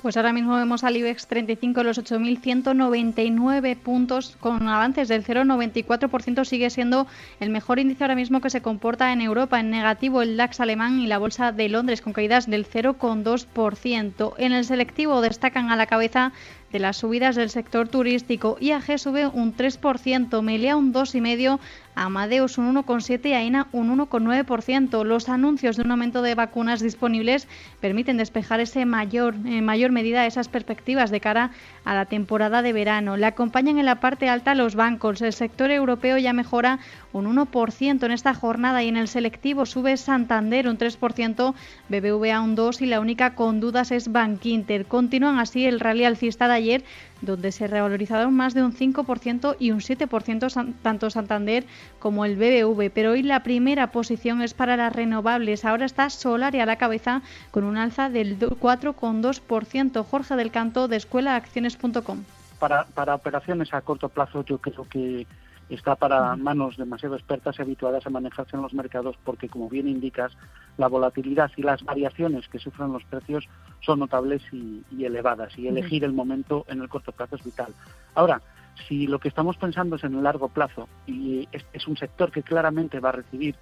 Pues 0.00 0.16
ahora 0.16 0.32
mismo 0.32 0.56
vemos 0.56 0.82
al 0.82 0.96
IBEX 0.96 1.26
35 1.26 1.82
los 1.82 1.98
8.199 1.98 3.76
puntos 3.76 4.34
con 4.40 4.66
avances 4.66 5.08
del 5.08 5.22
0,94%. 5.22 6.46
Sigue 6.46 6.70
siendo 6.70 7.06
el 7.38 7.50
mejor 7.50 7.78
índice 7.78 8.04
ahora 8.04 8.14
mismo 8.14 8.40
que 8.40 8.48
se 8.48 8.62
comporta 8.62 9.12
en 9.12 9.20
Europa. 9.20 9.60
En 9.60 9.68
negativo 9.68 10.22
el 10.22 10.38
DAX 10.38 10.60
alemán 10.60 11.00
y 11.00 11.06
la 11.06 11.18
Bolsa 11.18 11.52
de 11.52 11.68
Londres 11.68 12.00
con 12.00 12.14
caídas 12.14 12.48
del 12.48 12.66
0,2%. 12.66 14.34
En 14.38 14.52
el 14.52 14.64
selectivo 14.64 15.20
destacan 15.20 15.70
a 15.70 15.76
la 15.76 15.84
cabeza 15.84 16.32
de 16.72 16.78
las 16.78 16.98
subidas 16.98 17.36
del 17.36 17.50
sector 17.50 17.88
turístico. 17.88 18.56
IAG 18.60 18.98
sube 18.98 19.26
un 19.26 19.56
3%, 19.56 20.42
Melia 20.42 20.76
un 20.76 20.92
2,5%, 20.92 21.58
Amadeus 21.96 22.56
un 22.56 22.74
1,7% 22.74 23.26
y 23.28 23.32
AENA 23.32 23.66
un 23.72 23.98
1,9%. 23.98 25.04
Los 25.04 25.28
anuncios 25.28 25.76
de 25.76 25.82
un 25.82 25.90
aumento 25.90 26.22
de 26.22 26.34
vacunas 26.34 26.80
disponibles 26.80 27.48
permiten 27.80 28.16
despejar 28.16 28.60
ese 28.60 28.86
mayor, 28.86 29.34
en 29.34 29.64
mayor 29.64 29.90
medida 29.90 30.24
esas 30.24 30.48
perspectivas 30.48 31.10
de 31.10 31.20
cara 31.20 31.50
a 31.84 31.94
la 31.94 32.06
temporada 32.06 32.62
de 32.62 32.72
verano. 32.72 33.16
Le 33.16 33.26
acompañan 33.26 33.78
en 33.78 33.86
la 33.86 34.00
parte 34.00 34.28
alta 34.28 34.54
los 34.54 34.76
bancos. 34.76 35.20
El 35.20 35.32
sector 35.32 35.70
europeo 35.70 36.16
ya 36.16 36.32
mejora 36.32 36.78
un 37.12 37.26
1% 37.26 38.04
en 38.04 38.12
esta 38.12 38.34
jornada 38.34 38.82
y 38.82 38.88
en 38.88 38.96
el 38.96 39.08
selectivo 39.08 39.66
sube 39.66 39.96
Santander 39.96 40.68
un 40.68 40.78
3%, 40.78 41.54
BBVA 41.88 42.40
un 42.40 42.56
2% 42.56 42.80
y 42.80 42.86
la 42.86 43.00
única 43.00 43.34
con 43.34 43.60
dudas 43.60 43.90
es 43.90 44.12
Bankinter. 44.12 44.86
Continúan 44.86 45.38
así 45.38 45.66
el 45.66 45.80
rally 45.80 46.04
alcista 46.04 46.46
de 46.48 46.59
ayer 46.60 46.84
donde 47.20 47.52
se 47.52 47.66
revalorizaron 47.66 48.34
más 48.34 48.54
de 48.54 48.62
un 48.62 48.72
5% 48.72 49.56
y 49.58 49.72
un 49.72 49.80
7% 49.80 50.74
tanto 50.82 51.10
Santander 51.10 51.64
como 51.98 52.24
el 52.24 52.36
BBV. 52.36 52.90
Pero 52.92 53.12
hoy 53.12 53.22
la 53.22 53.42
primera 53.42 53.92
posición 53.92 54.42
es 54.42 54.54
para 54.54 54.76
las 54.76 54.94
renovables. 54.94 55.64
Ahora 55.64 55.86
está 55.86 56.08
Solaria 56.10 56.62
a 56.62 56.66
la 56.66 56.76
cabeza 56.76 57.22
con 57.50 57.64
un 57.64 57.76
alza 57.76 58.08
del 58.08 58.38
4,2%. 58.38 60.04
Jorge 60.04 60.36
del 60.36 60.50
Canto 60.50 60.88
de 60.88 60.96
escuelaacciones.com. 60.96 62.24
Para, 62.58 62.84
para 62.84 63.14
operaciones 63.14 63.72
a 63.72 63.80
corto 63.80 64.08
plazo 64.08 64.44
yo 64.44 64.58
creo 64.58 64.86
que 64.88 65.26
está 65.74 65.94
para 65.96 66.36
manos 66.36 66.76
demasiado 66.76 67.14
expertas 67.14 67.56
y 67.58 67.62
habituadas 67.62 68.06
a 68.06 68.10
manejarse 68.10 68.56
en 68.56 68.62
los 68.62 68.74
mercados 68.74 69.16
porque, 69.24 69.48
como 69.48 69.68
bien 69.68 69.88
indicas, 69.88 70.32
la 70.76 70.88
volatilidad 70.88 71.50
y 71.56 71.62
las 71.62 71.82
variaciones 71.84 72.48
que 72.48 72.58
sufren 72.58 72.92
los 72.92 73.04
precios 73.04 73.48
son 73.80 74.00
notables 74.00 74.42
y, 74.52 74.82
elevadas 75.04 75.56
y 75.58 75.68
elegir 75.68 76.04
el 76.04 76.12
momento 76.12 76.64
en 76.68 76.80
el 76.80 76.88
corto 76.88 77.12
plazo 77.12 77.36
es 77.36 77.44
vital. 77.44 77.72
Ahora, 78.14 78.42
si 78.88 79.06
lo 79.06 79.18
que 79.18 79.28
estamos 79.28 79.56
pensando 79.56 79.96
es 79.96 80.04
en 80.04 80.14
el 80.14 80.22
largo 80.22 80.48
plazo 80.48 80.88
y 81.06 81.48
es, 81.52 81.86
un 81.86 81.96
sector 81.96 82.30
que 82.30 82.42
claramente 82.42 83.00
va 83.00 83.10
a 83.10 83.12
recibir 83.12 83.54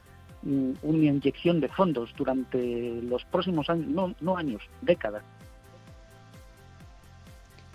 mm, 0.43 0.73
una 0.83 1.05
inyección 1.05 1.61
de 1.61 1.69
fondos 1.69 2.15
durante 2.17 3.03
los 3.03 3.25
próximos 3.27 3.69
años, 3.69 3.89
no, 3.89 4.15
no 4.21 4.37
años, 4.37 4.63
décadas, 4.83 5.25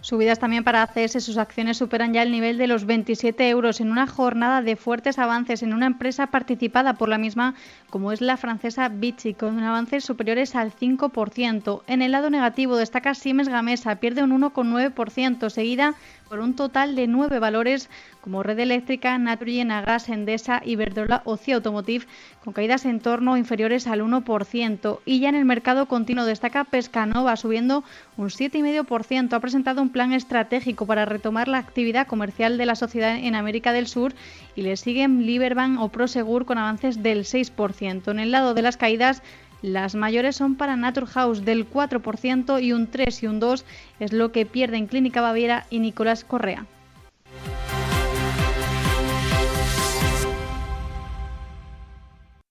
Subidas 0.04 0.38
también 0.38 0.66
para 0.66 0.84
ACS, 0.84 1.24
sus 1.24 1.38
acciones 1.38 1.78
superan 1.78 2.14
ya 2.14 2.24
el 2.24 2.32
nivel 2.32 2.58
de 2.58 2.68
los 2.68 2.86
27 2.86 3.48
euros 3.48 3.80
en 3.80 3.90
una 3.90 4.06
jornada 4.06 4.62
de 4.62 4.76
fuertes 4.76 5.18
avances 5.18 5.64
en 5.64 5.74
una 5.74 5.86
empresa 5.86 6.28
participada 6.28 6.96
por 6.96 7.08
la 7.08 7.18
misma 7.18 7.56
como 7.90 8.12
es 8.12 8.20
la 8.20 8.36
francesa 8.36 8.90
Vichy, 8.90 9.34
con 9.34 9.58
avances 9.64 10.04
superiores 10.04 10.56
al 10.56 10.74
5%. 10.74 11.84
En 11.88 12.02
el 12.02 12.12
lado 12.12 12.30
negativo 12.30 12.76
destaca 12.76 13.14
Siemens 13.14 13.48
Gamesa, 13.48 13.96
pierde 13.96 14.24
un 14.24 14.42
1,9%, 14.42 15.50
seguida 15.50 15.96
por 16.34 16.40
un 16.40 16.56
total 16.56 16.96
de 16.96 17.06
nueve 17.06 17.38
valores 17.38 17.92
como 18.20 18.42
Red 18.42 18.58
Eléctrica, 18.58 19.20
Naturgy, 19.20 19.64
Gas, 19.64 20.10
Endesa, 20.10 20.64
Iberdrola 20.66 21.22
o 21.26 21.38
CIA 21.38 21.58
Automotive, 21.58 22.08
con 22.44 22.54
caídas 22.54 22.86
en 22.86 23.02
torno 23.02 23.38
inferiores 23.38 23.86
al 23.86 24.02
1%. 24.02 25.00
Y 25.06 25.20
ya 25.20 25.30
en 25.30 25.36
el 25.36 25.46
mercado 25.46 25.86
continuo 25.86 26.26
destaca 26.26 26.64
Pescanova, 26.64 27.36
subiendo 27.36 27.84
un 28.18 28.30
7,5%. 28.30 29.32
Ha 29.32 29.40
presentado 29.40 29.84
un 29.84 29.90
plan 29.90 30.12
estratégico 30.12 30.88
para 30.88 31.06
retomar 31.06 31.48
la 31.48 31.60
actividad 31.60 32.08
comercial 32.08 32.58
de 32.58 32.66
la 32.66 32.76
sociedad 32.76 33.16
en 33.16 33.36
América 33.36 33.72
del 33.72 33.86
Sur 33.86 34.16
y 34.56 34.64
le 34.64 34.76
siguen 34.76 35.28
Liberbank 35.28 35.80
o 35.80 35.90
Prosegur 35.90 36.46
con 36.46 36.58
avances 36.58 37.04
del 37.04 37.26
6%. 37.26 38.10
En 38.10 38.18
el 38.18 38.32
lado 38.32 38.56
de 38.56 38.64
las 38.64 38.78
caídas, 38.78 39.22
las 39.64 39.96
mayores 39.96 40.36
son 40.36 40.56
para 40.56 40.76
Naturhaus 40.76 41.46
del 41.46 41.68
4% 41.68 42.62
y 42.62 42.74
un 42.74 42.88
3 42.88 43.24
y 43.24 43.28
un 43.28 43.40
2 43.40 43.66
es 44.02 44.12
lo 44.12 44.32
que 44.32 44.46
pierden 44.46 44.88
Clínica 44.88 45.22
Baviera 45.22 45.66
y 45.70 45.80
Nicolás 45.80 46.26
Correa. 46.26 46.68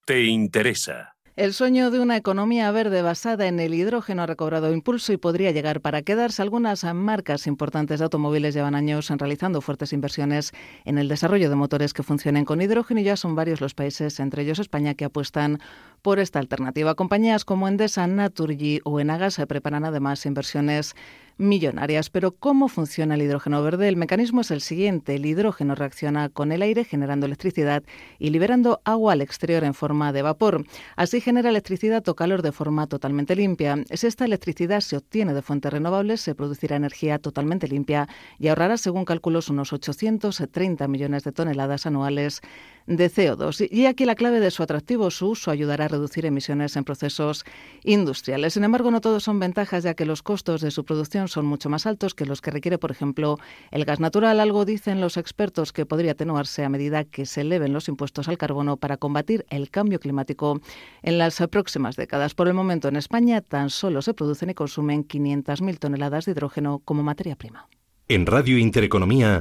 ¿Te 0.06 0.24
interesa? 0.24 1.11
El 1.34 1.54
sueño 1.54 1.90
de 1.90 1.98
una 1.98 2.18
economía 2.18 2.70
verde 2.72 3.00
basada 3.00 3.46
en 3.46 3.58
el 3.58 3.72
hidrógeno 3.72 4.20
ha 4.20 4.26
recobrado 4.26 4.70
impulso 4.70 5.14
y 5.14 5.16
podría 5.16 5.50
llegar 5.50 5.80
para 5.80 6.02
quedarse. 6.02 6.42
Algunas 6.42 6.84
marcas 6.92 7.46
importantes 7.46 8.00
de 8.00 8.04
automóviles 8.04 8.52
llevan 8.52 8.74
años 8.74 9.08
realizando 9.08 9.62
fuertes 9.62 9.94
inversiones 9.94 10.52
en 10.84 10.98
el 10.98 11.08
desarrollo 11.08 11.48
de 11.48 11.56
motores 11.56 11.94
que 11.94 12.02
funcionen 12.02 12.44
con 12.44 12.60
hidrógeno 12.60 13.00
y 13.00 13.04
ya 13.04 13.16
son 13.16 13.34
varios 13.34 13.62
los 13.62 13.72
países, 13.72 14.20
entre 14.20 14.42
ellos 14.42 14.58
España, 14.58 14.92
que 14.92 15.06
apuestan 15.06 15.58
por 16.02 16.18
esta 16.18 16.38
alternativa. 16.38 16.94
Compañías 16.96 17.46
como 17.46 17.66
Endesa, 17.66 18.06
Naturgy 18.06 18.80
o 18.84 19.00
Enagas 19.00 19.32
se 19.32 19.46
preparan 19.46 19.86
además 19.86 20.26
inversiones 20.26 20.94
millonarias. 21.38 22.10
Pero 22.10 22.32
¿cómo 22.32 22.68
funciona 22.68 23.14
el 23.14 23.22
hidrógeno 23.22 23.62
verde? 23.62 23.88
El 23.88 23.96
mecanismo 23.96 24.40
es 24.40 24.50
el 24.50 24.60
siguiente. 24.60 25.14
El 25.14 25.26
hidrógeno 25.26 25.74
reacciona 25.74 26.28
con 26.28 26.52
el 26.52 26.62
aire 26.62 26.84
generando 26.84 27.26
electricidad 27.26 27.82
y 28.18 28.30
liberando 28.30 28.80
agua 28.84 29.12
al 29.12 29.20
exterior 29.22 29.64
en 29.64 29.74
forma 29.74 30.12
de 30.12 30.22
vapor. 30.22 30.64
Así 30.96 31.20
genera 31.20 31.50
electricidad 31.50 32.06
o 32.08 32.14
calor 32.14 32.42
de 32.42 32.52
forma 32.52 32.86
totalmente 32.86 33.36
limpia. 33.36 33.76
Si 33.92 34.06
esta 34.06 34.24
electricidad 34.24 34.80
se 34.80 34.96
obtiene 34.96 35.34
de 35.34 35.42
fuentes 35.42 35.72
renovables, 35.72 36.20
se 36.20 36.34
producirá 36.34 36.76
energía 36.76 37.18
totalmente 37.18 37.68
limpia 37.68 38.08
y 38.38 38.48
ahorrará, 38.48 38.76
según 38.76 39.04
cálculos, 39.04 39.48
unos 39.48 39.72
830 39.72 40.88
millones 40.88 41.24
de 41.24 41.32
toneladas 41.32 41.86
anuales 41.86 42.40
de 42.86 43.10
CO2. 43.10 43.68
Y 43.70 43.86
aquí 43.86 44.04
la 44.04 44.14
clave 44.14 44.40
de 44.40 44.50
su 44.50 44.62
atractivo, 44.62 45.10
su 45.10 45.30
uso 45.30 45.50
ayudará 45.50 45.86
a 45.86 45.88
reducir 45.88 46.26
emisiones 46.26 46.76
en 46.76 46.84
procesos 46.84 47.44
industriales. 47.84 48.54
Sin 48.54 48.64
embargo, 48.64 48.90
no 48.90 49.00
todos 49.00 49.24
son 49.24 49.38
ventajas, 49.38 49.84
ya 49.84 49.94
que 49.94 50.04
los 50.04 50.22
costos 50.22 50.60
de 50.60 50.70
su 50.70 50.84
producción 50.84 51.28
son 51.28 51.46
mucho 51.46 51.68
más 51.68 51.86
altos 51.86 52.14
que 52.14 52.26
los 52.26 52.40
que 52.40 52.50
requiere, 52.50 52.78
por 52.78 52.90
ejemplo, 52.90 53.38
el 53.70 53.84
gas 53.84 54.00
natural. 54.00 54.40
Algo 54.40 54.64
dicen 54.64 55.00
los 55.00 55.16
expertos 55.16 55.72
que 55.72 55.86
podría 55.86 56.12
atenuarse 56.12 56.64
a 56.64 56.68
medida 56.68 57.04
que 57.04 57.26
se 57.26 57.42
eleven 57.42 57.72
los 57.72 57.88
impuestos 57.88 58.28
al 58.28 58.38
carbono 58.38 58.76
para 58.76 58.96
combatir 58.96 59.44
el 59.50 59.70
cambio 59.70 60.00
climático 60.00 60.60
en 61.02 61.18
las 61.18 61.42
próximas 61.50 61.96
décadas. 61.96 62.34
Por 62.34 62.48
el 62.48 62.54
momento, 62.54 62.88
en 62.88 62.96
España 62.96 63.40
tan 63.40 63.70
solo 63.70 64.02
se 64.02 64.14
producen 64.14 64.50
y 64.50 64.54
consumen 64.54 65.06
500.000 65.06 65.78
toneladas 65.78 66.24
de 66.24 66.32
hidrógeno 66.32 66.80
como 66.84 67.02
materia 67.02 67.36
prima. 67.36 67.68
En 68.08 68.26
Radio 68.26 68.58
Intereconomía. 68.58 69.40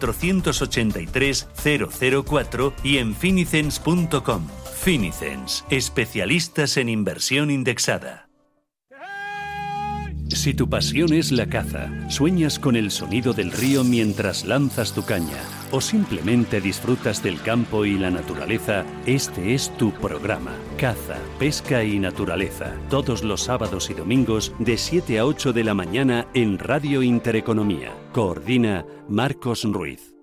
483 0.00 1.48
004 2.24 2.74
y 2.82 2.98
en 2.98 3.14
finicens.com. 3.14 4.46
Finicens, 4.80 5.64
especialistas 5.70 6.76
en 6.76 6.88
inversión 6.88 7.50
indexada. 7.50 8.28
Si 10.28 10.54
tu 10.54 10.70
pasión 10.70 11.12
es 11.12 11.32
la 11.32 11.46
caza, 11.46 11.90
sueñas 12.08 12.58
con 12.58 12.76
el 12.76 12.90
sonido 12.90 13.32
del 13.32 13.50
río 13.52 13.84
mientras 13.84 14.44
lanzas 14.44 14.92
tu 14.94 15.04
caña 15.04 15.59
o 15.70 15.80
simplemente 15.80 16.60
disfrutas 16.60 17.22
del 17.22 17.40
campo 17.40 17.84
y 17.84 17.98
la 17.98 18.10
naturaleza, 18.10 18.84
este 19.06 19.54
es 19.54 19.76
tu 19.76 19.92
programa. 19.92 20.52
Caza, 20.76 21.16
pesca 21.38 21.84
y 21.84 21.98
naturaleza. 21.98 22.74
Todos 22.88 23.22
los 23.22 23.42
sábados 23.42 23.90
y 23.90 23.94
domingos 23.94 24.52
de 24.58 24.76
7 24.76 25.18
a 25.18 25.26
8 25.26 25.52
de 25.52 25.64
la 25.64 25.74
mañana 25.74 26.26
en 26.34 26.58
Radio 26.58 27.02
Intereconomía. 27.02 27.92
Coordina 28.12 28.84
Marcos 29.08 29.64
Ruiz. 29.64 30.14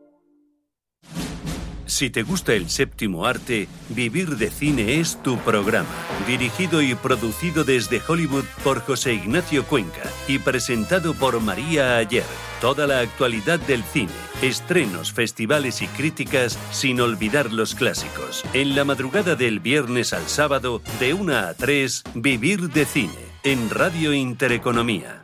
Si 1.88 2.10
te 2.10 2.24
gusta 2.24 2.54
el 2.54 2.70
séptimo 2.70 3.26
arte, 3.26 3.70
Vivir 3.88 4.36
de 4.36 4.50
Cine 4.50 5.00
es 5.00 5.24
tu 5.24 5.38
programa. 5.38 5.88
Dirigido 6.28 6.82
y 6.82 6.96
producido 6.96 7.64
desde 7.64 8.02
Hollywood 8.06 8.44
por 8.62 8.82
José 8.82 9.14
Ignacio 9.14 9.64
Cuenca 9.66 10.04
y 10.28 10.40
presentado 10.40 11.14
por 11.14 11.40
María 11.40 11.96
Ayer. 11.96 12.26
Toda 12.62 12.88
la 12.88 13.02
actualidad 13.02 13.60
del 13.60 13.84
cine, 13.84 14.10
estrenos, 14.42 15.14
festivales 15.14 15.84
y 15.84 15.88
críticas 15.88 16.58
sin 16.72 17.00
olvidar 17.00 17.54
los 17.54 17.76
clásicos. 17.76 18.44
En 18.54 18.76
la 18.76 18.84
madrugada 18.84 19.36
del 19.36 19.60
viernes 19.60 20.12
al 20.12 20.28
sábado, 20.28 20.82
de 21.00 21.14
1 21.14 21.38
a 21.38 21.54
3, 21.54 22.04
Vivir 22.16 22.70
de 22.70 22.86
Cine, 22.86 23.14
en 23.44 23.70
Radio 23.70 24.12
Intereconomía. 24.12 25.24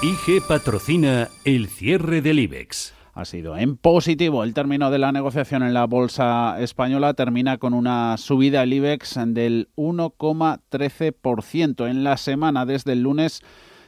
IG 0.00 0.42
patrocina 0.48 1.28
el 1.44 1.68
cierre 1.68 2.22
del 2.22 2.38
IBEX. 2.38 2.94
Ha 3.14 3.26
sido 3.26 3.58
en 3.58 3.76
positivo 3.76 4.42
el 4.42 4.54
término 4.54 4.90
de 4.90 4.98
la 4.98 5.12
negociación 5.12 5.62
en 5.62 5.74
la 5.74 5.84
bolsa 5.84 6.56
española. 6.60 7.12
Termina 7.12 7.58
con 7.58 7.74
una 7.74 8.16
subida 8.16 8.60
del 8.60 8.72
IBEX 8.72 9.18
del 9.26 9.68
1,13% 9.76 11.90
en 11.90 12.04
la 12.04 12.16
semana 12.16 12.64
desde 12.64 12.92
el 12.92 13.02
lunes 13.02 13.42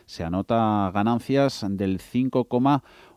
se 0.07 0.25
anota 0.25 0.91
ganancias 0.93 1.65
del 1.69 2.01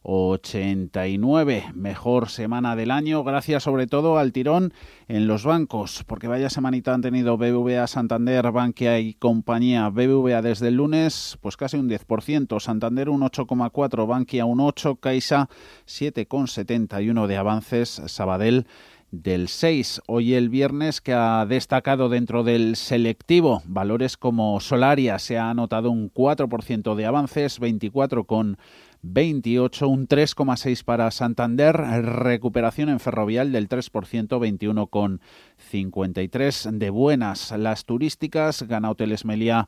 5,89. 0.04 1.74
Mejor 1.74 2.30
semana 2.30 2.76
del 2.76 2.92
año, 2.92 3.24
gracias 3.24 3.64
sobre 3.64 3.88
todo 3.88 4.18
al 4.18 4.32
tirón 4.32 4.74
en 5.08 5.28
los 5.28 5.46
bancos, 5.46 6.04
porque 6.06 6.28
vaya 6.28 6.50
semanita 6.50 6.94
han 6.94 7.02
tenido 7.02 7.38
BBVA, 7.38 7.88
Santander, 7.88 8.52
Bankia 8.52 9.00
y 9.00 9.14
compañía. 9.14 9.90
BBVA 9.90 10.42
desde 10.42 10.70
el 10.70 10.76
lunes, 10.76 11.38
pues 11.42 11.58
casi 11.58 11.78
un 11.78 11.90
10%, 11.90 12.60
Santander 12.60 13.10
un 13.10 13.22
8,4, 13.22 14.08
Bankia 14.08 14.46
un 14.46 14.60
8, 14.60 14.98
Caixa 14.98 15.50
7,71 15.86 17.28
de 17.28 17.38
avances, 17.38 18.02
Sabadell 18.08 18.66
del 19.12 19.48
6. 19.48 20.02
Hoy 20.08 20.34
el 20.34 20.50
viernes 20.50 21.02
que 21.02 21.14
ha 21.14 21.46
destacado 21.46 22.10
dentro 22.10 22.44
del 22.44 22.76
selectivo 22.76 23.62
valores 23.66 24.18
como 24.18 24.60
Solaria 24.60 25.18
se 25.20 25.38
ha 25.38 25.50
anotado 25.50 25.92
un 25.92 26.12
4% 26.12 26.96
de 26.96 27.06
avances, 27.06 27.60
24 27.60 28.26
con 28.26 28.58
28, 29.02 29.88
un 29.88 30.08
3,6 30.08 30.84
para 30.84 31.12
Santander, 31.12 31.76
recuperación 31.76 32.90
en 32.90 33.00
ferrovial 33.00 33.52
del 33.52 33.70
3%, 33.70 34.40
21 34.40 34.88
con 34.88 35.22
53 35.58 36.70
de 36.74 36.90
buenas. 36.90 37.52
Las 37.58 37.86
turísticas, 37.86 38.64
gana 38.64 38.90
Hoteles 38.90 39.26
Meliá 39.26 39.68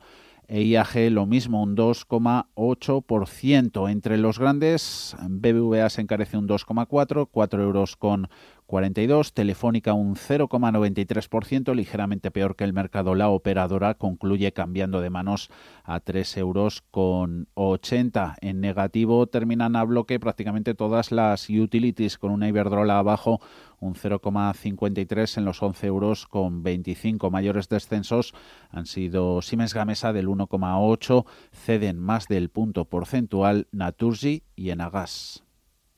e 0.50 0.62
IAG 0.62 1.10
lo 1.12 1.26
mismo, 1.26 1.62
un 1.62 1.76
2,8%. 1.76 3.88
Entre 3.88 4.18
los 4.18 4.40
grandes, 4.40 5.14
BBVA 5.28 5.88
se 5.90 6.00
encarece 6.00 6.36
un 6.36 6.48
2,4, 6.48 7.28
4 7.30 7.62
euros 7.62 7.96
con 7.96 8.28
42, 8.70 9.34
Telefónica 9.34 9.94
un 9.94 10.14
0,93%, 10.14 11.74
ligeramente 11.74 12.30
peor 12.30 12.54
que 12.54 12.62
el 12.62 12.72
mercado. 12.72 13.16
La 13.16 13.28
operadora 13.28 13.94
concluye 13.94 14.52
cambiando 14.52 15.00
de 15.00 15.10
manos 15.10 15.50
a 15.82 15.98
3 15.98 16.36
euros 16.36 16.84
con 16.92 17.48
80. 17.54 18.36
En 18.40 18.60
negativo 18.60 19.26
terminan 19.26 19.74
a 19.74 19.82
bloque 19.82 20.20
prácticamente 20.20 20.74
todas 20.74 21.10
las 21.10 21.50
utilities 21.50 22.16
con 22.16 22.30
una 22.30 22.46
Iberdrola 22.46 23.00
abajo 23.00 23.40
un 23.80 23.94
0,53 23.94 25.38
en 25.38 25.44
los 25.44 25.60
11 25.60 25.86
euros 25.88 26.28
con 26.28 26.62
25. 26.62 27.28
Mayores 27.28 27.68
descensos 27.68 28.34
han 28.70 28.86
sido 28.86 29.42
Siemens 29.42 29.74
Gamesa 29.74 30.12
del 30.12 30.28
1,8, 30.28 31.24
ceden 31.50 31.98
más 31.98 32.28
del 32.28 32.50
punto 32.50 32.84
porcentual 32.84 33.66
Naturgy 33.72 34.44
y 34.54 34.70
Enagas. 34.70 35.42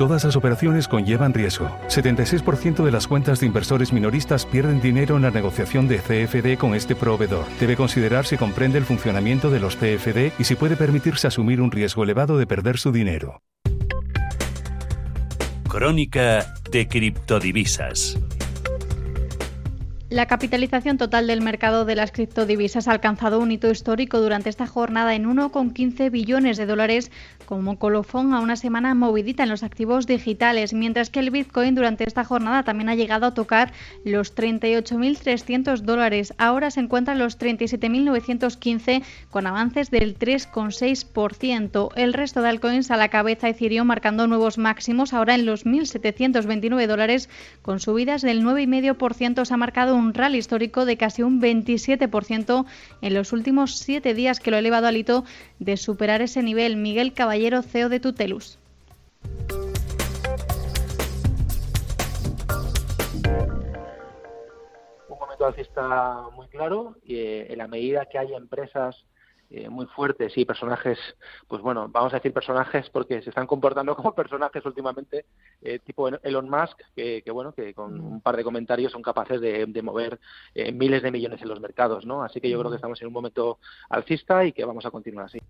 Todas 0.00 0.24
las 0.24 0.34
operaciones 0.34 0.88
conllevan 0.88 1.34
riesgo. 1.34 1.68
76% 1.88 2.82
de 2.82 2.90
las 2.90 3.06
cuentas 3.06 3.38
de 3.38 3.44
inversores 3.44 3.92
minoristas 3.92 4.46
pierden 4.46 4.80
dinero 4.80 5.16
en 5.16 5.22
la 5.24 5.30
negociación 5.30 5.88
de 5.88 5.98
CFD 5.98 6.56
con 6.58 6.74
este 6.74 6.96
proveedor. 6.96 7.44
Debe 7.60 7.76
considerar 7.76 8.24
si 8.24 8.38
comprende 8.38 8.78
el 8.78 8.86
funcionamiento 8.86 9.50
de 9.50 9.60
los 9.60 9.76
CFD 9.76 10.32
y 10.38 10.44
si 10.44 10.54
puede 10.54 10.76
permitirse 10.76 11.26
asumir 11.26 11.60
un 11.60 11.70
riesgo 11.70 12.02
elevado 12.02 12.38
de 12.38 12.46
perder 12.46 12.78
su 12.78 12.92
dinero. 12.92 13.42
Crónica 15.68 16.46
de 16.70 16.88
criptodivisas. 16.88 18.16
La 20.10 20.26
capitalización 20.26 20.98
total 20.98 21.28
del 21.28 21.40
mercado 21.40 21.84
de 21.84 21.94
las 21.94 22.10
criptodivisas 22.10 22.88
ha 22.88 22.90
alcanzado 22.92 23.38
un 23.38 23.52
hito 23.52 23.70
histórico 23.70 24.20
durante 24.20 24.48
esta 24.50 24.66
jornada 24.66 25.14
en 25.14 25.24
1,15 25.24 26.10
billones 26.10 26.56
de 26.56 26.66
dólares 26.66 27.12
como 27.50 27.80
colofón 27.80 28.32
a 28.32 28.38
una 28.38 28.54
semana 28.54 28.94
movidita 28.94 29.42
en 29.42 29.48
los 29.48 29.64
activos 29.64 30.06
digitales, 30.06 30.72
mientras 30.72 31.10
que 31.10 31.18
el 31.18 31.32
Bitcoin 31.32 31.74
durante 31.74 32.04
esta 32.04 32.24
jornada 32.24 32.62
también 32.62 32.88
ha 32.88 32.94
llegado 32.94 33.26
a 33.26 33.34
tocar 33.34 33.72
los 34.04 34.36
38.300 34.36 35.80
dólares. 35.80 36.32
Ahora 36.38 36.70
se 36.70 36.78
encuentra 36.78 37.14
en 37.14 37.18
los 37.18 37.40
37.915 37.40 39.02
con 39.30 39.48
avances 39.48 39.90
del 39.90 40.16
3,6%. 40.16 41.88
El 41.96 42.12
resto 42.12 42.40
de 42.40 42.50
altcoins 42.50 42.92
a 42.92 42.96
la 42.96 43.08
cabeza 43.08 43.48
Ethereum 43.48 43.88
marcando 43.88 44.28
nuevos 44.28 44.56
máximos 44.56 45.12
ahora 45.12 45.34
en 45.34 45.44
los 45.44 45.66
1.729 45.66 46.86
dólares 46.86 47.28
con 47.62 47.80
subidas 47.80 48.22
del 48.22 48.44
9,5% 48.44 49.44
se 49.44 49.52
ha 49.52 49.56
marcado 49.56 49.96
un 49.96 50.14
rally 50.14 50.38
histórico 50.38 50.84
de 50.84 50.96
casi 50.96 51.24
un 51.24 51.40
27% 51.40 52.64
en 53.02 53.14
los 53.14 53.32
últimos 53.32 53.76
siete 53.76 54.14
días 54.14 54.38
que 54.38 54.52
lo 54.52 54.56
ha 54.56 54.60
elevado 54.60 54.86
al 54.86 54.96
hito 54.96 55.24
de 55.58 55.76
superar 55.76 56.22
ese 56.22 56.44
nivel. 56.44 56.76
Miguel 56.76 57.12
Caballero, 57.12 57.39
CEO 57.40 57.88
de 57.88 58.00
Tutelus. 58.00 58.58
Un 65.08 65.18
momento 65.18 65.46
alcista 65.46 66.28
muy 66.34 66.48
claro 66.48 66.96
y 67.02 67.16
eh, 67.16 67.52
en 67.52 67.58
la 67.58 67.66
medida 67.66 68.04
que 68.04 68.18
haya 68.18 68.36
empresas 68.36 69.06
eh, 69.52 69.68
muy 69.68 69.86
fuertes 69.86 70.38
y 70.38 70.44
personajes, 70.44 70.96
pues 71.48 71.60
bueno, 71.60 71.88
vamos 71.88 72.12
a 72.12 72.18
decir 72.18 72.32
personajes 72.32 72.88
porque 72.88 73.20
se 73.20 73.30
están 73.30 73.48
comportando 73.48 73.96
como 73.96 74.14
personajes 74.14 74.64
últimamente, 74.64 75.24
eh, 75.60 75.80
tipo 75.80 76.08
Elon 76.08 76.48
Musk, 76.48 76.80
que, 76.94 77.24
bueno, 77.32 77.52
que 77.52 77.74
con 77.74 78.00
un 78.00 78.20
par 78.20 78.36
de 78.36 78.44
comentarios 78.44 78.92
son 78.92 79.02
capaces 79.02 79.40
de, 79.40 79.82
mover 79.82 80.20
eh, 80.54 80.70
miles 80.70 81.02
de 81.02 81.10
millones 81.10 81.42
en 81.42 81.48
los 81.48 81.60
mercados, 81.60 82.06
¿no? 82.06 82.22
Así 82.22 82.40
que 82.40 82.48
yo 82.48 82.60
creo 82.60 82.70
que 82.70 82.76
estamos 82.76 83.00
en 83.02 83.08
un 83.08 83.12
momento 83.12 83.58
alcista 83.88 84.44
y 84.44 84.52
que 84.52 84.64
vamos 84.64 84.86
a 84.86 84.92
continuar 84.92 85.26
así. 85.26 85.40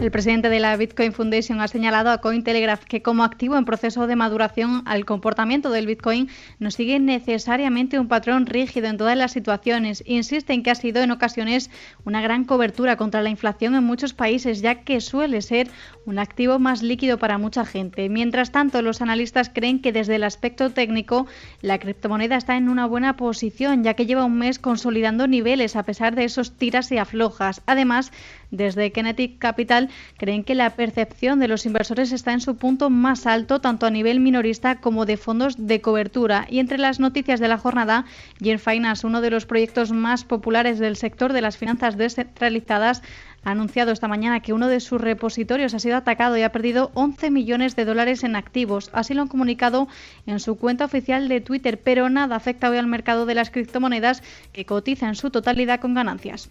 El 0.00 0.12
presidente 0.12 0.48
de 0.48 0.60
la 0.60 0.76
Bitcoin 0.76 1.12
Foundation 1.12 1.60
ha 1.60 1.66
señalado 1.66 2.10
a 2.10 2.18
Cointelegraph 2.18 2.84
que 2.84 3.02
como 3.02 3.24
activo 3.24 3.56
en 3.56 3.64
proceso 3.64 4.06
de 4.06 4.14
maduración 4.14 4.82
al 4.86 5.04
comportamiento 5.04 5.70
del 5.70 5.86
Bitcoin 5.86 6.28
no 6.60 6.70
sigue 6.70 7.00
necesariamente 7.00 7.98
un 7.98 8.06
patrón 8.06 8.46
rígido 8.46 8.86
en 8.86 8.96
todas 8.96 9.16
las 9.16 9.32
situaciones. 9.32 10.04
Insiste 10.06 10.52
en 10.52 10.62
que 10.62 10.70
ha 10.70 10.76
sido 10.76 11.02
en 11.02 11.10
ocasiones 11.10 11.68
una 12.04 12.22
gran 12.22 12.44
cobertura 12.44 12.94
contra 12.96 13.22
la 13.22 13.30
inflación 13.30 13.74
en 13.74 13.82
muchos 13.82 14.14
países, 14.14 14.62
ya 14.62 14.76
que 14.76 15.00
suele 15.00 15.42
ser 15.42 15.68
un 16.06 16.20
activo 16.20 16.60
más 16.60 16.80
líquido 16.80 17.18
para 17.18 17.36
mucha 17.36 17.64
gente. 17.64 18.08
Mientras 18.08 18.52
tanto, 18.52 18.82
los 18.82 19.02
analistas 19.02 19.50
creen 19.52 19.80
que 19.80 19.90
desde 19.90 20.14
el 20.14 20.22
aspecto 20.22 20.70
técnico 20.70 21.26
la 21.60 21.80
criptomoneda 21.80 22.36
está 22.36 22.56
en 22.56 22.68
una 22.68 22.86
buena 22.86 23.16
posición, 23.16 23.82
ya 23.82 23.94
que 23.94 24.06
lleva 24.06 24.24
un 24.24 24.38
mes 24.38 24.60
consolidando 24.60 25.26
niveles 25.26 25.74
a 25.74 25.82
pesar 25.82 26.14
de 26.14 26.22
esos 26.22 26.56
tiras 26.56 26.92
y 26.92 26.98
aflojas. 26.98 27.62
Además, 27.66 28.12
desde 28.50 28.92
Kinetic 28.92 29.38
Capital 29.38 29.90
creen 30.16 30.44
que 30.44 30.54
la 30.54 30.70
percepción 30.70 31.40
de 31.40 31.48
los 31.48 31.66
inversores 31.66 32.12
está 32.12 32.32
en 32.32 32.40
su 32.40 32.56
punto 32.56 32.90
más 32.90 33.26
alto, 33.26 33.60
tanto 33.60 33.86
a 33.86 33.90
nivel 33.90 34.20
minorista 34.20 34.80
como 34.80 35.06
de 35.06 35.16
fondos 35.16 35.54
de 35.58 35.80
cobertura. 35.80 36.46
Y 36.48 36.58
entre 36.58 36.78
las 36.78 37.00
noticias 37.00 37.40
de 37.40 37.48
la 37.48 37.58
jornada, 37.58 38.04
Gen 38.40 38.58
Finance, 38.58 39.06
uno 39.06 39.20
de 39.20 39.30
los 39.30 39.46
proyectos 39.46 39.92
más 39.92 40.24
populares 40.24 40.78
del 40.78 40.96
sector 40.96 41.32
de 41.32 41.42
las 41.42 41.56
finanzas 41.56 41.96
descentralizadas, 41.96 43.02
ha 43.44 43.52
anunciado 43.52 43.92
esta 43.92 44.08
mañana 44.08 44.40
que 44.40 44.52
uno 44.52 44.66
de 44.66 44.80
sus 44.80 45.00
repositorios 45.00 45.72
ha 45.72 45.78
sido 45.78 45.96
atacado 45.96 46.36
y 46.36 46.42
ha 46.42 46.52
perdido 46.52 46.90
11 46.94 47.30
millones 47.30 47.76
de 47.76 47.84
dólares 47.84 48.24
en 48.24 48.36
activos. 48.36 48.90
Así 48.92 49.14
lo 49.14 49.22
han 49.22 49.28
comunicado 49.28 49.88
en 50.26 50.40
su 50.40 50.56
cuenta 50.56 50.84
oficial 50.84 51.28
de 51.28 51.40
Twitter, 51.40 51.80
pero 51.80 52.10
nada 52.10 52.36
afecta 52.36 52.68
hoy 52.68 52.78
al 52.78 52.86
mercado 52.86 53.26
de 53.26 53.34
las 53.34 53.50
criptomonedas 53.50 54.22
que 54.52 54.66
cotiza 54.66 55.08
en 55.08 55.14
su 55.14 55.30
totalidad 55.30 55.80
con 55.80 55.94
ganancias. 55.94 56.50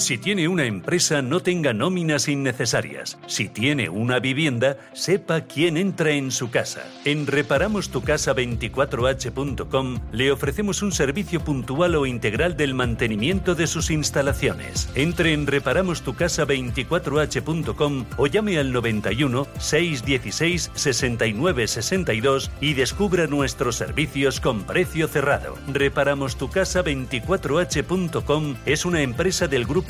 Si 0.00 0.16
tiene 0.16 0.48
una 0.48 0.64
empresa, 0.64 1.20
no 1.20 1.40
tenga 1.40 1.74
nóminas 1.74 2.26
innecesarias. 2.26 3.18
Si 3.26 3.50
tiene 3.50 3.90
una 3.90 4.18
vivienda, 4.18 4.78
sepa 4.94 5.42
quién 5.42 5.76
entra 5.76 6.12
en 6.12 6.30
su 6.30 6.50
casa. 6.50 6.88
En 7.04 7.26
reparamostucasa24h.com 7.26 9.98
le 10.10 10.32
ofrecemos 10.32 10.80
un 10.80 10.92
servicio 10.92 11.44
puntual 11.44 11.96
o 11.96 12.06
integral 12.06 12.56
del 12.56 12.72
mantenimiento 12.72 13.54
de 13.54 13.66
sus 13.66 13.90
instalaciones. 13.90 14.88
Entre 14.94 15.34
en 15.34 15.46
reparamostucasa24h.com 15.46 18.06
o 18.16 18.26
llame 18.26 18.58
al 18.58 18.72
91 18.72 19.46
616 19.58 20.70
69 20.72 21.68
62 21.68 22.50
y 22.62 22.72
descubra 22.72 23.26
nuestros 23.26 23.76
servicios 23.76 24.40
con 24.40 24.62
precio 24.62 25.08
cerrado. 25.08 25.58
Reparamostucasa24h.com 25.68 28.56
es 28.64 28.86
una 28.86 29.02
empresa 29.02 29.46
del 29.46 29.66
grupo 29.66 29.89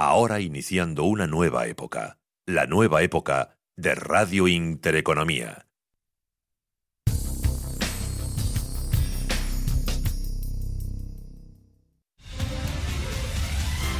ahora 0.00 0.40
iniciando 0.40 1.04
una 1.04 1.26
nueva 1.26 1.66
época. 1.66 2.18
La 2.46 2.64
nueva 2.64 3.02
época 3.02 3.58
de 3.76 3.94
Radio 3.94 4.48
Intereconomía. 4.48 5.66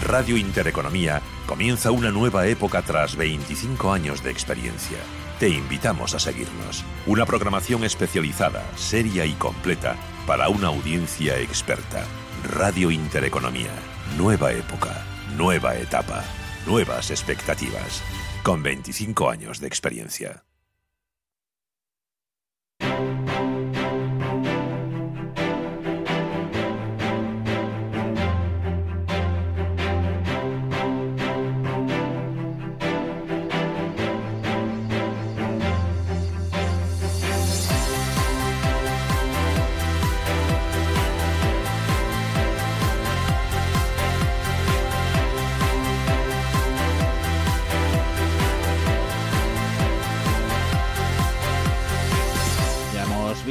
Radio 0.02 0.38
Intereconomía 0.38 1.20
comienza 1.46 1.90
una 1.90 2.10
nueva 2.10 2.46
época 2.46 2.80
tras 2.80 3.14
25 3.14 3.92
años 3.92 4.24
de 4.24 4.30
experiencia. 4.30 4.96
Te 5.38 5.50
invitamos 5.50 6.14
a 6.14 6.18
seguirnos. 6.18 6.82
Una 7.06 7.26
programación 7.26 7.84
especializada, 7.84 8.64
seria 8.74 9.26
y 9.26 9.34
completa 9.34 9.96
para 10.26 10.48
una 10.48 10.68
audiencia 10.68 11.38
experta. 11.38 12.04
Radio 12.42 12.90
Intereconomía. 12.90 13.70
Nueva 14.16 14.52
época, 14.52 15.04
nueva 15.36 15.76
etapa, 15.76 16.24
nuevas 16.66 17.10
expectativas. 17.10 18.02
Con 18.42 18.62
25 18.62 19.30
años 19.30 19.60
de 19.60 19.66
experiencia. 19.66 20.44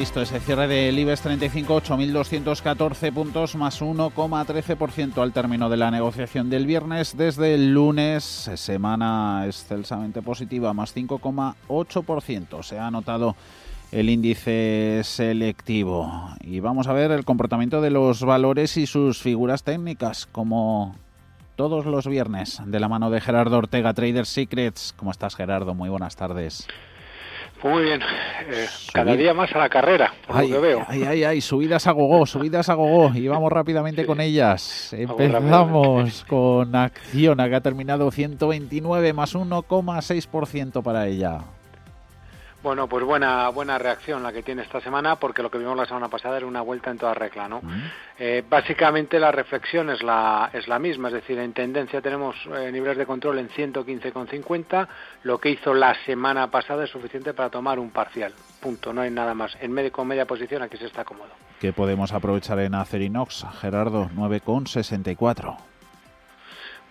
Visto 0.09 0.21
ese 0.23 0.39
cierre 0.39 0.67
del 0.67 0.97
IBEX 0.97 1.21
35, 1.21 1.83
8.214 1.83 3.13
puntos 3.13 3.55
más 3.55 3.79
1,13% 3.79 5.21
al 5.21 5.31
término 5.33 5.69
de 5.69 5.77
la 5.77 5.91
negociación 5.91 6.49
del 6.49 6.65
viernes. 6.65 7.15
Desde 7.15 7.53
el 7.53 7.75
lunes, 7.75 8.23
semana 8.55 9.43
excelsamente 9.45 10.23
positiva, 10.23 10.73
más 10.73 10.95
5,8%. 10.95 12.63
Se 12.63 12.79
ha 12.79 12.87
anotado 12.87 13.35
el 13.91 14.09
índice 14.09 15.01
selectivo. 15.03 16.11
Y 16.41 16.59
vamos 16.59 16.87
a 16.87 16.93
ver 16.93 17.11
el 17.11 17.23
comportamiento 17.23 17.79
de 17.79 17.91
los 17.91 18.23
valores 18.23 18.77
y 18.77 18.87
sus 18.87 19.21
figuras 19.21 19.61
técnicas, 19.61 20.25
como 20.25 20.95
todos 21.55 21.85
los 21.85 22.07
viernes, 22.07 22.59
de 22.65 22.79
la 22.79 22.87
mano 22.87 23.11
de 23.11 23.21
Gerardo 23.21 23.59
Ortega, 23.59 23.93
Trader 23.93 24.25
Secrets. 24.25 24.91
¿Cómo 24.97 25.11
estás, 25.11 25.35
Gerardo? 25.35 25.75
Muy 25.75 25.89
buenas 25.89 26.15
tardes. 26.15 26.67
Muy 27.63 27.83
bien, 27.83 28.01
eh, 28.49 28.67
cada 28.93 29.15
día 29.15 29.33
más 29.33 29.53
a 29.53 29.59
la 29.59 29.69
carrera, 29.69 30.13
por 30.25 30.41
lo 30.41 30.47
que 30.47 30.57
veo. 30.59 30.85
Ay, 30.87 31.03
ay, 31.03 31.23
ay, 31.25 31.41
subidas 31.41 31.87
a 31.87 31.91
gogo, 31.91 32.25
subidas 32.25 32.69
a 32.69 32.73
gogo, 32.75 33.11
y 33.13 33.27
vamos 33.27 33.51
rápidamente 33.51 34.05
con 34.05 34.21
ellas. 34.21 34.93
Empezamos 34.97 36.25
con 36.29 36.73
Acciona, 36.73 37.49
que 37.49 37.55
ha 37.55 37.61
terminado 37.61 38.09
129 38.11 39.11
más 39.11 39.35
1,6% 39.35 40.81
para 40.81 41.07
ella. 41.07 41.39
Bueno, 42.61 42.87
pues 42.87 43.05
buena 43.05 43.47
buena 43.49 43.77
reacción 43.77 44.21
la 44.21 44.33
que 44.33 44.43
tiene 44.43 44.63
esta 44.63 44.81
semana, 44.81 45.15
porque 45.15 45.41
lo 45.41 45.49
que 45.49 45.57
vimos 45.57 45.77
la 45.77 45.85
semana 45.85 46.09
pasada 46.09 46.37
era 46.37 46.45
una 46.45 46.61
vuelta 46.61 46.91
en 46.91 46.97
toda 46.97 47.13
regla, 47.13 47.47
¿no? 47.47 47.61
Eh, 48.17 48.43
básicamente 48.47 49.17
la 49.17 49.31
reflexión 49.31 49.89
es 49.89 50.03
la 50.03 50.49
es 50.51 50.67
la 50.67 50.77
misma, 50.77 51.07
es 51.07 51.13
decir, 51.13 51.39
en 51.39 51.53
tendencia 51.53 52.01
tenemos 52.01 52.35
eh, 52.53 52.69
niveles 52.71 52.97
de 52.97 53.05
control 53.05 53.39
en 53.39 53.49
115,50, 53.49 54.87
lo 55.23 55.37
que 55.37 55.51
hizo 55.51 55.73
la 55.73 55.95
semana 56.05 56.51
pasada 56.51 56.83
es 56.83 56.89
suficiente 56.89 57.33
para 57.33 57.49
tomar 57.49 57.79
un 57.79 57.91
parcial, 57.91 58.33
punto, 58.59 58.91
no 58.91 59.01
hay 59.01 59.11
nada 59.11 59.33
más. 59.33 59.55
En 59.61 59.71
medio 59.71 59.91
con 59.91 60.07
media 60.07 60.25
posición 60.25 60.61
aquí 60.61 60.77
se 60.77 60.87
está 60.87 61.05
cómodo. 61.05 61.29
¿Qué 61.61 61.71
podemos 61.71 62.11
aprovechar 62.11 62.59
en 62.59 62.75
Acerinox, 62.75 63.45
Gerardo? 63.61 64.09
9,64. 64.15 65.68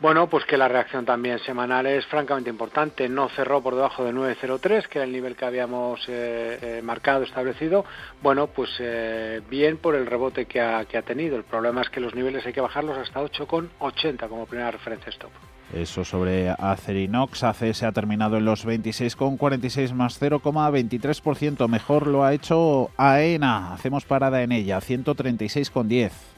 Bueno, 0.01 0.29
pues 0.29 0.45
que 0.45 0.57
la 0.57 0.69
reacción 0.69 1.05
también 1.05 1.41
semanal 1.41 1.87
es 1.87 2.07
francamente 2.07 2.49
importante. 2.49 3.09
No 3.09 3.29
cerró 3.31 3.61
por 3.61 3.75
debajo 3.75 4.05
de 4.05 4.13
9.03, 4.13 4.87
que 4.87 4.99
era 4.99 5.05
el 5.05 5.13
nivel 5.13 5.35
que 5.35 5.45
habíamos 5.45 6.01
eh, 6.09 6.59
eh, 6.63 6.83
marcado, 6.85 7.25
establecido. 7.25 7.85
Bueno, 8.23 8.47
pues 8.47 8.71
eh, 8.79 9.41
bien 9.51 9.77
por 9.77 9.97
el 9.97 10.07
rebote 10.07 10.47
que 10.47 10.61
ha, 10.61 10.85
que 10.85 10.99
ha 10.99 11.03
tenido. 11.03 11.37
El 11.37 11.43
problema 11.43 11.83
es 11.83 11.91
que 11.91 11.99
los 11.99 12.15
niveles 12.15 12.47
hay 12.47 12.53
que 12.53 12.61
bajarlos 12.61 12.97
hasta 12.97 13.21
8,80 13.21 14.29
como 14.29 14.47
primera 14.47 14.71
referencia 14.71 15.11
stop. 15.11 15.33
Eso 15.75 16.05
sobre 16.05 16.49
Acerinox. 16.49 17.43
ACS 17.43 17.83
ha 17.83 17.91
terminado 17.91 18.37
en 18.37 18.45
los 18.45 18.65
26,46 18.65 19.93
más 19.95 20.23
0,23%. 20.23 21.69
Mejor 21.69 22.07
lo 22.07 22.23
ha 22.23 22.35
hecho 22.35 22.91
AENA. 22.97 23.75
Hacemos 23.75 24.05
parada 24.05 24.43
en 24.43 24.53
ella, 24.53 24.79
136,10. 24.79 26.38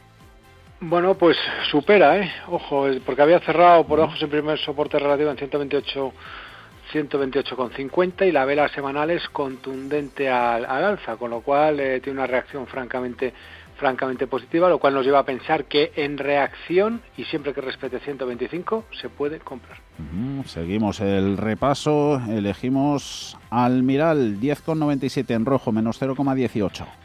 Bueno, 0.80 1.14
pues 1.14 1.36
supera, 1.70 2.18
¿eh? 2.18 2.32
Ojo, 2.48 2.86
porque 3.04 3.22
había 3.22 3.40
cerrado 3.40 3.84
por 3.86 3.98
debajo 3.98 4.16
su 4.16 4.28
primer 4.28 4.58
soporte 4.58 4.98
relativo 4.98 5.30
en 5.30 5.36
128 5.36 6.12
128,50 6.92 8.26
y 8.26 8.32
la 8.32 8.44
vela 8.44 8.68
semanal 8.68 9.10
es 9.10 9.28
contundente 9.28 10.28
al, 10.28 10.64
alza, 10.64 11.16
con 11.16 11.30
lo 11.30 11.40
cual 11.40 11.80
eh, 11.80 12.00
tiene 12.00 12.18
una 12.18 12.26
reacción 12.26 12.66
francamente 12.66 13.32
francamente 13.76 14.26
positiva, 14.26 14.68
lo 14.68 14.78
cual 14.78 14.92
nos 14.92 15.06
lleva 15.06 15.20
a 15.20 15.24
pensar 15.24 15.64
que 15.64 15.92
en 15.96 16.18
reacción 16.18 17.00
y 17.16 17.24
siempre 17.24 17.54
que 17.54 17.62
respete 17.62 17.98
125 17.98 18.84
se 19.00 19.08
puede 19.08 19.38
comprar. 19.38 19.78
seguimos 20.44 21.00
el 21.00 21.38
repaso, 21.38 22.20
elegimos 22.28 23.38
Almiral 23.48 24.38
10,97 24.38 25.34
en 25.34 25.46
rojo, 25.46 25.72
menos 25.72 25.98
0,18 25.98 26.99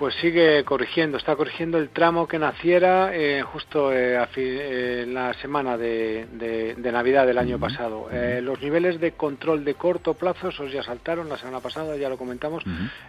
pues 0.00 0.14
sigue 0.14 0.64
corrigiendo, 0.64 1.18
está 1.18 1.36
corrigiendo 1.36 1.76
el 1.76 1.90
tramo 1.90 2.26
que 2.26 2.38
naciera 2.38 3.14
eh, 3.14 3.42
justo 3.42 3.92
eh, 3.92 4.18
eh, 4.34 5.02
en 5.02 5.12
la 5.12 5.34
semana 5.34 5.76
de, 5.76 6.74
Navidad 6.90 7.26
del 7.26 7.36
año 7.36 7.58
pasado. 7.58 8.08
los 8.40 8.62
niveles 8.62 8.98
de 8.98 9.12
control 9.12 9.62
de 9.62 9.74
corto 9.74 10.14
plazo, 10.14 10.48
esos 10.48 10.72
ya 10.72 10.82
saltaron 10.82 11.28
la 11.28 11.36
semana 11.36 11.60
pasada, 11.60 11.98
ya 11.98 12.08
lo 12.08 12.16
comentamos. 12.16 12.64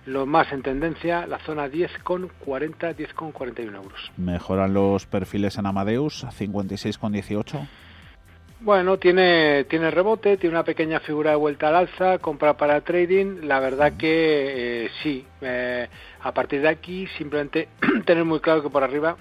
Lo 0.05 0.25
más 0.25 0.51
en 0.51 0.63
tendencia, 0.63 1.25
la 1.27 1.39
zona 1.39 1.69
10,40, 1.69 2.29
10,41 2.37 3.73
euros. 3.73 4.11
¿Mejoran 4.17 4.73
los 4.73 5.05
perfiles 5.05 5.57
en 5.57 5.67
Amadeus, 5.67 6.25
56,18? 6.25 7.67
Bueno, 8.59 8.97
tiene, 8.97 9.63
tiene 9.63 9.89
rebote, 9.89 10.37
tiene 10.37 10.55
una 10.55 10.63
pequeña 10.63 10.99
figura 10.99 11.31
de 11.31 11.37
vuelta 11.37 11.69
al 11.69 11.75
alza, 11.77 12.19
compra 12.19 12.57
para 12.57 12.81
trading. 12.81 13.43
La 13.43 13.59
verdad 13.59 13.93
que 13.97 14.91
sí, 15.01 15.25
a 16.23 16.31
partir 16.33 16.61
de 16.61 16.69
aquí 16.69 17.07
simplemente 17.17 17.67
tener 18.05 18.25
muy 18.25 18.39
claro 18.39 18.61
que 18.61 18.69
por 18.69 18.83
arriba 18.83 19.17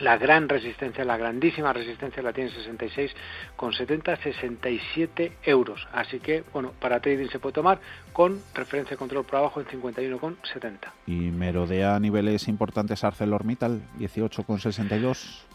La 0.00 0.18
gran 0.18 0.48
resistencia, 0.48 1.04
la 1.04 1.16
grandísima 1.16 1.72
resistencia 1.72 2.22
la 2.22 2.32
tiene 2.32 2.50
66 2.50 3.14
con 3.56 3.72
70, 3.72 4.16
67 4.16 5.32
euros. 5.44 5.88
Así 5.92 6.20
que, 6.20 6.44
bueno, 6.52 6.72
para 6.78 7.00
trading 7.00 7.28
se 7.28 7.38
puede 7.38 7.54
tomar 7.54 7.78
con 8.12 8.40
referencia 8.54 8.90
de 8.90 8.98
control 8.98 9.24
por 9.24 9.36
abajo 9.36 9.60
en 9.60 9.66
51 9.66 10.18
con 10.18 10.36
70. 10.52 10.92
Y 11.06 11.30
merodea 11.30 11.98
niveles 11.98 12.46
importantes 12.46 13.04
ArcelorMittal, 13.04 13.80
18 13.98 14.42
con 14.42 14.58
62. 14.58 15.46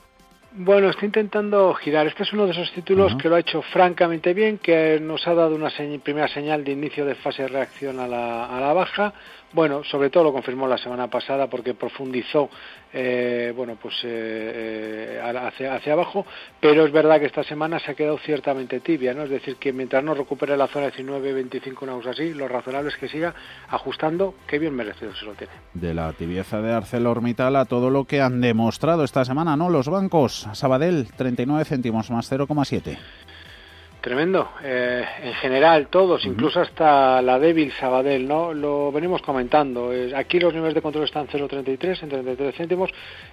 Bueno, 0.54 0.90
estoy 0.90 1.06
intentando 1.06 1.74
girar. 1.76 2.08
Este 2.08 2.24
es 2.24 2.34
uno 2.34 2.46
de 2.46 2.52
esos 2.52 2.72
títulos 2.74 3.16
que 3.16 3.30
lo 3.30 3.36
ha 3.36 3.40
hecho 3.40 3.62
francamente 3.62 4.34
bien, 4.34 4.58
que 4.58 5.00
nos 5.00 5.26
ha 5.28 5.34
dado 5.34 5.56
una 5.56 5.70
primera 6.04 6.28
señal 6.28 6.64
de 6.66 6.74
inicio 6.74 7.06
de 7.06 7.16
fase 7.16 7.44
de 7.44 7.48
reacción 7.48 8.00
a 8.00 8.08
la, 8.08 8.46
a 8.46 8.60
la 8.60 8.74
baja. 8.74 9.14
Bueno, 9.54 9.84
sobre 9.84 10.10
todo 10.10 10.24
lo 10.26 10.34
confirmó 10.34 10.68
la 10.68 10.78
semana 10.78 11.08
pasada 11.08 11.48
porque 11.48 11.74
profundizó, 11.74 12.50
eh, 12.94 13.54
bueno, 13.56 13.76
pues 13.82 13.96
eh, 14.04 15.20
eh, 15.20 15.22
hacia, 15.22 15.76
hacia 15.76 15.94
abajo, 15.94 16.26
pero 16.60 16.86
es 16.86 16.92
verdad 16.92 17.20
que 17.20 17.26
esta 17.26 17.44
semana 17.44 17.78
se 17.80 17.92
ha 17.92 17.94
quedado 17.94 18.18
ciertamente 18.20 18.80
tibia, 18.80 19.14
¿no? 19.14 19.24
Es 19.24 19.30
decir, 19.30 19.58
que 19.58 19.74
mientras 19.74 20.04
no 20.04 20.14
recupere 20.14 20.56
la 20.56 20.68
zona 20.68 20.86
19, 20.88 21.34
25, 21.34 21.86
una 21.86 21.96
cosa 21.96 22.12
así, 22.12 22.34
lo 22.34 22.48
razonable 22.48 22.90
es 22.90 22.98
que 22.98 23.10
siga 23.10 23.34
ajustando, 23.70 24.36
que 24.48 24.58
bien 24.58 24.74
merecido 24.74 25.14
se 25.16 25.26
lo 25.26 25.34
tiene. 25.34 25.54
De 25.74 25.94
la 25.94 26.14
tibieza 26.14 26.62
de 26.62 26.72
ArcelorMittal 26.72 27.56
a 27.58 27.66
todo 27.66 27.90
lo 27.90 28.06
que 28.06 28.22
han 28.22 28.40
demostrado 28.40 29.04
esta 29.04 29.26
semana, 29.26 29.58
¿no? 29.58 29.70
Los 29.70 29.90
bancos, 29.90 30.48
Sabadell, 30.54 31.12
39 31.16 31.66
céntimos 31.66 32.10
más 32.10 32.32
0,7. 32.32 32.98
Tremendo. 34.02 34.50
Eh, 34.64 35.06
en 35.22 35.34
general, 35.36 35.88
todos, 35.88 36.26
incluso 36.26 36.60
hasta 36.60 37.22
la 37.22 37.38
débil 37.38 37.72
Sabadell, 37.80 38.28
¿no? 38.28 38.52
Lo 38.52 38.92
venimos 38.92 39.22
comentando. 39.22 39.92
aquí 40.16 40.40
los 40.40 40.52
niveles 40.56 40.74
de 40.74 40.82
control 40.82 41.06
están 41.06 41.28
0,33 41.28 42.02
en 42.02 42.10
33 42.10 42.56
céntimos. 42.56 42.90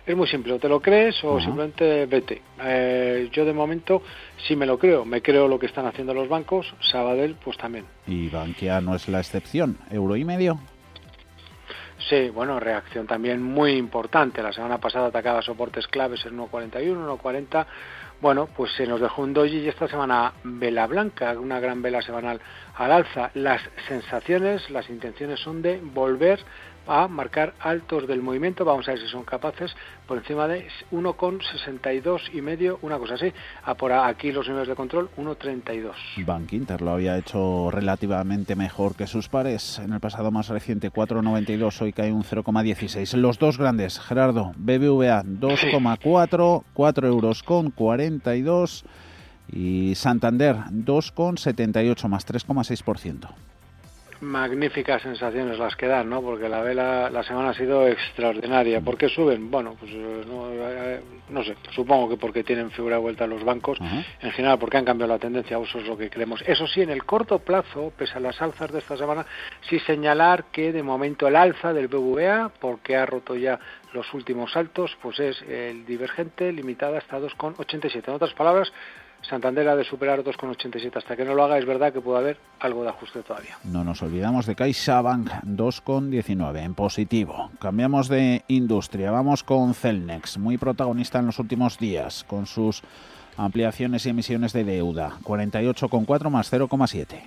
Es 0.07 0.15
muy 0.15 0.29
simple. 0.29 0.53
O 0.53 0.59
te 0.59 0.69
lo 0.69 0.81
crees 0.81 1.25
o 1.25 1.41
simplemente 1.41 2.05
vete. 2.05 2.43
Eh, 2.63 3.31
yo, 3.33 3.47
de 3.47 3.55
momento, 3.55 4.03
sí 4.47 4.57
me 4.57 4.67
lo 4.67 4.79
creo. 4.79 5.07
Me 5.07 5.23
creo 5.23 5.49
lo 5.49 5.59
que 5.59 5.67
están 5.67 5.87
haciendo 5.87 6.13
los 6.13 6.29
bancos. 6.29 6.75
Sabadell, 6.93 7.37
pues 7.43 7.57
también. 7.57 7.87
Y 8.07 8.29
Bankia 8.29 8.83
no 8.83 8.95
es 8.95 9.09
la 9.09 9.21
excepción. 9.21 9.79
¿Euro 9.91 10.17
y 10.17 10.25
medio? 10.27 10.61
Sí, 12.09 12.29
bueno, 12.29 12.61
reacción 12.61 13.07
también 13.07 13.43
muy 13.43 13.73
importante. 13.73 14.43
La 14.43 14.53
semana 14.53 14.79
pasada 14.79 15.09
atacaba 15.09 15.43
soportes 15.43 15.87
claves 15.89 16.25
en 16.27 16.39
1,41, 16.39 17.19
1,40 17.19 17.67
bueno, 18.21 18.49
pues 18.57 18.73
se 18.73 18.87
nos 18.87 19.01
dejó 19.01 19.23
un 19.23 19.33
doji 19.33 19.59
y 19.59 19.69
esta 19.69 19.87
semana 19.87 20.33
vela 20.43 20.87
blanca, 20.87 21.33
una 21.39 21.61
gran 21.61 21.83
vela 21.83 22.03
semanal 22.03 22.41
al 22.75 22.93
alza. 22.93 23.31
Las 23.35 23.63
sensaciones, 23.87 24.69
las 24.71 24.91
intenciones 24.91 25.39
son 25.41 25.63
de 25.63 25.81
volver 25.81 26.41
a 26.89 27.07
marcar 27.07 27.55
altos 27.61 28.09
del 28.09 28.23
movimiento. 28.23 28.65
Vamos 28.65 28.89
a 28.89 28.93
ver 28.93 29.01
si 29.01 29.09
son 29.09 29.25
capaces 29.25 29.75
por 30.07 30.19
encima 30.19 30.49
de 30.49 30.67
1,62 30.91 32.35
y 32.35 32.41
medio, 32.41 32.79
una 32.83 32.99
cosa 32.99 33.15
así. 33.15 33.33
A 33.65 33.75
por 33.75 33.93
aquí 33.93 34.33
los 34.33 34.49
niveles 34.49 34.69
de 34.69 34.75
control 34.75 35.11
1,32. 35.17 35.93
Bank 36.25 36.53
Inter 36.55 36.81
lo 36.81 36.93
había 36.93 37.17
hecho 37.19 37.71
relativamente 37.71 38.57
mejor 38.57 38.97
que 38.97 39.07
sus 39.07 39.29
pares 39.29 39.79
en 39.79 39.93
el 39.93 40.01
pasado 40.01 40.31
más 40.31 40.49
reciente 40.49 40.91
4,92. 40.91 41.83
Hoy 41.83 41.93
cae 41.93 42.13
un 42.13 42.25
0,16. 42.25 43.17
Los 43.17 43.39
dos 43.39 43.59
grandes, 43.59 44.01
Gerardo, 44.01 44.53
BBVA 44.57 45.23
2,4, 45.25 46.65
4 46.73 47.09
euros 47.09 47.43
con 47.43 47.71
42 47.71 48.85
y 49.51 49.95
Santander 49.95 50.57
2,78 50.71 52.09
más 52.09 52.27
3,6% 52.27 53.29
magníficas 54.21 55.03
sensaciones 55.03 55.59
las 55.59 55.77
que 55.77 55.87
dan, 55.87 56.09
¿no? 56.09 56.21
Porque 56.23 56.49
la 56.49 56.61
vela 56.61 57.11
la 57.11 57.23
semana 57.23 57.51
ha 57.51 57.55
sido 57.55 57.87
extraordinaria. 57.87 58.81
¿Por 58.81 58.97
qué 58.97 59.09
suben? 59.09 59.51
Bueno, 59.51 59.77
pues 59.79 59.93
eh, 59.93 60.25
eh, 60.27 61.01
no, 61.31 61.45
sé, 61.45 61.57
supongo 61.71 62.09
que 62.09 62.17
porque 62.17 62.45
tienen 62.45 62.71
figura 62.71 62.97
de 62.97 63.03
vuelta 63.03 63.27
los 63.27 63.45
bancos, 63.45 63.79
en 63.81 64.31
general 64.33 64.59
porque 64.59 64.77
han 64.77 64.85
cambiado 64.85 65.13
la 65.13 65.19
tendencia, 65.19 65.59
eso 65.59 65.79
es 65.79 65.87
lo 65.87 65.97
que 65.97 66.11
creemos. 66.11 66.43
Eso 66.47 66.67
sí, 66.67 66.83
en 66.83 66.91
el 66.91 67.05
corto 67.05 67.39
plazo, 67.39 67.93
pese 67.97 68.15
a 68.15 68.21
las 68.21 68.41
alzas 68.43 68.73
de 68.73 68.79
esta 68.79 68.97
semana, 68.97 69.25
sí 69.69 69.79
señalar 69.81 70.45
que 70.53 70.73
de 70.73 70.83
momento 70.83 71.29
el 71.29 71.37
alza 71.37 71.73
del 71.73 71.89
BVA, 71.89 72.51
porque 72.61 72.97
ha 72.97 73.07
roto 73.07 73.37
ya 73.37 73.59
los 73.93 74.13
últimos 74.15 74.53
saltos, 74.53 74.97
pues 75.01 75.19
es 75.21 75.43
el 75.43 75.87
divergente 75.87 76.53
limitada 76.53 76.99
hasta 76.99 77.19
2,87. 77.19 78.09
En 78.09 78.15
otras 78.15 78.35
palabras, 78.35 78.73
Santander 79.23 79.69
ha 79.69 79.77
de 79.77 79.85
superar 79.85 80.23
2,87. 80.23 80.97
Hasta 80.97 81.17
que 81.17 81.25
no 81.25 81.35
lo 81.35 81.45
haga, 81.45 81.59
es 81.59 81.67
verdad 81.67 81.93
que 81.93 82.01
puede 82.01 82.19
haber 82.19 82.37
algo 82.61 82.83
de 82.83 82.91
ajuste 82.91 83.23
todavía. 83.23 83.57
No 83.65 83.85
nos 83.85 84.03
olvidamos 84.03 84.47
de 84.47 84.55
CaixaBank, 84.55 85.29
2,19 85.45 86.65
en 86.65 86.75
positivo. 86.75 87.51
Cambiamos 87.61 88.09
de 88.09 88.43
industria, 88.49 89.11
vamos 89.11 89.43
con 89.43 89.75
Celnex, 89.75 90.39
muy 90.39 90.57
protagonista 90.57 91.19
en 91.19 91.27
los 91.27 91.39
últimos 91.39 91.79
días, 91.79 92.25
con 92.25 92.47
sus 92.47 92.83
ampliaciones 93.37 94.07
y 94.07 94.11
emisiones 94.11 94.53
de 94.53 94.65
deuda, 94.65 95.13
48,4 95.23 96.31
más 96.31 96.53
0,7. 96.53 97.21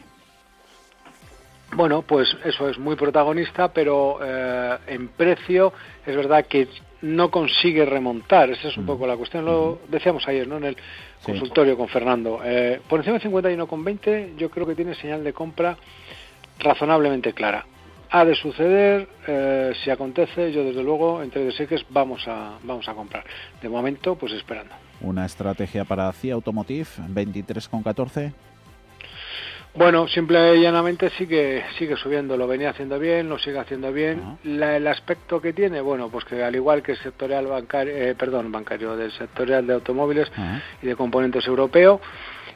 Bueno, 1.74 2.02
pues 2.02 2.28
eso 2.44 2.68
es 2.68 2.78
muy 2.78 2.98
protagonista, 2.98 3.70
pero 3.70 4.20
eh, 4.22 4.78
en 4.88 5.08
precio 5.08 5.72
es 6.06 6.16
verdad 6.16 6.46
que 6.46 6.68
no 7.02 7.32
consigue 7.32 7.86
remontar. 7.86 8.50
Esa 8.52 8.70
es 8.70 8.78
un 8.78 8.86
poco 8.86 9.08
la 9.08 9.18
cuestión. 9.18 9.46
Lo 9.46 9.80
decíamos 9.88 10.28
ayer, 10.28 10.48
¿no? 10.48 10.58
En 10.58 10.66
el 10.66 10.78
consultorio 11.24 11.78
con 11.78 11.88
Fernando. 11.88 12.42
Eh, 12.44 12.80
por 12.88 13.00
encima 13.00 13.18
de 13.18 13.30
51,20 13.30 14.36
yo 14.38 14.50
creo 14.50 14.68
que 14.68 14.76
tiene 14.76 14.96
señal 14.96 15.24
de 15.24 15.34
compra 15.34 15.78
razonablemente 16.60 17.34
clara. 17.34 17.66
Ha 18.14 18.26
de 18.26 18.36
suceder, 18.36 19.08
eh, 19.26 19.72
si 19.84 19.90
acontece, 19.90 20.52
yo 20.52 20.66
desde 20.66 20.84
luego 20.84 21.24
entre 21.24 21.46
de 21.46 21.52
seques 21.54 21.86
vamos 21.90 22.28
a, 22.28 22.58
vamos 22.64 22.88
a 22.90 22.94
comprar. 22.94 23.24
De 23.62 23.70
momento, 23.70 24.16
pues 24.16 24.34
esperando. 24.34 24.74
Una 25.00 25.26
estrategia 25.26 25.86
para 25.86 26.12
CIA 26.12 26.34
Automotive, 26.34 26.88
23,14. 27.10 28.34
Bueno, 29.74 30.06
simple 30.08 30.58
y 30.58 30.62
llanamente 30.62 31.10
sigue, 31.12 31.64
sigue 31.78 31.96
subiendo, 31.96 32.36
lo 32.36 32.46
venía 32.46 32.72
haciendo 32.72 33.00
bien, 33.00 33.30
lo 33.30 33.40
sigue 33.40 33.58
haciendo 33.58 33.94
bien. 33.94 34.38
el 34.44 34.88
aspecto 34.88 35.40
que 35.40 35.54
tiene, 35.54 35.80
bueno, 35.80 36.10
pues 36.10 36.26
que 36.26 36.44
al 36.44 36.56
igual 36.56 36.84
que 36.84 36.92
el 36.92 36.98
sectorial 36.98 37.48
bancario, 37.48 37.94
eh, 37.96 38.14
perdón, 38.16 38.52
bancario, 38.52 38.98
del 38.98 39.12
sectorial 39.14 39.66
de 39.66 39.74
automóviles 39.74 40.30
y 40.82 40.88
de 40.88 40.96
componentes 40.96 41.48
europeo, 41.48 42.02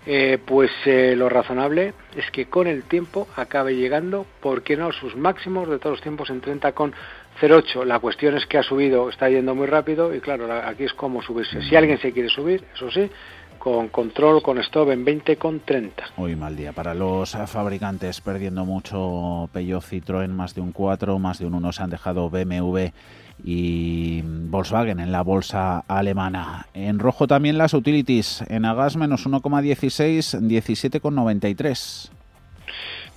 eh, 0.07 0.38
pues 0.45 0.70
eh, 0.86 1.16
lo 1.16 1.30
razonable 1.30 1.93
es 2.16 2.30
que 2.32 2.45
con 2.45 2.68
el 2.68 2.84
tiempo 2.84 3.28
acabe 3.36 3.76
llegando, 3.76 4.26
¿por 4.39 4.61
qué 4.61 4.78
no?, 4.78 4.91
sus 4.91 5.16
máximos 5.16 5.68
de 5.68 5.80
todos 5.80 5.93
los 5.93 6.01
tiempos 6.01 6.30
en 6.30 6.41
30,08. 6.41 7.86
La 7.86 7.99
cuestión 7.99 8.36
es 8.36 8.45
que 8.45 8.59
ha 8.59 8.63
subido, 8.63 9.09
está 9.09 9.30
yendo 9.30 9.55
muy 9.55 9.66
rápido 9.66 10.13
y 10.13 10.20
claro, 10.20 10.51
aquí 10.51 10.84
es 10.84 10.93
como 10.93 11.24
subirse. 11.24 11.61
Si 11.63 11.76
alguien 11.76 11.97
se 11.97 12.11
quiere 12.11 12.30
subir, 12.30 12.63
eso 12.76 12.91
sí, 12.91 13.09
con 13.66 13.88
control, 13.88 14.43
con 14.43 14.59
stop 14.59 14.91
en 14.91 15.03
20 15.03 15.38
con 15.38 15.59
30. 15.59 16.03
Hoy 16.18 16.36
mal 16.36 16.55
día 16.55 16.72
para 16.72 16.93
los 16.93 17.32
fabricantes, 17.47 18.22
perdiendo 18.22 18.63
mucho 18.63 19.49
Peugeot, 19.53 19.82
Citroën, 19.82 20.28
más 20.28 20.53
de 20.53 20.61
un 20.61 20.72
4, 20.72 21.18
más 21.18 21.39
de 21.39 21.47
un 21.47 21.55
1 21.55 21.72
se 21.72 21.82
han 21.82 21.89
dejado 21.89 22.30
BMW 22.30 22.89
y 23.43 24.22
Volkswagen 24.22 24.99
en 24.99 25.11
la 25.11 25.24
bolsa 25.24 25.80
alemana. 25.88 26.68
En 26.76 26.99
rojo 26.99 27.26
también 27.26 27.57
las 27.57 27.74
utilities, 27.74 28.43
en 28.49 28.66
Agas 28.66 28.97
menos 28.97 29.26
1,16, 29.26 30.41
17,93. 30.41 32.11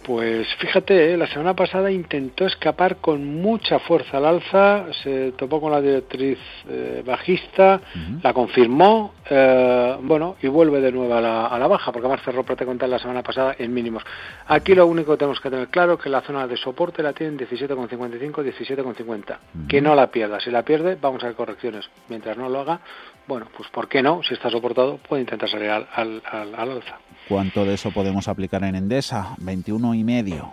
Pues 0.09 0.48
fíjate, 0.54 1.12
eh, 1.12 1.16
la 1.18 1.26
semana 1.26 1.54
pasada 1.54 1.90
intentó 1.90 2.46
escapar 2.46 2.96
con 2.96 3.42
mucha 3.42 3.78
fuerza 3.78 4.16
al 4.16 4.24
alza, 4.24 4.86
se 5.02 5.32
topó 5.32 5.61
con 5.61 5.70
la 5.70 5.82
directriz 5.82 6.38
eh, 6.66 7.02
bajista, 7.04 7.82
la 8.22 8.32
confirmó, 8.32 9.12
eh, 9.28 9.98
bueno, 10.00 10.36
y 10.40 10.48
vuelve 10.48 10.80
de 10.80 10.92
nuevo 10.92 11.14
a 11.14 11.20
la, 11.20 11.66
baja, 11.66 11.92
porque 11.92 12.06
además 12.06 12.24
cerró 12.24 12.42
prácticamente 12.42 12.88
la 12.88 12.98
semana 12.98 13.22
pasada 13.22 13.54
en 13.59 13.74
mínimos. 13.74 14.02
Aquí 14.46 14.74
lo 14.74 14.86
único 14.86 15.12
que 15.12 15.18
tenemos 15.18 15.40
que 15.40 15.50
tener 15.50 15.68
claro 15.68 15.92
es 15.96 16.00
que 16.00 16.09
la 16.09 16.22
zona 16.22 16.46
de 16.46 16.56
soporte 16.56 17.02
la 17.02 17.12
tiene 17.12 17.36
17,55, 17.36 18.32
17,50. 18.32 19.36
Que 19.68 19.82
no 19.82 19.94
la 19.94 20.06
pierda, 20.06 20.40
si 20.40 20.50
la 20.50 20.62
pierde 20.62 20.96
vamos 20.98 21.22
a 21.22 21.26
ver 21.26 21.36
correcciones. 21.36 21.86
Mientras 22.09 22.34
no 22.34 22.48
lo 22.48 22.61
haga, 22.61 22.80
bueno, 23.29 23.47
pues 23.55 23.68
¿por 23.68 23.89
qué 23.89 24.03
no? 24.03 24.22
Si 24.22 24.35
está 24.35 24.51
soportado, 24.51 24.97
puede 24.97 25.22
intentar 25.22 25.49
salir 25.49 25.68
al, 25.68 25.87
al, 25.95 26.22
al 26.24 26.55
alza. 26.55 26.99
¿Cuánto 27.29 27.64
de 27.64 27.74
eso 27.74 27.91
podemos 27.91 28.26
aplicar 28.26 28.64
en 28.64 28.74
Endesa? 28.74 29.35
21 29.39 29.95
y 29.95 30.03
medio. 30.03 30.53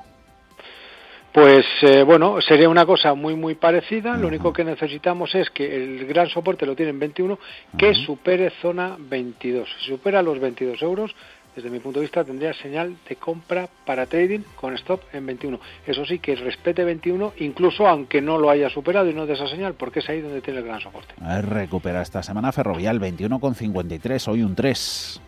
Pues 1.35 1.65
eh, 1.81 2.03
bueno, 2.03 2.39
sería 2.39 2.69
una 2.69 2.85
cosa 2.85 3.13
muy 3.13 3.35
muy 3.35 3.55
parecida. 3.55 4.15
Lo 4.15 4.27
único 4.27 4.53
que 4.53 4.63
necesitamos 4.63 5.35
es 5.35 5.49
que 5.49 5.65
el 5.75 6.05
gran 6.05 6.29
soporte 6.29 6.65
lo 6.65 6.77
tiene 6.77 6.91
en 6.91 6.99
21, 6.99 7.37
que 7.77 7.93
supere 7.93 8.51
zona 8.61 8.95
22. 8.97 9.67
Si 9.79 9.91
supera 9.91 10.21
los 10.21 10.39
22 10.39 10.81
euros, 10.81 11.13
desde 11.55 11.69
mi 11.69 11.79
punto 11.79 11.99
de 11.99 12.05
vista 12.05 12.23
tendría 12.23 12.53
señal 12.53 12.95
de 13.07 13.15
compra 13.15 13.67
para 13.85 14.05
trading 14.05 14.41
con 14.55 14.73
stop 14.75 15.01
en 15.13 15.25
21. 15.25 15.59
Eso 15.85 16.05
sí, 16.05 16.19
que 16.19 16.35
respete 16.35 16.83
21, 16.83 17.33
incluso 17.39 17.87
aunque 17.87 18.21
no 18.21 18.37
lo 18.37 18.49
haya 18.49 18.69
superado 18.69 19.09
y 19.09 19.13
no 19.13 19.25
de 19.25 19.33
esa 19.33 19.47
señal, 19.47 19.73
porque 19.73 19.99
es 19.99 20.09
ahí 20.09 20.21
donde 20.21 20.41
tiene 20.41 20.59
el 20.59 20.65
gran 20.65 20.81
soporte. 20.81 21.13
Recupera 21.41 22.01
esta 22.01 22.23
semana 22.23 22.51
Ferrovial 22.51 22.99
21,53, 22.99 24.27
hoy 24.27 24.43
un 24.43 24.55
3. 24.55 25.21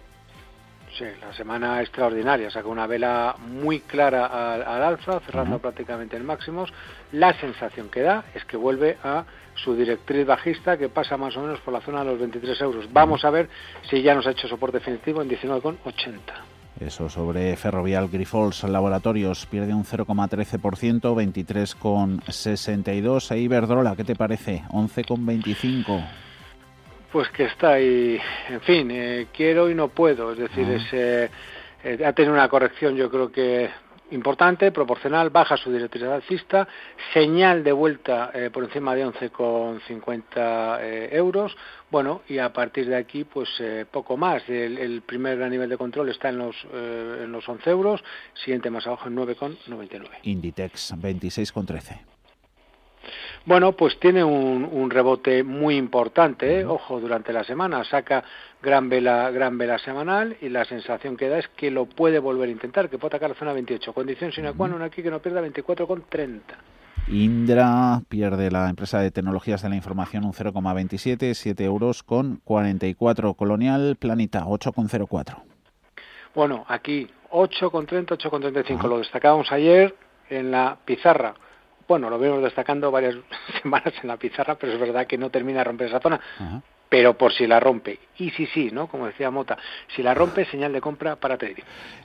Sí, 0.97 1.05
la 1.21 1.31
semana 1.33 1.79
extraordinaria, 1.79 2.49
saca 2.49 2.67
una 2.67 2.87
vela 2.87 3.35
muy 3.37 3.81
clara 3.81 4.55
al, 4.55 4.81
alza, 4.81 5.19
cerrando 5.19 5.59
prácticamente 5.59 6.17
en 6.17 6.25
máximos. 6.25 6.73
La 7.11 7.39
sensación 7.39 7.89
que 7.89 8.01
da 8.01 8.25
es 8.33 8.43
que 8.45 8.57
vuelve 8.57 8.97
a 9.03 9.23
su 9.53 9.75
directriz 9.75 10.25
bajista 10.25 10.75
que 10.75 10.89
pasa 10.89 11.15
más 11.15 11.37
o 11.37 11.41
menos 11.41 11.59
por 11.59 11.71
la 11.71 11.81
zona 11.81 11.99
de 11.99 12.05
los 12.05 12.19
23 12.19 12.59
euros. 12.61 12.91
Vamos 12.91 13.23
a 13.25 13.29
ver 13.29 13.47
si 13.87 14.01
ya 14.01 14.15
nos 14.15 14.25
ha 14.25 14.31
hecho 14.31 14.47
soporte 14.47 14.79
definitivo 14.79 15.21
en 15.21 15.29
19,80. 15.29 16.17
Eso 16.79 17.09
sobre 17.09 17.55
Ferrovial 17.57 18.07
Grifols 18.07 18.63
Laboratorios 18.63 19.45
pierde 19.45 19.75
un 19.75 19.83
0,13%, 19.83 21.13
23,62. 21.13 23.31
E 23.31 23.39
Iberdrola, 23.39 23.95
¿qué 23.95 24.03
te 24.03 24.15
parece? 24.15 24.63
11,25. 24.69 26.26
Pues 27.11 27.29
que 27.29 27.45
está 27.45 27.73
ahí, 27.73 28.19
en 28.49 28.61
fin, 28.61 28.91
eh, 28.91 29.27
quiero 29.33 29.69
y 29.69 29.75
no 29.75 29.87
puedo, 29.87 30.33
es 30.33 30.39
decir, 30.39 30.69
es, 30.69 30.83
eh, 30.91 31.29
eh, 31.83 32.05
ha 32.05 32.11
tenido 32.11 32.33
una 32.33 32.49
corrección 32.49 32.97
yo 32.97 33.09
creo 33.09 33.31
que 33.31 33.69
importante, 34.11 34.71
proporcional, 34.71 35.29
baja 35.29 35.55
su 35.55 35.71
directriz 35.71 36.03
alcista, 36.03 36.67
señal 37.13 37.63
de 37.63 37.71
vuelta 37.71 38.31
por 38.53 38.63
encima 38.63 38.95
de 38.95 39.05
11,50 39.05 41.11
euros, 41.11 41.57
bueno, 41.91 42.21
y 42.29 42.37
a 42.37 42.53
partir 42.53 42.87
de 42.87 42.95
aquí, 42.95 43.25
pues 43.25 43.49
poco 43.91 44.15
más. 44.15 44.47
El, 44.47 44.77
el, 44.77 45.01
primer 45.01 45.37
gran 45.37 45.51
nivel 45.51 45.69
de 45.69 45.77
control 45.77 46.07
está 46.07 46.29
en 46.29 46.37
los, 46.37 46.55
en 46.73 47.29
los 47.33 47.49
11 47.49 47.69
euros, 47.69 48.01
siguiente 48.33 48.69
más 48.69 48.87
abajo 48.87 49.09
en 49.09 49.17
9,99. 49.17 50.07
Inditex 50.23 50.95
26,13. 50.95 52.16
Bueno, 53.47 53.71
pues 53.71 53.97
tiene 53.97 54.25
un, 54.25 54.89
rebote 54.89 55.41
muy 55.41 55.77
importante, 55.77 56.59
¿eh? 56.59 56.65
ojo, 56.65 56.99
durante 56.99 57.31
la 57.31 57.45
semana 57.45 57.81
saca 57.85 58.21
gran 58.61 58.89
vela, 58.89 59.31
gran 59.31 59.57
vela 59.57 59.79
semanal 59.79 60.35
y 60.41 60.49
la 60.49 60.65
sensación 60.65 61.15
que 61.15 61.29
da 61.29 61.39
es 61.39 61.47
que 61.55 61.71
lo 61.71 61.85
puede 61.85 62.19
volver 62.19 62.49
a 62.49 62.51
intentar, 62.51 62.89
que 62.89 62.97
puede 62.97 63.15
atacar 63.15 63.29
la 63.29 63.35
zona 63.37 63.53
28. 63.53 63.93
Condición 63.93 64.33
sine 64.33 64.51
qua 64.51 64.67
non 64.67 64.83
aquí 64.83 64.99
que 64.99 65.07
no 65.07 65.23
pierda 65.23 65.39
24,30. 65.39 67.07
Indra 67.07 68.03
pierde 68.09 68.51
la 68.51 68.67
empresa 68.67 68.99
de 68.99 69.11
tecnologías 69.11 69.63
de 69.63 69.69
la 69.69 69.79
información 69.79 70.25
un 70.25 70.33
0,27, 70.33 71.33
7 71.33 71.63
euros 71.63 72.03
con 72.03 72.41
44. 72.43 73.33
Colonial 73.33 73.95
Planita 73.95 74.43
8,04. 74.43 75.39
Bueno, 76.35 76.65
aquí 76.67 77.07
8,30, 77.31 78.19
8,35. 78.19 78.89
Lo 78.89 78.97
destacábamos 78.97 79.49
ayer 79.53 79.95
en 80.29 80.51
la 80.51 80.79
pizarra 80.83 81.46
bueno, 81.87 82.09
lo 82.09 82.19
vemos 82.19 82.43
destacando 82.43 82.91
varias 82.91 83.15
semanas 83.61 83.93
en 84.01 84.07
la 84.07 84.17
pizarra, 84.17 84.55
pero 84.55 84.73
es 84.73 84.79
verdad 84.79 85.07
que 85.07 85.17
no 85.17 85.29
termina 85.29 85.59
de 85.59 85.65
romper 85.65 85.87
esa 85.87 85.99
zona. 85.99 86.19
Pero 86.89 87.17
por 87.17 87.33
si 87.33 87.47
la 87.47 87.59
rompe, 87.59 87.99
y 88.17 88.29
si 88.31 88.45
sí, 88.47 88.69
¿no? 88.71 88.87
Como 88.87 89.07
decía 89.07 89.29
Mota, 89.29 89.57
si 89.93 90.01
la 90.01 90.13
rompe, 90.13 90.45
señal 90.45 90.71
de 90.71 90.79
compra 90.79 91.17
para 91.17 91.37
trading. 91.37 91.63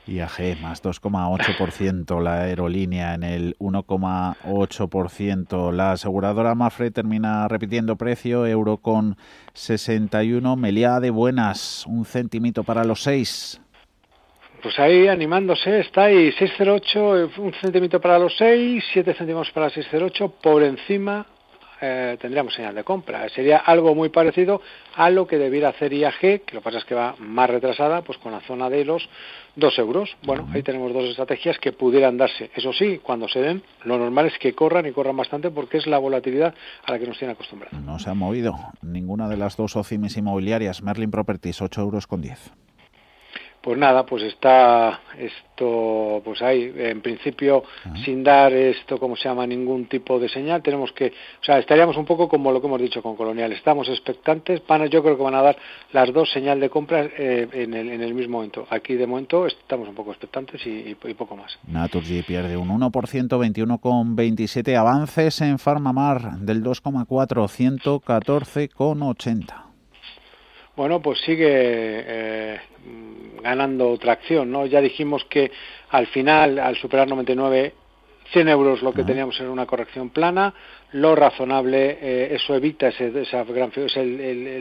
IAG 0.09 0.61
más 0.61 0.83
2,8%, 0.83 2.21
la 2.21 2.43
aerolínea 2.43 3.15
en 3.15 3.23
el 3.23 3.57
1,8%, 3.59 5.71
la 5.71 5.93
aseguradora 5.93 6.57
Mafre 6.57 6.91
termina 6.91 7.47
repitiendo 7.47 7.95
precio, 7.95 8.45
euro 8.45 8.79
con 8.79 9.17
61, 9.53 10.57
Meliá 10.57 10.99
de 10.99 11.11
buenas, 11.11 11.87
un 11.87 12.05
centimito 12.05 12.65
para 12.65 12.83
los 12.83 13.05
6. 13.05 13.61
Pues 14.63 14.79
ahí 14.79 15.09
animándose, 15.09 15.81
está 15.81 16.05
ahí 16.05 16.31
608, 16.31 17.19
eh, 17.19 17.29
un 17.39 17.53
centímetro 17.55 18.01
para 18.01 18.17
los 18.17 18.37
6, 18.37 18.85
7 18.93 19.15
céntimos 19.15 19.51
para 19.51 19.69
608, 19.69 20.35
por 20.41 20.63
encima 20.63 21.27
eh, 21.81 22.17
tendríamos 22.21 22.55
señal 22.55 22.77
de 22.77 22.85
compra. 22.85 23.29
Sería 23.31 23.57
algo 23.57 23.93
muy 23.93 24.11
parecido 24.11 24.63
a 24.95 25.11
lo 25.11 25.27
que 25.27 25.37
debiera 25.37 25.71
hacer 25.71 25.93
IAG, 25.93 26.21
que 26.21 26.45
lo 26.53 26.61
que 26.61 26.65
pasa 26.65 26.79
es 26.79 26.85
que 26.85 26.95
va 26.95 27.17
más 27.19 27.51
retrasada, 27.51 28.03
pues 28.03 28.19
con 28.19 28.31
la 28.31 28.41
zona 28.43 28.71
de 28.71 28.85
los 28.85 29.09
2 29.57 29.79
euros. 29.81 30.17
Bueno, 30.23 30.49
ahí 30.55 30.63
tenemos 30.63 30.93
dos 30.93 31.07
estrategias 31.07 31.59
que 31.59 31.73
pudieran 31.73 32.17
darse. 32.17 32.53
Eso 32.55 32.73
sí, 32.73 33.01
cuando 33.03 33.27
se 33.27 33.41
den, 33.41 33.65
lo 33.83 33.99
normal 33.99 34.27
es 34.27 34.39
que 34.39 34.55
corran 34.55 34.87
y 34.87 34.93
corran 34.93 35.17
bastante 35.17 35.51
porque 35.51 35.79
es 35.79 35.89
la 35.89 35.99
volatilidad 35.99 36.55
a 36.85 36.93
la 36.93 37.01
que 37.01 37.07
nos 37.09 37.19
tienen 37.19 37.35
acostumbrados. 37.35 37.83
No 37.83 37.99
se 37.99 38.11
ha 38.11 38.15
movido 38.15 38.55
ninguna 38.81 39.29
de 39.29 39.39
las 39.39 39.57
dos 39.57 39.75
OCIMIS 39.75 40.19
inmobiliarias. 40.19 40.85
Merlin 40.85 41.11
Properties, 41.11 41.61
8 41.61 41.81
euros 41.81 42.07
con 42.07 42.23
10 42.23 42.53
pues 43.63 43.79
nada, 43.79 44.05
pues 44.05 44.25
está 44.25 45.01
esto, 45.17 46.21
pues 46.25 46.43
ahí, 46.43 46.73
en 46.77 47.01
principio, 47.01 47.63
sin 48.05 48.25
dar 48.25 48.53
esto, 48.53 48.99
como 48.99 49.15
se 49.15 49.29
llama, 49.29 49.47
ningún 49.47 49.87
tipo 49.87 50.19
de 50.19 50.29
señal, 50.29 50.61
tenemos 50.63 50.91
que, 50.93 51.07
o 51.07 51.45
sea, 51.45 51.61
estaríamos 51.61 51.97
un 51.97 52.05
poco 52.05 52.29
como 52.29 52.51
lo 52.51 52.61
que 52.61 52.67
hemos 52.67 52.81
dicho 52.81 53.01
con 53.03 53.15
Colonial, 53.15 53.53
estamos 53.53 53.89
expectantes, 53.89 54.61
van 54.67 54.89
yo 54.89 55.01
creo 55.03 55.17
que 55.17 55.23
van 55.23 55.37
a 55.37 55.43
dar 55.43 55.57
las 55.93 56.13
dos 56.13 56.29
señal 56.33 56.59
de 56.59 56.71
compra 56.71 57.05
eh, 57.05 57.47
en, 57.53 57.75
el, 57.75 57.91
en 57.91 58.03
el 58.03 58.15
mismo 58.15 58.39
momento. 58.39 58.67
Aquí 58.69 58.95
de 58.95 59.07
momento 59.07 59.47
estamos 59.47 59.89
un 59.89 59.95
poco 59.95 60.11
expectantes 60.11 60.67
y, 60.67 60.89
y, 60.89 60.97
poco 61.15 61.37
más. 61.37 61.57
Naturgy 61.69 62.23
pierde 62.23 62.57
un 62.57 62.69
1%, 62.69 62.91
21,27 62.91 64.77
avances 64.77 65.41
en 65.41 65.61
Farmamar 65.61 66.39
del 66.39 66.65
2,4, 66.65 67.07
114,80 67.07 69.73
bueno, 70.75 71.03
pues 71.03 71.21
sigue 71.21 71.49
eh, 71.49 72.59
ganando 73.43 73.97
tracción, 73.99 74.51
¿no? 74.51 74.67
Ya 74.67 74.81
dijimos 74.81 75.25
que 75.27 75.51
al 75.91 76.07
final, 76.07 76.59
al 76.59 76.77
superar 76.77 77.09
99, 77.09 77.75
100 78.33 78.49
euros 78.49 78.83
lo 78.83 78.93
que 78.93 79.05
teníamos 79.05 79.39
era 79.41 79.51
una 79.51 79.67
corrección 79.67 80.11
plana, 80.11 80.55
lo 80.93 81.15
razonable, 81.15 81.99
eh, 82.01 82.35
eso 82.35 82.55
evita 82.55 82.89
ese, 82.89 83.13
esa 83.21 83.45
gran, 83.45 83.71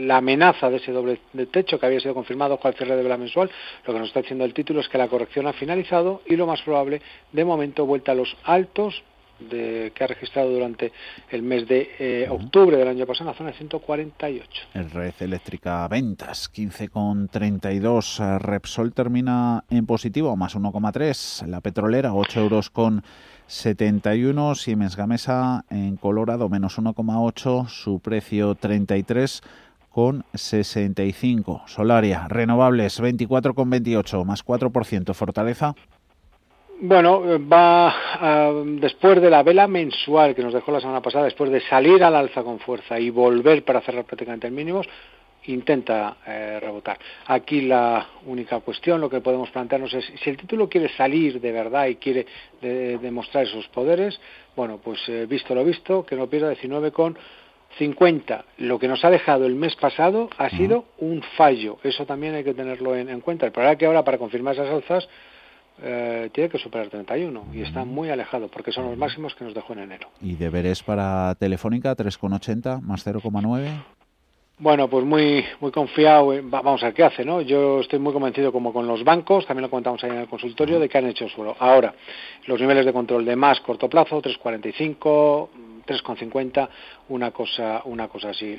la 0.07 0.17
amenaza 0.17 0.69
de 0.69 0.77
ese 0.77 0.91
doble 0.91 1.19
de 1.33 1.45
techo 1.45 1.79
que 1.79 1.85
había 1.85 1.99
sido 1.99 2.13
confirmado 2.13 2.57
con 2.57 2.71
el 2.71 2.77
cierre 2.77 2.95
de 2.95 3.03
vela 3.03 3.17
mensual. 3.17 3.49
Lo 3.85 3.93
que 3.93 3.99
nos 3.99 4.09
está 4.09 4.21
diciendo 4.21 4.45
el 4.45 4.53
título 4.53 4.81
es 4.81 4.89
que 4.89 4.97
la 4.97 5.07
corrección 5.07 5.47
ha 5.47 5.53
finalizado 5.53 6.21
y 6.25 6.35
lo 6.35 6.47
más 6.47 6.61
probable, 6.61 7.01
de 7.31 7.45
momento, 7.45 7.85
vuelta 7.85 8.11
a 8.11 8.15
los 8.15 8.35
altos 8.43 9.03
de, 9.49 9.91
que 9.95 10.03
ha 10.03 10.07
registrado 10.07 10.49
durante 10.49 10.91
el 11.29 11.43
mes 11.43 11.67
de 11.67 11.89
eh, 11.99 12.27
octubre 12.29 12.77
del 12.77 12.87
año 12.87 13.05
pasado 13.05 13.29
en 13.29 13.33
la 13.33 13.37
zona 13.37 13.51
de 13.51 13.57
148. 13.57 14.49
El 14.73 14.91
Red 14.91 15.13
Eléctrica 15.19 15.87
Ventas, 15.87 16.51
15,32. 16.53 18.39
Repsol 18.39 18.93
termina 18.93 19.63
en 19.69 19.85
positivo, 19.85 20.35
más 20.35 20.55
1,3. 20.55 21.47
La 21.47 21.61
petrolera, 21.61 22.13
8 22.13 22.39
euros 22.39 22.69
con 22.69 23.03
71. 23.47 24.55
Siemens 24.55 24.95
Gamesa 24.95 25.65
en 25.69 25.97
Colorado, 25.97 26.49
menos 26.49 26.77
1,8. 26.77 27.67
Su 27.67 27.99
precio 27.99 28.55
33 28.55 29.41
con 29.91 30.23
65. 30.33 31.63
Solaria, 31.67 32.27
renovables 32.29 33.01
24,28 33.01 34.25
más 34.25 34.45
4%. 34.45 35.13
Fortaleza 35.13 35.75
bueno, 36.81 37.23
va 37.47 38.61
después 38.63 39.21
de 39.21 39.29
la 39.29 39.43
vela 39.43 39.67
mensual 39.67 40.35
que 40.35 40.43
nos 40.43 40.53
dejó 40.53 40.71
la 40.71 40.81
semana 40.81 41.01
pasada, 41.01 41.25
después 41.25 41.51
de 41.51 41.61
salir 41.61 42.03
al 42.03 42.15
alza 42.15 42.43
con 42.43 42.59
fuerza 42.59 42.99
y 42.99 43.09
volver 43.09 43.63
para 43.63 43.81
cerrar 43.81 44.05
prácticamente 44.05 44.47
en 44.47 44.55
mínimos, 44.55 44.87
intenta 45.45 46.17
eh, 46.25 46.59
rebotar. 46.59 46.99
Aquí 47.27 47.61
la 47.61 48.07
única 48.25 48.59
cuestión, 48.59 49.01
lo 49.01 49.09
que 49.09 49.21
podemos 49.21 49.49
plantearnos 49.49 49.93
es 49.93 50.05
si 50.23 50.29
el 50.29 50.37
título 50.37 50.69
quiere 50.69 50.89
salir 50.89 51.39
de 51.39 51.51
verdad 51.51 51.87
y 51.87 51.95
quiere 51.95 52.25
demostrar 52.61 53.45
esos 53.45 53.67
poderes, 53.69 54.19
bueno, 54.55 54.79
pues 54.83 54.99
eh, 55.07 55.25
visto 55.27 55.55
lo 55.55 55.63
visto, 55.63 56.05
que 56.05 56.15
no 56.15 56.27
pierda 56.27 56.49
19 56.49 56.91
con 56.91 57.17
50. 57.77 58.45
Lo 58.57 58.79
que 58.79 58.87
nos 58.87 59.03
ha 59.05 59.09
dejado 59.09 59.45
el 59.45 59.55
mes 59.55 59.75
pasado 59.75 60.29
ha 60.37 60.49
sido 60.49 60.85
un 60.97 61.21
fallo. 61.37 61.77
Eso 61.83 62.05
también 62.05 62.35
hay 62.35 62.43
que 62.43 62.53
tenerlo 62.53 62.95
en, 62.95 63.09
en 63.09 63.21
cuenta. 63.21 63.45
El 63.45 63.51
problema 63.51 63.73
es 63.73 63.79
que 63.79 63.85
ahora 63.85 64.03
para 64.03 64.17
confirmar 64.17 64.55
esas 64.55 64.69
alzas 64.69 65.07
eh, 65.81 66.29
tiene 66.33 66.49
que 66.49 66.57
superar 66.57 66.89
31 66.89 67.45
y 67.53 67.61
está 67.61 67.83
muy 67.85 68.09
alejado 68.09 68.47
porque 68.47 68.71
son 68.71 68.85
los 68.85 68.97
máximos 68.97 69.35
que 69.35 69.43
nos 69.43 69.53
dejó 69.53 69.73
en 69.73 69.79
enero. 69.79 70.09
¿Y 70.21 70.35
deberes 70.35 70.83
para 70.83 71.35
Telefónica 71.35 71.95
3,80 71.95 72.81
más 72.81 73.05
0,9? 73.05 73.83
Bueno, 74.61 74.87
pues 74.87 75.03
muy 75.03 75.43
muy 75.59 75.71
confiado, 75.71 76.33
vamos 76.43 76.83
a 76.83 76.85
ver 76.85 76.93
qué 76.93 77.03
hace, 77.03 77.25
¿no? 77.25 77.41
Yo 77.41 77.79
estoy 77.79 77.97
muy 77.97 78.13
convencido 78.13 78.51
como 78.51 78.71
con 78.71 78.85
los 78.85 79.03
bancos, 79.03 79.47
también 79.47 79.63
lo 79.63 79.71
comentamos 79.71 80.03
ahí 80.03 80.11
en 80.11 80.17
el 80.17 80.27
consultorio, 80.27 80.79
de 80.79 80.87
que 80.87 80.99
han 80.99 81.07
hecho 81.07 81.27
suelo. 81.29 81.55
Ahora, 81.57 81.95
los 82.45 82.61
niveles 82.61 82.85
de 82.85 82.93
control 82.93 83.25
de 83.25 83.35
más 83.35 83.59
corto 83.61 83.89
plazo, 83.89 84.21
3,45, 84.21 85.49
3,50, 85.91 86.69
una 87.09 87.31
cosa, 87.31 87.81
una 87.85 88.07
cosa 88.07 88.29
así. 88.29 88.55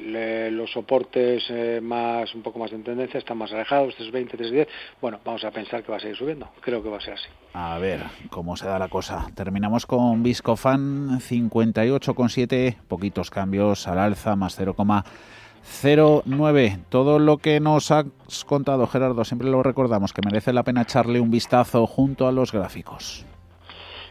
los 0.51 0.71
soportes 0.71 1.45
eh, 1.49 1.81
más, 1.83 2.35
un 2.35 2.43
poco 2.43 2.59
más 2.59 2.73
en 2.73 2.83
tendencia 2.83 3.19
están 3.19 3.39
más 3.39 3.53
alejados, 3.53 3.95
3,20, 3.99 4.33
3,10. 4.33 4.67
Bueno, 5.01 5.21
vamos 5.25 5.43
a 5.45 5.51
pensar 5.51 5.83
que 5.83 5.91
va 5.91 5.97
a 5.99 6.01
seguir 6.01 6.17
subiendo. 6.17 6.49
Creo 6.61 6.83
que 6.83 6.89
va 6.89 6.99
a 6.99 7.01
ser 7.01 7.15
así. 7.15 7.29
A 7.55 7.79
ver 7.79 8.03
cómo 8.31 8.57
se 8.57 8.67
da 8.67 8.79
la 8.79 8.89
cosa. 8.89 9.27
Terminamos 9.35 9.87
con 9.87 10.23
Viscofan 10.23 11.21
58,7, 11.21 12.77
poquitos 12.89 13.31
cambios 13.31 13.89
al 13.89 13.99
alza, 13.99 14.37
más 14.37 14.61
0,09. 14.61 16.85
Todo 16.89 17.19
lo 17.19 17.39
que 17.39 17.59
nos 17.61 17.91
has 17.91 18.07
contado, 18.47 18.87
Gerardo, 18.87 19.25
siempre 19.25 19.49
lo 19.49 19.63
recordamos, 19.63 20.13
que 20.13 20.21
merece 20.25 20.53
la 20.53 20.65
pena 20.65 20.83
echarle 20.83 21.21
un 21.21 21.31
vistazo 21.31 21.87
junto 21.87 22.29
a 22.29 22.33
los 22.33 22.53
gráficos. 22.53 23.25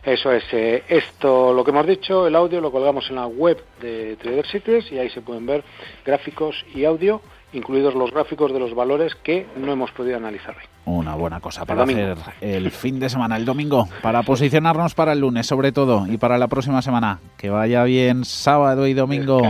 Eso 0.04 0.32
es, 0.32 0.44
eh, 0.52 0.84
esto, 0.88 1.54
lo 1.54 1.64
que 1.64 1.72
hemos 1.72 1.86
dicho, 1.86 2.26
el 2.26 2.36
audio 2.36 2.60
lo 2.60 2.72
colgamos 2.72 3.10
en 3.10 3.18
la 3.18 3.28
web 3.28 3.64
de 3.80 4.16
Trader 4.16 4.48
Secrets 4.48 4.92
y 4.92 4.98
ahí 4.98 5.10
se 5.10 5.22
pueden 5.22 5.46
ver 5.46 5.64
gráficos 6.04 6.66
y 6.74 6.86
audio 6.86 7.22
incluidos 7.54 7.94
los 7.96 8.12
gráficos 8.12 8.54
de 8.54 8.60
los 8.60 8.74
valores 8.74 9.16
que 9.16 9.46
no 9.58 9.72
hemos 9.72 9.92
podido 9.92 10.18
analizar 10.18 10.56
hoy. 10.58 10.64
Una 10.86 11.16
buena 11.16 11.40
cosa 11.40 11.66
para 11.66 11.84
hacer 11.84 12.18
el 12.42 12.72
fin 12.72 13.00
de 13.00 13.10
semana, 13.10 13.38
el 13.38 13.46
domingo, 13.46 13.88
para 14.02 14.24
posicionarnos 14.24 14.96
para 14.96 15.14
el 15.14 15.20
lunes 15.20 15.46
sobre 15.46 15.72
todo 15.72 16.08
y 16.08 16.18
para 16.18 16.38
la 16.38 16.48
próxima 16.48 16.82
semana. 16.82 17.20
Que 17.38 17.50
vaya 17.50 17.84
bien 17.84 18.26
sábado 18.26 18.88
y 18.88 18.94
domingo. 18.94 19.42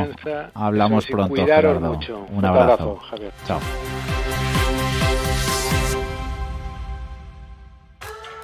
Hablamos 0.53 1.05
pronto. 1.05 1.41
Mucho. 1.41 2.25
Un, 2.31 2.45
abrazo. 2.45 2.97
Javier. 2.97 3.31
Chao. 3.47 3.59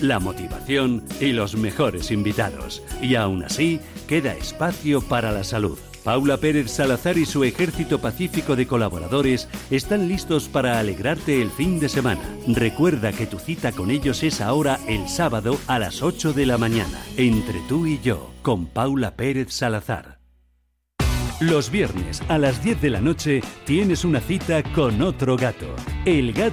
la 0.00 0.18
motivación 0.18 1.04
y 1.20 1.32
los 1.32 1.56
mejores 1.56 2.10
invitados. 2.10 2.82
Y 3.00 3.14
aún 3.14 3.44
así, 3.44 3.80
queda 4.06 4.34
espacio 4.34 5.00
para 5.00 5.32
la 5.32 5.44
salud. 5.44 5.78
Paula 6.06 6.36
Pérez 6.36 6.70
Salazar 6.70 7.18
y 7.18 7.26
su 7.26 7.42
ejército 7.42 8.00
pacífico 8.00 8.54
de 8.54 8.68
colaboradores 8.68 9.48
están 9.72 10.06
listos 10.06 10.48
para 10.48 10.78
alegrarte 10.78 11.42
el 11.42 11.50
fin 11.50 11.80
de 11.80 11.88
semana. 11.88 12.22
Recuerda 12.46 13.10
que 13.10 13.26
tu 13.26 13.40
cita 13.40 13.72
con 13.72 13.90
ellos 13.90 14.22
es 14.22 14.40
ahora 14.40 14.78
el 14.86 15.08
sábado 15.08 15.58
a 15.66 15.80
las 15.80 16.04
8 16.04 16.32
de 16.32 16.46
la 16.46 16.58
mañana. 16.58 17.02
Entre 17.16 17.58
tú 17.68 17.86
y 17.86 17.98
yo, 17.98 18.30
con 18.42 18.66
Paula 18.66 19.16
Pérez 19.16 19.52
Salazar. 19.52 20.20
Los 21.40 21.70
viernes 21.70 22.22
a 22.28 22.38
las 22.38 22.64
10 22.64 22.80
de 22.80 22.88
la 22.88 23.00
noche 23.02 23.42
tienes 23.66 24.06
una 24.06 24.20
cita 24.20 24.62
con 24.62 25.02
otro 25.02 25.36
gato. 25.36 25.66
El 26.06 26.32
gato 26.32 26.44